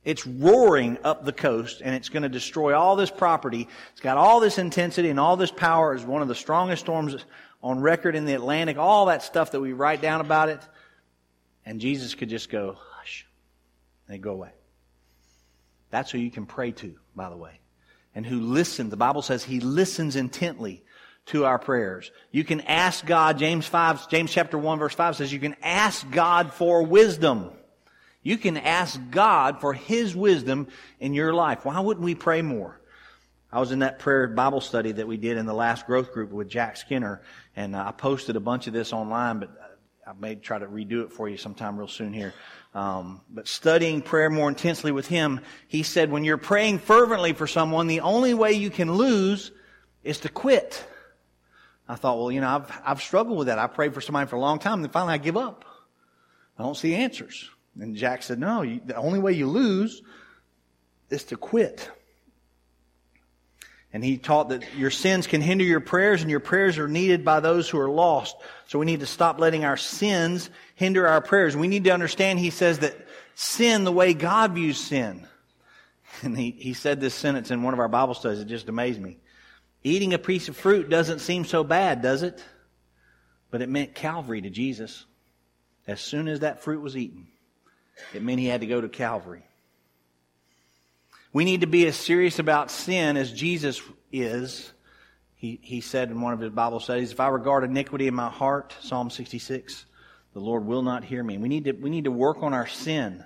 It's 0.05 0.27
roaring 0.27 0.97
up 1.05 1.27
the 1.27 1.33
coast 1.33 1.83
and 1.85 1.95
it's 1.95 2.09
going 2.09 2.23
to 2.23 2.31
destroy 2.31 2.75
all 2.75 2.97
this 2.97 3.11
property. 3.11 3.69
It's 3.93 4.01
got 4.01 4.17
all 4.17 4.41
this 4.41 4.57
intensity 4.57 5.11
and 5.11 5.21
all 5.21 5.37
this 5.37 5.51
power. 5.51 5.95
It's 5.95 6.05
one 6.05 6.23
of 6.23 6.29
the 6.29 6.35
strongest 6.35 6.85
storms 6.85 7.15
on 7.63 7.81
record 7.81 8.17
in 8.17 8.25
the 8.25 8.33
Atlantic. 8.33 8.79
All 8.79 9.07
that 9.07 9.23
stuff 9.23 9.51
that 9.51 9.61
we 9.61 9.75
write 9.75 10.01
down 10.01 10.23
about 10.23 10.49
it. 10.49 10.61
And 11.67 11.79
Jesus 11.79 12.15
could 12.15 12.31
just 12.31 12.49
go, 12.49 12.79
they 14.09 14.19
go 14.19 14.33
away. 14.33 14.51
That's 15.91 16.11
who 16.11 16.19
you 16.19 16.31
can 16.31 16.47
pray 16.47 16.73
to, 16.73 16.95
by 17.15 17.31
the 17.31 17.37
way. 17.37 17.61
And 18.15 18.27
who 18.27 18.41
listens. 18.41 18.91
The 18.91 18.97
Bible 18.97 19.23
says 19.23 19.45
he 19.45 19.61
listens 19.61 20.17
intently 20.17 20.83
to 21.27 21.45
our 21.45 21.59
prayers. 21.59 22.11
You 22.31 22.43
can 22.43 22.63
ask 22.63 23.05
God, 23.05 23.39
James 23.39 23.67
5, 23.67 24.09
James 24.09 24.33
chapter 24.33 24.59
1 24.59 24.79
verse 24.79 24.95
5 24.95 25.17
says 25.17 25.33
you 25.33 25.39
can 25.39 25.57
ask 25.63 26.09
God 26.11 26.53
for 26.53 26.83
wisdom. 26.83 27.51
You 28.23 28.37
can 28.37 28.57
ask 28.57 29.01
God 29.11 29.61
for 29.61 29.73
His 29.73 30.15
wisdom 30.17 30.69
in 31.01 31.15
your 31.15 31.33
life. 31.33 31.65
Why 31.65 31.81
wouldn't 31.81 32.05
we 32.05 32.15
pray 32.15 32.43
more? 32.43 32.81
I 33.51 33.61
was 33.61 33.73
in 33.73 33.79
that 33.79 34.01
prayer 34.01 34.27
Bible 34.27 34.61
study 34.61 34.93
that 34.93 35.09
we 35.09 35.17
did 35.17 35.39
in 35.39 35.47
the 35.47 35.55
last 35.55 35.87
growth 35.87 36.13
group 36.13 36.31
with 36.31 36.49
Jack 36.49 36.77
Skinner, 36.77 37.23
and 37.57 37.75
uh, 37.75 37.85
I 37.87 37.93
posted 37.93 38.37
a 38.37 38.41
bunch 38.41 38.67
of 38.67 38.75
this 38.75 38.93
online, 38.93 39.39
but 39.39 39.51
I 40.09 40.13
may 40.19 40.37
try 40.37 40.59
to 40.59 40.67
redo 40.67 41.05
it 41.05 41.13
for 41.13 41.29
you 41.29 41.37
sometime 41.37 41.77
real 41.77 41.87
soon 41.87 42.15
here. 42.15 42.33
Um, 42.75 43.21
but 43.29 43.47
studying 43.47 44.01
prayer 44.01 44.31
more 44.31 44.49
intensely 44.49 44.91
with 44.91 45.07
him, 45.07 45.41
he 45.67 45.83
said, 45.83 46.11
when 46.11 46.25
you're 46.25 46.39
praying 46.39 46.79
fervently 46.79 47.35
for 47.35 47.47
someone, 47.47 47.89
the 47.89 48.01
only 48.01 48.33
way 48.33 48.53
you 48.53 48.71
can 48.71 48.95
lose 48.95 49.53
is 50.03 50.21
to 50.21 50.31
quit. 50.31 50.83
I 51.87 51.97
thought, 51.97 52.19
well, 52.19 52.33
you 52.33 52.41
know, 52.41 52.49
I've, 52.49 52.81
I've 52.87 53.03
struggled 53.03 53.37
with 53.37 53.49
that. 53.49 53.59
I 53.59 53.67
prayed 53.67 53.93
for 53.93 54.01
somebody 54.01 54.27
for 54.27 54.37
a 54.37 54.41
long 54.41 54.59
time, 54.59 54.75
and 54.75 54.85
then 54.85 54.91
finally 54.93 55.13
I 55.13 55.19
give 55.19 55.37
up. 55.37 55.67
I 56.59 56.63
don't 56.63 56.77
see 56.77 56.95
answers. 56.95 57.51
And 57.79 57.95
Jack 57.95 58.23
said, 58.23 58.39
no, 58.39 58.63
you, 58.63 58.81
the 58.83 58.97
only 58.97 59.19
way 59.19 59.35
you 59.35 59.47
lose 59.47 60.01
is 61.11 61.25
to 61.25 61.37
quit. 61.37 61.91
And 63.99 64.05
he 64.05 64.17
taught 64.17 64.51
that 64.51 64.63
your 64.77 64.93
sins 64.93 65.27
can 65.27 65.41
hinder 65.41 65.65
your 65.65 65.81
prayers 65.81 66.23
and 66.23 66.31
your 66.31 66.39
prayers 66.39 66.79
are 66.79 66.87
needed 66.87 67.25
by 67.25 67.41
those 67.41 67.69
who 67.69 67.81
are 67.81 67.91
lost. 67.91 68.37
So 68.69 68.79
we 68.79 68.87
need 68.87 69.01
to 69.01 69.07
stop 69.07 69.41
letting 69.41 69.65
our 69.65 69.77
sins 69.77 70.51
hinder 70.77 71.09
our 71.09 71.21
prayers. 71.21 71.57
We 71.57 71.67
need 71.67 71.83
to 71.83 71.91
understand, 71.91 72.39
he 72.39 72.51
says, 72.51 72.79
that 72.79 72.95
sin, 73.35 73.83
the 73.83 73.91
way 73.91 74.15
God 74.15 74.53
views 74.53 74.79
sin. 74.79 75.27
And 76.23 76.39
he, 76.39 76.53
he 76.53 76.75
said 76.75 77.01
this 77.01 77.13
sentence 77.13 77.51
in 77.51 77.65
one 77.65 77.75
of 77.75 77.81
our 77.81 77.89
Bible 77.89 78.15
studies. 78.15 78.39
It 78.39 78.47
just 78.47 78.69
amazed 78.69 79.01
me. 79.01 79.19
Eating 79.83 80.15
a 80.15 80.19
piece 80.19 80.49
of 80.49 80.57
fruit 80.57 80.89
doesn't 80.89 81.19
seem 81.19 81.45
so 81.45 81.65
bad, 81.65 82.01
does 82.01 82.23
it? 82.23 82.41
But 83.51 83.63
it 83.63 83.69
meant 83.69 83.97
Calvary 83.97 84.43
to 84.43 84.51
Jesus. 84.51 85.07
As 85.89 86.01
soon 86.01 86.29
as 86.29 86.39
that 86.41 86.63
fruit 86.63 86.83
was 86.83 86.97
eaten, 86.97 87.27
it 88.15 88.23
meant 88.23 88.39
he 88.39 88.47
had 88.47 88.61
to 88.61 88.69
go 88.69 88.81
to 88.81 88.89
Calvary. 88.89 89.43
We 91.33 91.45
need 91.45 91.61
to 91.61 91.67
be 91.67 91.87
as 91.87 91.97
serious 91.97 92.39
about 92.39 92.71
sin 92.71 93.17
as 93.17 93.33
Jesus 93.33 93.83
is. 94.11 94.73
He, 95.35 95.61
he 95.63 95.81
said 95.81 96.11
in 96.11 96.21
one 96.21 96.33
of 96.33 96.41
his 96.41 96.51
Bible 96.51 96.81
studies, 96.81 97.13
if 97.13 97.21
I 97.21 97.29
regard 97.29 97.65
iniquity 97.65 98.09
in 98.09 98.15
my 98.15 98.31
heart, 98.31 98.75
Psalm 98.81 99.11
66, 99.11 99.85
the 100.33 100.41
Lord 100.41 100.65
will 100.65 100.83
not 100.83 101.05
hear 101.05 101.23
me. 101.23 101.39
We 101.39 101.49
need 101.49 101.65
to, 101.65 101.73
we 101.73 101.91
need 101.91 102.05
to 102.05 102.11
work 102.11 102.43
on 102.43 102.55
our 102.55 102.67
sin. 102.67 103.25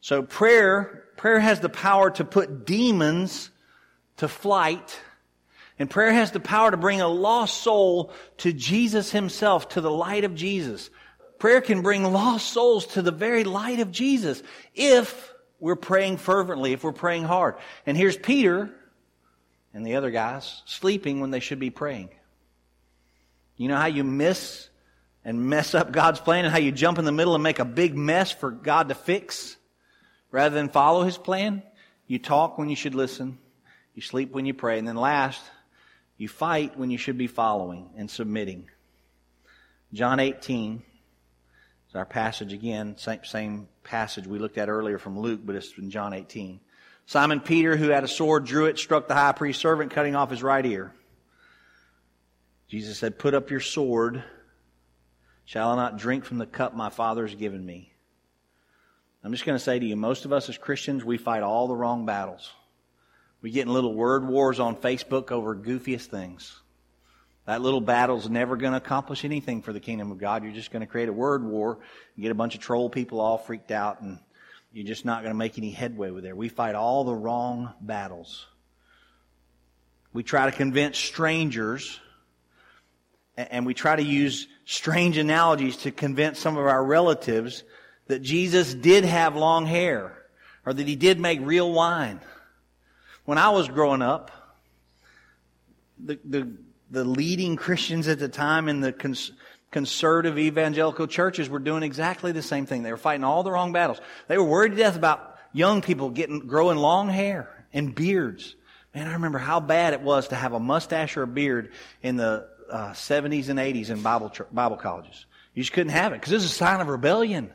So 0.00 0.22
prayer, 0.22 1.04
prayer 1.16 1.38
has 1.38 1.60
the 1.60 1.68
power 1.68 2.10
to 2.12 2.24
put 2.24 2.66
demons 2.66 3.50
to 4.16 4.28
flight. 4.28 4.98
And 5.78 5.88
prayer 5.88 6.12
has 6.12 6.32
the 6.32 6.40
power 6.40 6.70
to 6.70 6.76
bring 6.76 7.00
a 7.00 7.08
lost 7.08 7.62
soul 7.62 8.12
to 8.38 8.52
Jesus 8.52 9.12
himself, 9.12 9.68
to 9.70 9.80
the 9.80 9.90
light 9.90 10.24
of 10.24 10.34
Jesus. 10.34 10.90
Prayer 11.38 11.60
can 11.60 11.82
bring 11.82 12.02
lost 12.04 12.52
souls 12.52 12.86
to 12.88 13.02
the 13.02 13.12
very 13.12 13.44
light 13.44 13.78
of 13.78 13.92
Jesus 13.92 14.42
if 14.74 15.32
we're 15.60 15.76
praying 15.76 16.18
fervently, 16.18 16.72
if 16.72 16.84
we're 16.84 16.92
praying 16.92 17.24
hard. 17.24 17.56
And 17.86 17.96
here's 17.96 18.16
Peter 18.16 18.70
and 19.74 19.86
the 19.86 19.96
other 19.96 20.10
guys 20.10 20.62
sleeping 20.66 21.20
when 21.20 21.30
they 21.30 21.40
should 21.40 21.58
be 21.58 21.70
praying. 21.70 22.10
You 23.56 23.68
know 23.68 23.76
how 23.76 23.86
you 23.86 24.04
miss 24.04 24.68
and 25.24 25.48
mess 25.48 25.74
up 25.74 25.92
God's 25.92 26.20
plan 26.20 26.44
and 26.44 26.52
how 26.52 26.60
you 26.60 26.72
jump 26.72 26.98
in 26.98 27.04
the 27.04 27.12
middle 27.12 27.34
and 27.34 27.42
make 27.42 27.58
a 27.58 27.64
big 27.64 27.96
mess 27.96 28.30
for 28.30 28.50
God 28.50 28.88
to 28.88 28.94
fix 28.94 29.56
rather 30.30 30.54
than 30.54 30.68
follow 30.68 31.02
his 31.02 31.18
plan? 31.18 31.62
You 32.06 32.18
talk 32.18 32.56
when 32.56 32.68
you 32.68 32.76
should 32.76 32.94
listen. 32.94 33.38
You 33.94 34.02
sleep 34.02 34.30
when 34.32 34.46
you 34.46 34.54
pray. 34.54 34.78
And 34.78 34.86
then 34.86 34.96
last, 34.96 35.42
you 36.16 36.28
fight 36.28 36.78
when 36.78 36.90
you 36.90 36.98
should 36.98 37.18
be 37.18 37.26
following 37.26 37.90
and 37.96 38.08
submitting. 38.10 38.68
John 39.92 40.20
18 40.20 40.82
is 41.88 41.94
our 41.94 42.04
passage 42.04 42.52
again, 42.52 42.96
same, 42.98 43.20
same 43.24 43.68
passage 43.82 44.26
we 44.26 44.38
looked 44.38 44.58
at 44.58 44.68
earlier 44.68 44.98
from 44.98 45.18
Luke, 45.18 45.40
but 45.44 45.56
it's 45.56 45.72
in 45.78 45.90
John 45.90 46.12
18. 46.12 46.60
Simon 47.06 47.40
Peter, 47.40 47.76
who 47.76 47.88
had 47.88 48.04
a 48.04 48.08
sword, 48.08 48.44
drew 48.44 48.66
it, 48.66 48.78
struck 48.78 49.08
the 49.08 49.14
high 49.14 49.32
priest's 49.32 49.62
servant, 49.62 49.92
cutting 49.92 50.14
off 50.14 50.30
his 50.30 50.42
right 50.42 50.64
ear. 50.64 50.92
Jesus 52.68 52.98
said, 52.98 53.18
Put 53.18 53.32
up 53.32 53.50
your 53.50 53.60
sword. 53.60 54.22
Shall 55.46 55.70
I 55.70 55.76
not 55.76 55.96
drink 55.96 56.26
from 56.26 56.36
the 56.36 56.44
cup 56.44 56.76
my 56.76 56.90
Father 56.90 57.26
has 57.26 57.34
given 57.34 57.64
me? 57.64 57.94
I'm 59.24 59.32
just 59.32 59.46
going 59.46 59.56
to 59.56 59.64
say 59.64 59.78
to 59.78 59.86
you, 59.86 59.96
most 59.96 60.26
of 60.26 60.32
us 60.32 60.50
as 60.50 60.58
Christians, 60.58 61.04
we 61.04 61.16
fight 61.16 61.42
all 61.42 61.66
the 61.66 61.74
wrong 61.74 62.04
battles. 62.04 62.52
We 63.40 63.50
get 63.50 63.66
in 63.66 63.72
little 63.72 63.94
word 63.94 64.26
wars 64.26 64.60
on 64.60 64.76
Facebook 64.76 65.32
over 65.32 65.56
goofiest 65.56 66.06
things. 66.06 66.60
That 67.48 67.62
little 67.62 67.80
battle's 67.80 68.28
never 68.28 68.58
going 68.58 68.72
to 68.72 68.76
accomplish 68.76 69.24
anything 69.24 69.62
for 69.62 69.72
the 69.72 69.80
kingdom 69.80 70.12
of 70.12 70.18
God. 70.18 70.44
You're 70.44 70.52
just 70.52 70.70
going 70.70 70.82
to 70.82 70.86
create 70.86 71.08
a 71.08 71.14
word 71.14 71.42
war 71.42 71.78
and 72.14 72.22
get 72.22 72.30
a 72.30 72.34
bunch 72.34 72.54
of 72.54 72.60
troll 72.60 72.90
people 72.90 73.22
all 73.22 73.38
freaked 73.38 73.70
out, 73.70 74.02
and 74.02 74.18
you're 74.70 74.86
just 74.86 75.06
not 75.06 75.22
going 75.22 75.32
to 75.32 75.38
make 75.38 75.56
any 75.56 75.70
headway 75.70 76.10
with 76.10 76.24
there. 76.24 76.36
We 76.36 76.50
fight 76.50 76.74
all 76.74 77.04
the 77.04 77.14
wrong 77.14 77.72
battles. 77.80 78.46
We 80.12 80.22
try 80.22 80.44
to 80.44 80.54
convince 80.54 80.98
strangers, 80.98 81.98
and 83.38 83.64
we 83.64 83.72
try 83.72 83.96
to 83.96 84.02
use 84.02 84.46
strange 84.66 85.16
analogies 85.16 85.78
to 85.78 85.90
convince 85.90 86.38
some 86.38 86.58
of 86.58 86.66
our 86.66 86.84
relatives 86.84 87.64
that 88.08 88.20
Jesus 88.20 88.74
did 88.74 89.06
have 89.06 89.36
long 89.36 89.64
hair, 89.64 90.22
or 90.66 90.74
that 90.74 90.86
he 90.86 90.96
did 90.96 91.18
make 91.18 91.40
real 91.40 91.72
wine. 91.72 92.20
When 93.24 93.38
I 93.38 93.48
was 93.48 93.68
growing 93.68 94.02
up, 94.02 94.32
the, 95.98 96.18
the 96.26 96.52
the 96.90 97.04
leading 97.04 97.56
Christians 97.56 98.08
at 98.08 98.18
the 98.18 98.28
time 98.28 98.68
in 98.68 98.80
the 98.80 98.92
cons- 98.92 99.32
conservative 99.70 100.38
evangelical 100.38 101.06
churches 101.06 101.48
were 101.48 101.58
doing 101.58 101.82
exactly 101.82 102.32
the 102.32 102.42
same 102.42 102.66
thing. 102.66 102.82
They 102.82 102.90
were 102.90 102.96
fighting 102.96 103.24
all 103.24 103.42
the 103.42 103.50
wrong 103.50 103.72
battles. 103.72 104.00
They 104.26 104.38
were 104.38 104.44
worried 104.44 104.70
to 104.70 104.76
death 104.76 104.96
about 104.96 105.36
young 105.52 105.82
people 105.82 106.10
getting, 106.10 106.40
growing 106.40 106.78
long 106.78 107.08
hair 107.08 107.66
and 107.72 107.94
beards. 107.94 108.54
Man, 108.94 109.06
I 109.06 109.12
remember 109.12 109.38
how 109.38 109.60
bad 109.60 109.92
it 109.92 110.00
was 110.00 110.28
to 110.28 110.34
have 110.34 110.54
a 110.54 110.60
mustache 110.60 111.16
or 111.16 111.22
a 111.22 111.26
beard 111.26 111.72
in 112.02 112.16
the 112.16 112.48
uh, 112.70 112.90
70s 112.92 113.48
and 113.48 113.58
80s 113.58 113.90
in 113.90 114.02
Bible, 114.02 114.32
Bible 114.52 114.76
colleges. 114.76 115.26
You 115.54 115.62
just 115.62 115.72
couldn't 115.72 115.92
have 115.92 116.12
it 116.12 116.20
because 116.20 116.32
it 116.32 116.36
was 116.36 116.44
a 116.44 116.48
sign 116.48 116.80
of 116.80 116.88
rebellion. 116.88 117.50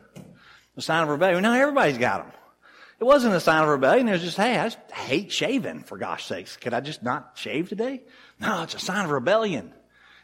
A 0.76 0.82
sign 0.82 1.04
of 1.04 1.10
rebellion. 1.10 1.42
Now 1.44 1.54
everybody's 1.54 1.98
got 1.98 2.26
them. 2.26 2.34
It 3.04 3.06
wasn't 3.06 3.36
a 3.36 3.42
sign 3.42 3.62
of 3.64 3.68
rebellion. 3.68 4.08
It 4.08 4.14
was 4.14 4.22
just, 4.22 4.38
hey, 4.38 4.58
I 4.58 4.64
just 4.70 4.92
hate 4.94 5.30
shaving, 5.30 5.82
for 5.82 5.98
gosh 5.98 6.24
sakes. 6.24 6.56
Could 6.56 6.74
I 6.74 6.80
just 6.80 7.04
not 7.04 7.34
shave 7.36 7.68
today? 7.68 8.02
No, 8.40 8.64
it's 8.64 8.76
a 8.76 8.80
sign 8.80 9.04
of 9.04 9.12
rebellion. 9.12 9.74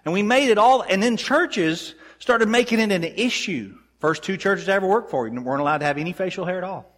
And 0.05 0.13
we 0.13 0.23
made 0.23 0.47
it 0.47 0.57
all, 0.57 0.83
and 0.83 1.03
then 1.03 1.17
churches 1.17 1.93
started 2.19 2.47
making 2.47 2.79
it 2.79 2.89
an 2.93 3.03
issue. 3.03 3.75
First 3.99 4.23
two 4.23 4.37
churches 4.37 4.69
I 4.69 4.75
ever 4.75 4.87
worked 4.87 5.11
for 5.11 5.29
weren't 5.29 5.59
allowed 5.59 5.79
to 5.79 5.85
have 5.87 5.97
any 5.97 6.13
facial 6.13 6.45
hair 6.45 6.57
at 6.57 6.63
all. 6.63 6.89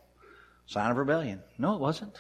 Sign 0.67 0.91
of 0.91 0.97
rebellion. 0.97 1.41
No, 1.57 1.73
it 1.73 1.79
wasn't. 1.81 2.15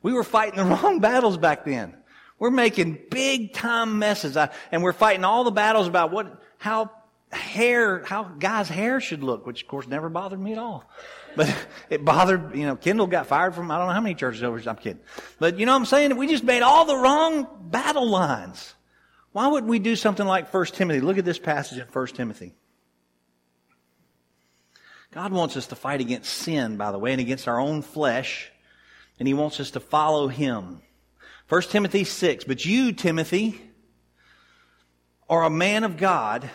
We 0.00 0.14
were 0.14 0.24
fighting 0.24 0.56
the 0.56 0.64
wrong 0.76 1.00
battles 1.00 1.36
back 1.36 1.66
then. 1.66 1.94
We're 2.38 2.50
making 2.50 3.00
big 3.10 3.52
time 3.52 3.98
messes. 3.98 4.38
and 4.72 4.82
we're 4.82 4.94
fighting 4.94 5.24
all 5.24 5.44
the 5.44 5.50
battles 5.50 5.86
about 5.86 6.12
what, 6.12 6.42
how 6.56 6.90
hair, 7.30 8.02
how 8.04 8.22
guys' 8.24 8.70
hair 8.70 9.02
should 9.02 9.22
look, 9.22 9.46
which 9.46 9.64
of 9.64 9.68
course 9.68 9.86
never 9.86 10.08
bothered 10.08 10.40
me 10.40 10.52
at 10.52 10.58
all. 10.58 10.88
But 11.36 11.54
it 11.90 12.04
bothered, 12.04 12.54
you 12.56 12.66
know, 12.66 12.76
Kendall 12.76 13.06
got 13.06 13.26
fired 13.26 13.54
from 13.54 13.70
I 13.70 13.78
don't 13.78 13.88
know 13.88 13.92
how 13.92 14.00
many 14.00 14.14
churches 14.14 14.42
over. 14.42 14.58
I'm 14.68 14.76
kidding. 14.76 15.00
But 15.38 15.58
you 15.58 15.66
know 15.66 15.72
what 15.72 15.80
I'm 15.80 15.86
saying? 15.86 16.16
We 16.16 16.26
just 16.26 16.44
made 16.44 16.62
all 16.62 16.84
the 16.84 16.96
wrong 16.96 17.46
battle 17.60 18.08
lines. 18.08 18.74
Why 19.32 19.48
wouldn't 19.48 19.70
we 19.70 19.78
do 19.78 19.96
something 19.96 20.26
like 20.26 20.52
1 20.52 20.66
Timothy? 20.66 21.00
Look 21.00 21.18
at 21.18 21.24
this 21.24 21.38
passage 21.38 21.78
in 21.78 21.86
1 21.86 22.06
Timothy. 22.08 22.54
God 25.12 25.32
wants 25.32 25.56
us 25.56 25.68
to 25.68 25.76
fight 25.76 26.00
against 26.00 26.32
sin, 26.32 26.76
by 26.76 26.90
the 26.90 26.98
way, 26.98 27.12
and 27.12 27.20
against 27.20 27.48
our 27.48 27.60
own 27.60 27.82
flesh, 27.82 28.50
and 29.18 29.28
He 29.28 29.34
wants 29.34 29.60
us 29.60 29.72
to 29.72 29.80
follow 29.80 30.28
Him. 30.28 30.80
1 31.48 31.62
Timothy 31.62 32.04
6, 32.04 32.44
but 32.44 32.64
you, 32.64 32.92
Timothy, 32.92 33.60
are 35.28 35.44
a 35.44 35.50
man 35.50 35.84
of 35.84 35.96
God, 35.96 36.50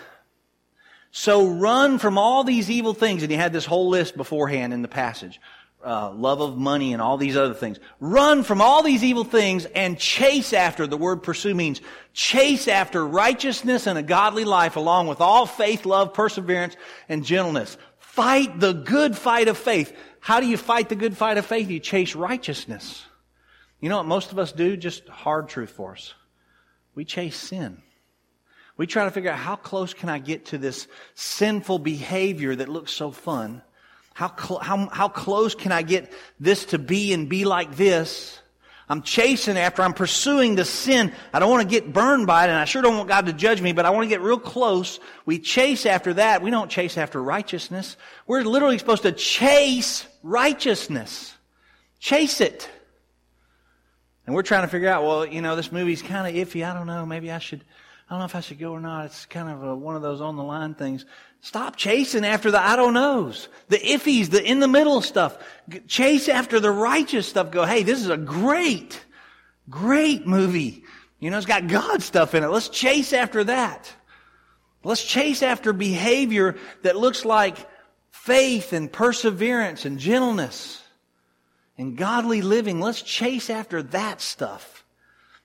so 1.11 1.47
run 1.47 1.99
from 1.99 2.17
all 2.17 2.43
these 2.43 2.69
evil 2.69 2.93
things. 2.93 3.21
And 3.21 3.31
he 3.31 3.37
had 3.37 3.53
this 3.53 3.65
whole 3.65 3.89
list 3.89 4.15
beforehand 4.15 4.73
in 4.73 4.81
the 4.81 4.87
passage. 4.87 5.39
Uh, 5.83 6.11
love 6.11 6.41
of 6.41 6.57
money 6.57 6.93
and 6.93 7.01
all 7.01 7.17
these 7.17 7.35
other 7.35 7.55
things. 7.55 7.79
Run 7.99 8.43
from 8.43 8.61
all 8.61 8.83
these 8.83 9.03
evil 9.03 9.23
things 9.23 9.65
and 9.65 9.97
chase 9.97 10.53
after, 10.53 10.85
the 10.85 10.95
word 10.95 11.23
pursue 11.23 11.55
means 11.55 11.81
chase 12.13 12.67
after 12.67 13.05
righteousness 13.05 13.87
and 13.87 13.97
a 13.97 14.03
godly 14.03 14.45
life 14.45 14.75
along 14.75 15.07
with 15.07 15.21
all 15.21 15.47
faith, 15.47 15.85
love, 15.85 16.13
perseverance, 16.13 16.75
and 17.09 17.25
gentleness. 17.25 17.77
Fight 17.97 18.59
the 18.59 18.73
good 18.73 19.17
fight 19.17 19.47
of 19.47 19.57
faith. 19.57 19.91
How 20.19 20.39
do 20.39 20.45
you 20.45 20.55
fight 20.55 20.89
the 20.89 20.95
good 20.95 21.17
fight 21.17 21.39
of 21.39 21.47
faith? 21.47 21.67
You 21.67 21.79
chase 21.79 22.15
righteousness. 22.15 23.03
You 23.79 23.89
know 23.89 23.97
what 23.97 24.05
most 24.05 24.31
of 24.31 24.37
us 24.37 24.51
do? 24.51 24.77
Just 24.77 25.07
hard 25.07 25.49
truth 25.49 25.71
for 25.71 25.93
us. 25.93 26.13
We 26.93 27.05
chase 27.05 27.35
sin. 27.35 27.81
We 28.81 28.87
try 28.87 29.03
to 29.03 29.11
figure 29.11 29.29
out 29.29 29.37
how 29.37 29.57
close 29.57 29.93
can 29.93 30.09
I 30.09 30.17
get 30.17 30.45
to 30.47 30.57
this 30.57 30.87
sinful 31.13 31.77
behavior 31.77 32.55
that 32.55 32.67
looks 32.67 32.91
so 32.91 33.11
fun? 33.11 33.61
How, 34.15 34.35
cl- 34.35 34.59
how, 34.59 34.89
how 34.89 35.07
close 35.07 35.53
can 35.53 35.71
I 35.71 35.83
get 35.83 36.11
this 36.39 36.65
to 36.65 36.79
be 36.79 37.13
and 37.13 37.29
be 37.29 37.45
like 37.45 37.75
this? 37.75 38.39
I'm 38.89 39.03
chasing 39.03 39.55
after, 39.55 39.83
I'm 39.83 39.93
pursuing 39.93 40.55
the 40.55 40.65
sin. 40.65 41.13
I 41.31 41.37
don't 41.37 41.51
want 41.51 41.61
to 41.61 41.69
get 41.69 41.93
burned 41.93 42.25
by 42.25 42.45
it, 42.45 42.49
and 42.49 42.57
I 42.57 42.65
sure 42.65 42.81
don't 42.81 42.97
want 42.97 43.07
God 43.07 43.27
to 43.27 43.33
judge 43.33 43.61
me, 43.61 43.71
but 43.71 43.85
I 43.85 43.91
want 43.91 44.05
to 44.05 44.09
get 44.09 44.19
real 44.19 44.39
close. 44.39 44.99
We 45.27 45.37
chase 45.37 45.85
after 45.85 46.15
that. 46.15 46.41
We 46.41 46.49
don't 46.49 46.71
chase 46.71 46.97
after 46.97 47.21
righteousness. 47.21 47.97
We're 48.25 48.41
literally 48.41 48.79
supposed 48.79 49.03
to 49.03 49.11
chase 49.11 50.07
righteousness. 50.23 51.35
Chase 51.99 52.41
it. 52.41 52.67
And 54.25 54.33
we're 54.33 54.41
trying 54.41 54.63
to 54.63 54.69
figure 54.69 54.89
out, 54.89 55.03
well, 55.03 55.23
you 55.23 55.43
know, 55.43 55.55
this 55.55 55.71
movie's 55.71 56.01
kind 56.01 56.27
of 56.27 56.47
iffy. 56.47 56.67
I 56.67 56.73
don't 56.73 56.87
know. 56.87 57.05
Maybe 57.05 57.29
I 57.29 57.37
should, 57.37 57.63
I 58.11 58.15
don't 58.15 58.19
know 58.19 58.25
if 58.25 58.35
I 58.35 58.41
should 58.41 58.59
go 58.59 58.73
or 58.73 58.81
not. 58.81 59.05
It's 59.05 59.25
kind 59.25 59.47
of 59.47 59.63
a, 59.63 59.73
one 59.73 59.95
of 59.95 60.01
those 60.01 60.19
on 60.19 60.35
the 60.35 60.43
line 60.43 60.73
things. 60.73 61.05
Stop 61.39 61.77
chasing 61.77 62.25
after 62.25 62.51
the 62.51 62.59
I 62.59 62.75
don't 62.75 62.93
knows, 62.93 63.47
the 63.69 63.77
iffies, 63.77 64.29
the 64.29 64.43
in 64.43 64.59
the 64.59 64.67
middle 64.67 64.99
stuff. 64.99 65.37
Chase 65.87 66.27
after 66.27 66.59
the 66.59 66.71
righteous 66.71 67.25
stuff. 67.25 67.51
Go, 67.51 67.63
hey, 67.63 67.83
this 67.83 68.01
is 68.01 68.09
a 68.09 68.17
great, 68.17 69.01
great 69.69 70.27
movie. 70.27 70.83
You 71.21 71.31
know, 71.31 71.37
it's 71.37 71.45
got 71.45 71.67
God 71.67 72.01
stuff 72.01 72.35
in 72.35 72.43
it. 72.43 72.49
Let's 72.49 72.67
chase 72.67 73.13
after 73.13 73.45
that. 73.45 73.89
Let's 74.83 75.05
chase 75.05 75.41
after 75.41 75.71
behavior 75.71 76.57
that 76.81 76.97
looks 76.97 77.23
like 77.23 77.65
faith 78.09 78.73
and 78.73 78.91
perseverance 78.91 79.85
and 79.85 79.97
gentleness 79.97 80.83
and 81.77 81.95
godly 81.95 82.41
living. 82.41 82.81
Let's 82.81 83.03
chase 83.03 83.49
after 83.49 83.81
that 83.83 84.19
stuff. 84.19 84.83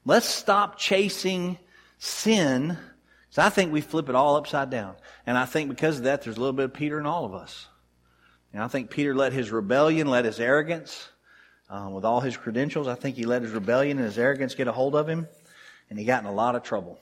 Let's 0.04 0.26
stop 0.26 0.78
chasing 0.78 1.58
sin. 1.98 2.76
So 3.30 3.42
I 3.42 3.50
think 3.50 3.72
we 3.72 3.80
flip 3.80 4.08
it 4.08 4.14
all 4.14 4.36
upside 4.36 4.70
down. 4.70 4.94
And 5.26 5.36
I 5.36 5.44
think 5.44 5.68
because 5.68 5.98
of 5.98 6.04
that, 6.04 6.22
there's 6.22 6.36
a 6.36 6.40
little 6.40 6.52
bit 6.52 6.66
of 6.66 6.74
Peter 6.74 6.98
in 6.98 7.06
all 7.06 7.24
of 7.24 7.34
us. 7.34 7.66
And 8.52 8.62
I 8.62 8.68
think 8.68 8.90
Peter 8.90 9.14
let 9.14 9.32
his 9.32 9.50
rebellion, 9.50 10.08
let 10.08 10.24
his 10.24 10.40
arrogance, 10.40 11.08
uh, 11.68 11.88
with 11.92 12.04
all 12.04 12.20
his 12.20 12.36
credentials, 12.36 12.88
I 12.88 12.94
think 12.94 13.16
he 13.16 13.24
let 13.24 13.42
his 13.42 13.50
rebellion 13.50 13.98
and 13.98 14.06
his 14.06 14.18
arrogance 14.18 14.54
get 14.54 14.68
a 14.68 14.72
hold 14.72 14.94
of 14.94 15.08
him. 15.08 15.28
And 15.90 15.98
he 15.98 16.04
got 16.04 16.22
in 16.22 16.28
a 16.28 16.32
lot 16.32 16.54
of 16.54 16.62
trouble. 16.62 16.98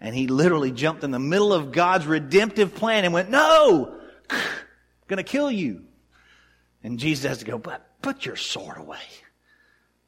And 0.00 0.14
he 0.14 0.26
literally 0.26 0.72
jumped 0.72 1.04
in 1.04 1.10
the 1.10 1.18
middle 1.18 1.52
of 1.52 1.72
God's 1.72 2.06
redemptive 2.06 2.74
plan 2.74 3.04
and 3.04 3.12
went, 3.12 3.30
no, 3.30 4.00
gonna 5.08 5.22
kill 5.22 5.50
you. 5.50 5.84
And 6.82 6.98
Jesus 6.98 7.26
has 7.26 7.38
to 7.38 7.44
go, 7.44 7.58
but 7.58 8.00
put 8.02 8.24
your 8.24 8.36
sword 8.36 8.78
away. 8.78 8.98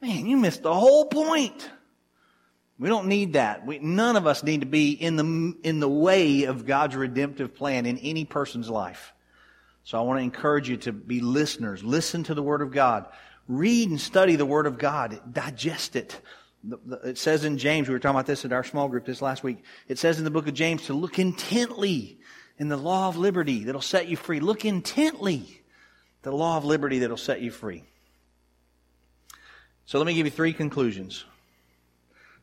Man, 0.01 0.25
you 0.25 0.37
missed 0.37 0.63
the 0.63 0.73
whole 0.73 1.05
point. 1.05 1.69
We 2.79 2.87
don't 2.87 3.07
need 3.07 3.33
that. 3.33 3.65
We, 3.65 3.79
none 3.79 4.15
of 4.15 4.25
us 4.25 4.41
need 4.41 4.61
to 4.61 4.67
be 4.67 4.91
in 4.91 5.17
the, 5.17 5.53
in 5.63 5.81
the 5.81 5.89
way 5.89 6.43
of 6.43 6.65
God's 6.65 6.95
redemptive 6.95 7.53
plan 7.53 7.85
in 7.85 7.97
any 7.97 8.23
person's 8.23 8.69
life. 8.69 9.13
So 9.83 9.97
I 9.97 10.01
want 10.01 10.19
to 10.19 10.23
encourage 10.23 10.69
you 10.69 10.77
to 10.77 10.93
be 10.93 11.19
listeners. 11.19 11.83
Listen 11.83 12.23
to 12.23 12.33
the 12.33 12.43
Word 12.43 12.61
of 12.61 12.71
God. 12.71 13.07
Read 13.47 13.89
and 13.89 13.99
study 13.99 14.37
the 14.37 14.45
Word 14.45 14.65
of 14.65 14.77
God. 14.77 15.19
Digest 15.31 15.97
it. 15.97 16.21
It 17.03 17.17
says 17.17 17.43
in 17.43 17.57
James, 17.57 17.87
we 17.87 17.93
were 17.93 17.99
talking 17.99 18.15
about 18.15 18.27
this 18.27 18.45
at 18.45 18.53
our 18.53 18.63
small 18.63 18.87
group 18.87 19.05
this 19.05 19.21
last 19.21 19.43
week. 19.43 19.63
It 19.87 19.97
says 19.97 20.17
in 20.17 20.23
the 20.23 20.31
book 20.31 20.47
of 20.47 20.53
James 20.53 20.85
to 20.85 20.93
look 20.93 21.19
intently 21.19 22.19
in 22.57 22.69
the 22.69 22.77
law 22.77 23.09
of 23.09 23.17
liberty 23.17 23.65
that'll 23.65 23.81
set 23.81 24.07
you 24.07 24.15
free. 24.15 24.39
Look 24.39 24.63
intently 24.63 25.61
the 26.21 26.31
law 26.31 26.57
of 26.57 26.65
liberty 26.65 26.99
that'll 26.99 27.17
set 27.17 27.41
you 27.41 27.51
free. 27.51 27.83
So 29.85 29.97
let 29.97 30.05
me 30.05 30.13
give 30.13 30.27
you 30.27 30.31
three 30.31 30.53
conclusions. 30.53 31.25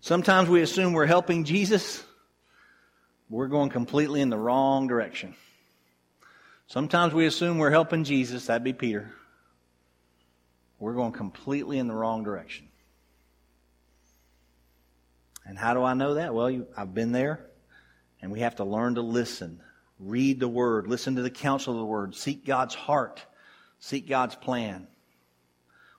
Sometimes 0.06 0.48
we 0.48 0.62
assume 0.62 0.92
we're 0.92 1.04
helping 1.04 1.42
Jesus. 1.42 2.00
We're 3.28 3.48
going 3.48 3.70
completely 3.70 4.20
in 4.20 4.30
the 4.30 4.38
wrong 4.38 4.86
direction. 4.86 5.34
Sometimes 6.68 7.12
we 7.12 7.26
assume 7.26 7.58
we're 7.58 7.72
helping 7.72 8.04
Jesus. 8.04 8.46
That'd 8.46 8.62
be 8.62 8.72
Peter. 8.72 9.10
We're 10.78 10.94
going 10.94 11.10
completely 11.10 11.80
in 11.80 11.88
the 11.88 11.94
wrong 11.96 12.22
direction. 12.22 12.68
And 15.44 15.58
how 15.58 15.74
do 15.74 15.82
I 15.82 15.94
know 15.94 16.14
that? 16.14 16.32
Well, 16.32 16.52
you, 16.52 16.68
I've 16.76 16.94
been 16.94 17.10
there, 17.10 17.44
and 18.22 18.30
we 18.30 18.38
have 18.42 18.54
to 18.56 18.64
learn 18.64 18.94
to 18.94 19.02
listen. 19.02 19.60
Read 19.98 20.38
the 20.38 20.46
Word. 20.46 20.86
Listen 20.86 21.16
to 21.16 21.22
the 21.22 21.30
counsel 21.30 21.74
of 21.74 21.80
the 21.80 21.84
Word. 21.84 22.14
Seek 22.14 22.46
God's 22.46 22.76
heart. 22.76 23.20
Seek 23.80 24.08
God's 24.08 24.36
plan. 24.36 24.86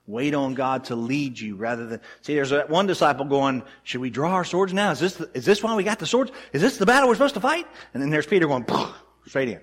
Wait 0.07 0.33
on 0.33 0.53
God 0.53 0.85
to 0.85 0.95
lead 0.95 1.37
you 1.37 1.57
rather 1.57 1.85
than, 1.85 2.01
see, 2.21 2.33
there's 2.33 2.49
that 2.51 2.69
one 2.69 2.87
disciple 2.87 3.25
going, 3.25 3.61
should 3.83 4.01
we 4.01 4.09
draw 4.09 4.31
our 4.31 4.45
swords 4.45 4.73
now? 4.73 4.91
Is 4.91 4.99
this, 4.99 5.15
the, 5.15 5.29
is 5.33 5.45
this 5.45 5.61
why 5.61 5.75
we 5.75 5.83
got 5.83 5.99
the 5.99 6.07
swords? 6.07 6.31
Is 6.53 6.61
this 6.61 6.77
the 6.77 6.85
battle 6.85 7.09
we're 7.09 7.15
supposed 7.15 7.33
to 7.35 7.41
fight? 7.41 7.67
And 7.93 8.01
then 8.01 8.09
there's 8.09 8.25
Peter 8.25 8.47
going, 8.47 8.65
straight 9.27 9.49
in. 9.49 9.59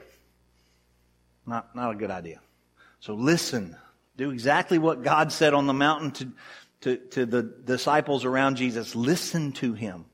Not, 1.47 1.75
not 1.75 1.93
a 1.93 1.95
good 1.95 2.11
idea. 2.11 2.41
So 3.01 3.15
listen. 3.15 3.77
Do 4.17 4.31
exactly 4.31 4.79
what 4.79 5.03
God 5.03 5.33
said 5.33 5.55
on 5.55 5.67
the 5.67 5.73
mountain 5.73 6.13
to, 6.13 6.33
to, 6.83 6.97
to 7.09 7.27
the 7.27 7.43
disciples 7.43 8.25
around 8.25 8.57
Jesus. 8.57 8.95
Listen 8.95 9.51
to 9.53 9.73
him. 9.73 10.05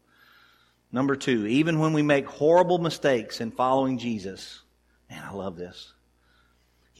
Number 0.91 1.17
two, 1.17 1.47
even 1.47 1.79
when 1.79 1.93
we 1.93 2.03
make 2.03 2.27
horrible 2.27 2.79
mistakes 2.79 3.41
in 3.41 3.51
following 3.51 3.99
Jesus, 3.99 4.63
man, 5.11 5.23
I 5.23 5.33
love 5.33 5.57
this. 5.57 5.93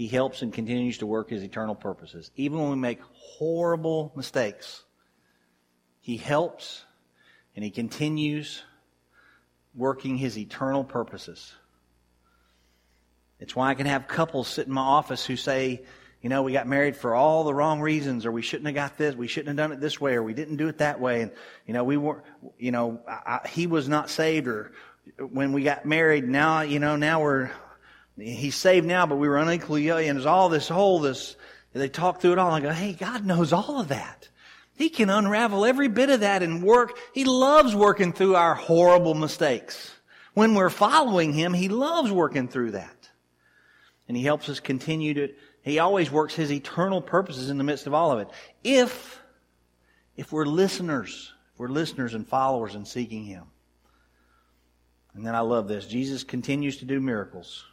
He 0.01 0.09
helps 0.09 0.41
and 0.41 0.51
continues 0.51 0.97
to 0.97 1.07
work 1.07 1.29
his 1.29 1.43
eternal 1.43 1.75
purposes. 1.75 2.31
Even 2.35 2.59
when 2.59 2.71
we 2.71 2.77
make 2.77 3.01
horrible 3.13 4.15
mistakes, 4.17 4.83
he 6.01 6.17
helps 6.17 6.87
and 7.55 7.63
he 7.63 7.71
continues 7.71 8.63
working 9.75 10.17
his 10.17 10.39
eternal 10.39 10.85
purposes. 10.85 11.53
It's 13.41 13.55
why 13.55 13.69
I 13.69 13.75
can 13.75 13.85
have 13.85 14.09
couples 14.09 14.49
sit 14.49 14.67
in 14.67 14.73
my 14.73 14.81
office 14.81 15.27
who 15.27 15.37
say, 15.37 15.83
you 16.23 16.31
know, 16.31 16.45
we 16.45 16.53
got 16.55 16.67
married 16.67 16.97
for 16.97 17.15
all 17.15 17.45
the 17.45 17.53
wrong 17.53 17.83
reasons, 17.83 18.25
or 18.25 18.33
we 18.33 18.41
shouldn't 18.41 18.69
have 18.69 18.75
got 18.75 18.97
this, 18.97 19.15
we 19.15 19.29
shouldn't 19.29 19.49
have 19.49 19.57
done 19.59 19.73
it 19.73 19.83
this 19.83 20.01
way, 20.01 20.15
or 20.15 20.23
we 20.23 20.33
didn't 20.33 20.57
do 20.57 20.69
it 20.69 20.79
that 20.79 20.99
way, 20.99 21.21
and 21.21 21.31
you 21.67 21.75
know, 21.75 21.85
we 21.85 21.99
weren't, 21.99 22.25
you 22.59 22.71
know, 22.71 23.03
I, 23.07 23.47
he 23.51 23.67
was 23.67 23.87
not 23.87 24.09
saved, 24.09 24.49
or 24.49 24.73
when 25.19 25.53
we 25.53 25.63
got 25.63 25.85
married, 25.85 26.27
now, 26.27 26.63
you 26.63 26.79
know, 26.79 26.97
now 26.97 27.21
we're, 27.21 27.51
he's 28.21 28.55
saved 28.55 28.87
now, 28.87 29.07
but 29.07 29.17
we 29.17 29.29
were 29.29 29.39
unequally 29.39 29.89
and 29.89 30.17
there's 30.17 30.27
all 30.27 30.49
this 30.49 30.69
whole 30.69 31.01
this. 31.01 31.37
They 31.73 31.89
talk 31.89 32.21
through 32.21 32.33
it 32.33 32.39
all, 32.39 32.53
and 32.53 32.65
I 32.65 32.69
go, 32.69 32.75
hey, 32.75 32.93
God 32.93 33.25
knows 33.25 33.53
all 33.53 33.81
of 33.81 33.89
that. 33.89 34.29
He 34.75 34.89
can 34.89 35.09
unravel 35.09 35.65
every 35.65 35.89
bit 35.89 36.11
of 36.11 36.21
that 36.21 36.43
and 36.43 36.63
work. 36.63 36.99
He 37.15 37.25
loves 37.25 37.75
working 37.77 38.13
through 38.13 38.35
our 38.35 38.55
horrible 38.55 39.15
mistakes. 39.15 39.95
When 40.35 40.55
we're 40.55 40.71
following 40.71 41.33
Him, 41.33 41.53
He 41.53 41.69
loves 41.69 42.11
working 42.11 42.49
through 42.49 42.73
that. 42.73 43.09
And 44.09 44.17
He 44.17 44.25
helps 44.25 44.49
us 44.49 44.59
continue 44.59 45.15
to 45.15 45.29
he 45.63 45.79
always 45.79 46.11
works 46.11 46.35
his 46.35 46.51
eternal 46.51 47.03
purposes 47.03 47.51
in 47.51 47.59
the 47.59 47.65
midst 47.65 47.87
of 47.87 47.95
all 47.95 48.13
of 48.13 48.21
it. 48.21 48.29
If, 48.65 49.23
if 50.17 50.33
we're 50.33 50.47
listeners, 50.47 51.33
if 51.53 51.61
we're 51.61 51.69
listeners 51.69 52.15
and 52.15 52.27
followers 52.27 52.75
and 52.75 52.87
seeking 52.87 53.25
him. 53.25 53.45
And 55.15 55.27
then 55.27 55.35
I 55.35 55.41
love 55.41 55.69
this. 55.69 55.87
Jesus 55.87 56.25
continues 56.25 56.79
to 56.79 56.85
do 56.85 57.01
miracles. 57.01 57.65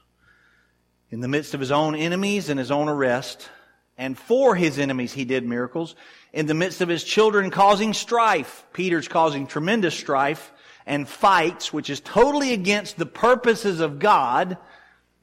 In 1.09 1.21
the 1.21 1.27
midst 1.27 1.53
of 1.53 1.59
his 1.59 1.71
own 1.71 1.95
enemies 1.95 2.49
and 2.49 2.59
his 2.59 2.71
own 2.71 2.89
arrest, 2.89 3.49
and 3.97 4.17
for 4.17 4.55
his 4.55 4.77
enemies 4.77 5.13
he 5.13 5.25
did 5.25 5.45
miracles. 5.45 5.95
In 6.33 6.45
the 6.45 6.53
midst 6.53 6.81
of 6.81 6.89
his 6.89 7.03
children 7.03 7.49
causing 7.49 7.93
strife, 7.93 8.65
Peter's 8.73 9.07
causing 9.07 9.47
tremendous 9.47 9.95
strife 9.95 10.51
and 10.85 11.07
fights, 11.07 11.71
which 11.71 11.89
is 11.89 11.99
totally 12.01 12.53
against 12.53 12.97
the 12.97 13.05
purposes 13.05 13.79
of 13.79 13.99
God. 13.99 14.57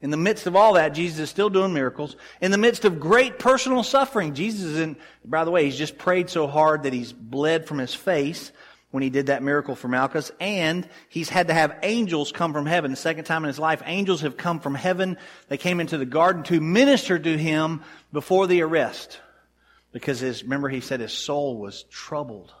In 0.01 0.09
the 0.09 0.17
midst 0.17 0.47
of 0.47 0.55
all 0.55 0.73
that, 0.73 0.89
Jesus 0.89 1.19
is 1.19 1.29
still 1.29 1.49
doing 1.49 1.73
miracles. 1.73 2.15
In 2.41 2.51
the 2.51 2.57
midst 2.57 2.83
of 2.83 2.99
great 2.99 3.39
personal 3.39 3.83
suffering, 3.83 4.33
Jesus 4.33 4.63
is 4.63 4.79
in, 4.79 4.97
by 5.23 5.45
the 5.45 5.51
way, 5.51 5.65
he's 5.65 5.77
just 5.77 5.97
prayed 5.97 6.29
so 6.29 6.47
hard 6.47 6.83
that 6.83 6.93
he's 6.93 7.13
bled 7.13 7.67
from 7.67 7.77
his 7.77 7.93
face 7.93 8.51
when 8.95 9.03
he 9.03 9.09
did 9.09 9.25
that 9.25 9.43
miracle 9.43 9.75
for 9.75 9.89
Malchus, 9.89 10.31
and 10.39 10.87
he's 11.09 11.27
had 11.27 11.49
to 11.49 11.53
have 11.53 11.77
angels 11.83 12.31
come 12.31 12.53
from 12.53 12.65
heaven. 12.65 12.91
The 12.91 12.95
second 12.95 13.25
time 13.25 13.43
in 13.43 13.49
his 13.49 13.59
life, 13.59 13.83
angels 13.85 14.21
have 14.21 14.37
come 14.37 14.61
from 14.61 14.73
heaven. 14.73 15.17
They 15.49 15.57
came 15.57 15.81
into 15.81 15.97
the 15.97 16.05
garden 16.05 16.43
to 16.43 16.61
minister 16.61 17.19
to 17.19 17.37
him 17.37 17.83
before 18.13 18.47
the 18.47 18.61
arrest. 18.61 19.19
Because 19.91 20.21
his, 20.21 20.43
remember 20.43 20.69
he 20.69 20.79
said 20.79 21.01
his 21.01 21.11
soul 21.11 21.57
was 21.57 21.83
troubled. 21.91 22.53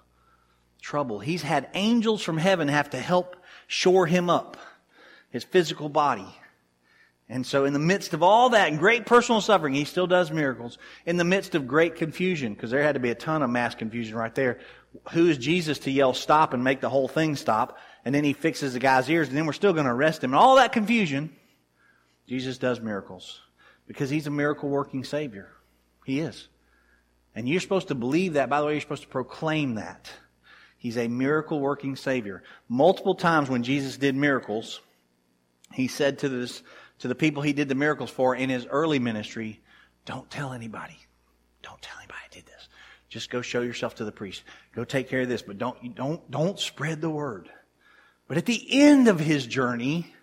Troubled. 0.81 1.23
He's 1.23 1.41
had 1.41 1.69
angels 1.73 2.21
from 2.21 2.37
heaven 2.37 2.67
have 2.67 2.89
to 2.89 2.99
help 2.99 3.37
shore 3.67 4.05
him 4.05 4.29
up. 4.29 4.57
His 5.29 5.45
physical 5.45 5.87
body. 5.87 6.27
And 7.29 7.45
so 7.45 7.63
in 7.63 7.71
the 7.71 7.79
midst 7.79 8.13
of 8.13 8.21
all 8.21 8.49
that 8.49 8.77
great 8.77 9.05
personal 9.05 9.39
suffering, 9.39 9.73
he 9.73 9.85
still 9.85 10.05
does 10.05 10.31
miracles. 10.31 10.77
In 11.05 11.15
the 11.15 11.23
midst 11.23 11.55
of 11.55 11.65
great 11.65 11.95
confusion, 11.95 12.53
because 12.53 12.71
there 12.71 12.83
had 12.83 12.95
to 12.95 12.99
be 12.99 13.09
a 13.09 13.15
ton 13.15 13.41
of 13.41 13.49
mass 13.49 13.73
confusion 13.73 14.15
right 14.15 14.35
there. 14.35 14.59
Who 15.11 15.27
is 15.27 15.37
Jesus 15.37 15.79
to 15.79 15.91
yell 15.91 16.13
stop 16.13 16.53
and 16.53 16.63
make 16.63 16.81
the 16.81 16.89
whole 16.89 17.07
thing 17.07 17.35
stop? 17.35 17.77
And 18.03 18.13
then 18.13 18.23
he 18.23 18.33
fixes 18.33 18.73
the 18.73 18.79
guy's 18.79 19.09
ears 19.09 19.27
and 19.27 19.37
then 19.37 19.45
we're 19.45 19.53
still 19.53 19.73
going 19.73 19.85
to 19.85 19.91
arrest 19.91 20.23
him. 20.23 20.31
And 20.31 20.39
all 20.39 20.55
that 20.57 20.73
confusion, 20.73 21.35
Jesus 22.27 22.57
does 22.57 22.79
miracles. 22.79 23.41
Because 23.87 24.09
he's 24.09 24.27
a 24.27 24.31
miracle 24.31 24.69
working 24.69 25.03
Savior. 25.03 25.51
He 26.05 26.19
is. 26.19 26.47
And 27.35 27.47
you're 27.47 27.59
supposed 27.59 27.89
to 27.89 27.95
believe 27.95 28.33
that. 28.33 28.49
By 28.49 28.59
the 28.59 28.67
way, 28.67 28.73
you're 28.73 28.81
supposed 28.81 29.03
to 29.03 29.09
proclaim 29.09 29.75
that. 29.75 30.09
He's 30.77 30.97
a 30.97 31.07
miracle 31.07 31.59
working 31.59 31.95
Savior. 31.95 32.43
Multiple 32.69 33.15
times 33.15 33.49
when 33.49 33.63
Jesus 33.63 33.97
did 33.97 34.15
miracles, 34.15 34.81
he 35.73 35.87
said 35.87 36.19
to 36.19 36.29
this 36.29 36.63
to 36.99 37.07
the 37.07 37.15
people 37.15 37.41
he 37.41 37.53
did 37.53 37.67
the 37.67 37.75
miracles 37.75 38.09
for 38.09 38.35
in 38.35 38.49
his 38.49 38.65
early 38.67 38.99
ministry, 38.99 39.61
don't 40.05 40.29
tell 40.29 40.53
anybody. 40.53 40.97
Don't 41.61 41.81
tell 41.81 41.97
anybody. 41.97 42.14
Just 43.09 43.29
go 43.29 43.41
show 43.41 43.61
yourself 43.61 43.95
to 43.95 44.05
the 44.05 44.11
priest. 44.11 44.43
Go 44.75 44.83
take 44.83 45.09
care 45.09 45.21
of 45.21 45.29
this, 45.29 45.41
but 45.41 45.57
don't, 45.57 45.95
don't, 45.95 46.29
don't 46.29 46.59
spread 46.59 47.01
the 47.01 47.09
word. 47.09 47.49
But 48.27 48.37
at 48.37 48.45
the 48.45 48.65
end 48.69 49.07
of 49.07 49.19
his 49.19 49.45
journey 49.45 50.13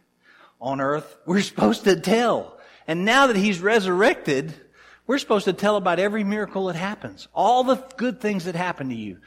on 0.61 0.81
earth, 0.81 1.17
we're 1.25 1.41
supposed 1.43 1.85
to 1.85 1.99
tell. 1.99 2.59
And 2.87 3.05
now 3.05 3.29
that 3.29 3.37
he's 3.37 3.61
resurrected, 3.61 4.53
we're 5.07 5.19
supposed 5.19 5.45
to 5.45 5.53
tell 5.53 5.77
about 5.77 5.99
every 5.99 6.25
miracle 6.25 6.67
that 6.67 6.77
happens. 6.77 7.29
All 7.33 7.65
the 7.65 7.77
good 7.97 8.21
things 8.21 8.45
that 8.45 8.57
happen 8.57 8.89
to 8.89 8.95
you. 8.95 9.19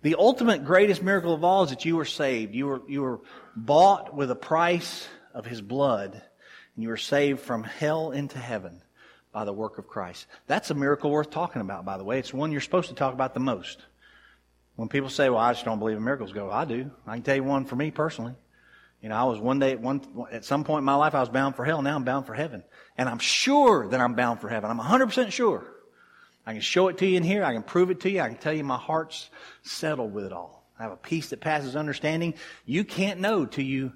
The 0.00 0.16
ultimate 0.18 0.64
greatest 0.64 1.02
miracle 1.02 1.32
of 1.32 1.44
all 1.44 1.64
is 1.64 1.70
that 1.70 1.84
you 1.84 1.96
were 1.96 2.04
saved. 2.04 2.54
You 2.54 2.66
were, 2.66 2.82
you 2.88 3.02
were 3.02 3.20
bought 3.54 4.14
with 4.14 4.30
a 4.30 4.36
price 4.36 5.06
of 5.32 5.46
His 5.46 5.60
blood, 5.60 6.14
and 6.14 6.82
you 6.82 6.88
were 6.88 6.96
saved 6.96 7.40
from 7.40 7.62
hell 7.62 8.10
into 8.10 8.38
heaven 8.38 8.82
by 9.32 9.44
the 9.44 9.52
work 9.52 9.78
of 9.78 9.88
Christ. 9.88 10.26
That's 10.46 10.70
a 10.70 10.74
miracle 10.74 11.10
worth 11.10 11.30
talking 11.30 11.62
about, 11.62 11.84
by 11.84 11.96
the 11.96 12.04
way. 12.04 12.18
It's 12.18 12.32
one 12.32 12.52
you're 12.52 12.60
supposed 12.60 12.90
to 12.90 12.94
talk 12.94 13.14
about 13.14 13.34
the 13.34 13.40
most. 13.40 13.78
When 14.76 14.88
people 14.88 15.10
say, 15.10 15.28
well, 15.28 15.38
I 15.38 15.52
just 15.52 15.64
don't 15.64 15.78
believe 15.78 15.96
in 15.96 16.04
miracles, 16.04 16.32
go, 16.32 16.50
I 16.50 16.64
do. 16.64 16.90
I 17.06 17.14
can 17.14 17.22
tell 17.22 17.36
you 17.36 17.44
one 17.44 17.64
for 17.64 17.76
me 17.76 17.90
personally. 17.90 18.34
You 19.02 19.08
know, 19.08 19.16
I 19.16 19.24
was 19.24 19.40
one 19.40 19.58
day 19.58 19.72
at 19.72 19.80
one, 19.80 20.02
at 20.30 20.44
some 20.44 20.64
point 20.64 20.80
in 20.80 20.84
my 20.84 20.94
life, 20.94 21.14
I 21.14 21.20
was 21.20 21.28
bound 21.28 21.56
for 21.56 21.64
hell. 21.64 21.82
Now 21.82 21.96
I'm 21.96 22.04
bound 22.04 22.26
for 22.26 22.34
heaven. 22.34 22.62
And 22.96 23.08
I'm 23.08 23.18
sure 23.18 23.88
that 23.88 24.00
I'm 24.00 24.14
bound 24.14 24.40
for 24.40 24.48
heaven. 24.48 24.70
I'm 24.70 24.78
100% 24.78 25.32
sure. 25.32 25.66
I 26.46 26.52
can 26.52 26.62
show 26.62 26.88
it 26.88 26.98
to 26.98 27.06
you 27.06 27.16
in 27.16 27.22
here. 27.22 27.44
I 27.44 27.52
can 27.52 27.62
prove 27.62 27.90
it 27.90 28.00
to 28.00 28.10
you. 28.10 28.20
I 28.20 28.28
can 28.28 28.38
tell 28.38 28.52
you 28.52 28.64
my 28.64 28.76
heart's 28.76 29.28
settled 29.62 30.12
with 30.12 30.24
it 30.24 30.32
all. 30.32 30.64
I 30.78 30.84
have 30.84 30.92
a 30.92 30.96
peace 30.96 31.30
that 31.30 31.40
passes 31.40 31.76
understanding. 31.76 32.34
You 32.64 32.84
can't 32.84 33.20
know 33.20 33.44
till 33.46 33.64
you 33.64 33.92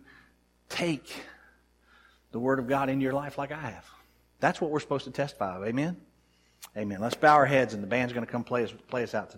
take 0.68 1.12
the 2.32 2.38
Word 2.38 2.58
of 2.58 2.68
God 2.68 2.88
into 2.88 3.02
your 3.02 3.12
life 3.12 3.38
like 3.38 3.52
I 3.52 3.60
have. 3.60 3.84
That's 4.46 4.60
what 4.60 4.70
we're 4.70 4.78
supposed 4.78 5.06
to 5.06 5.10
testify 5.10 5.56
of. 5.56 5.64
Amen? 5.64 5.96
Amen. 6.76 7.00
Let's 7.00 7.16
bow 7.16 7.34
our 7.34 7.46
heads 7.46 7.74
and 7.74 7.82
the 7.82 7.86
band's 7.88 8.12
going 8.12 8.24
to 8.24 8.30
come 8.30 8.44
play 8.44 8.62
us, 8.62 8.72
play 8.86 9.02
us 9.02 9.12
out 9.12 9.28
today. 9.28 9.34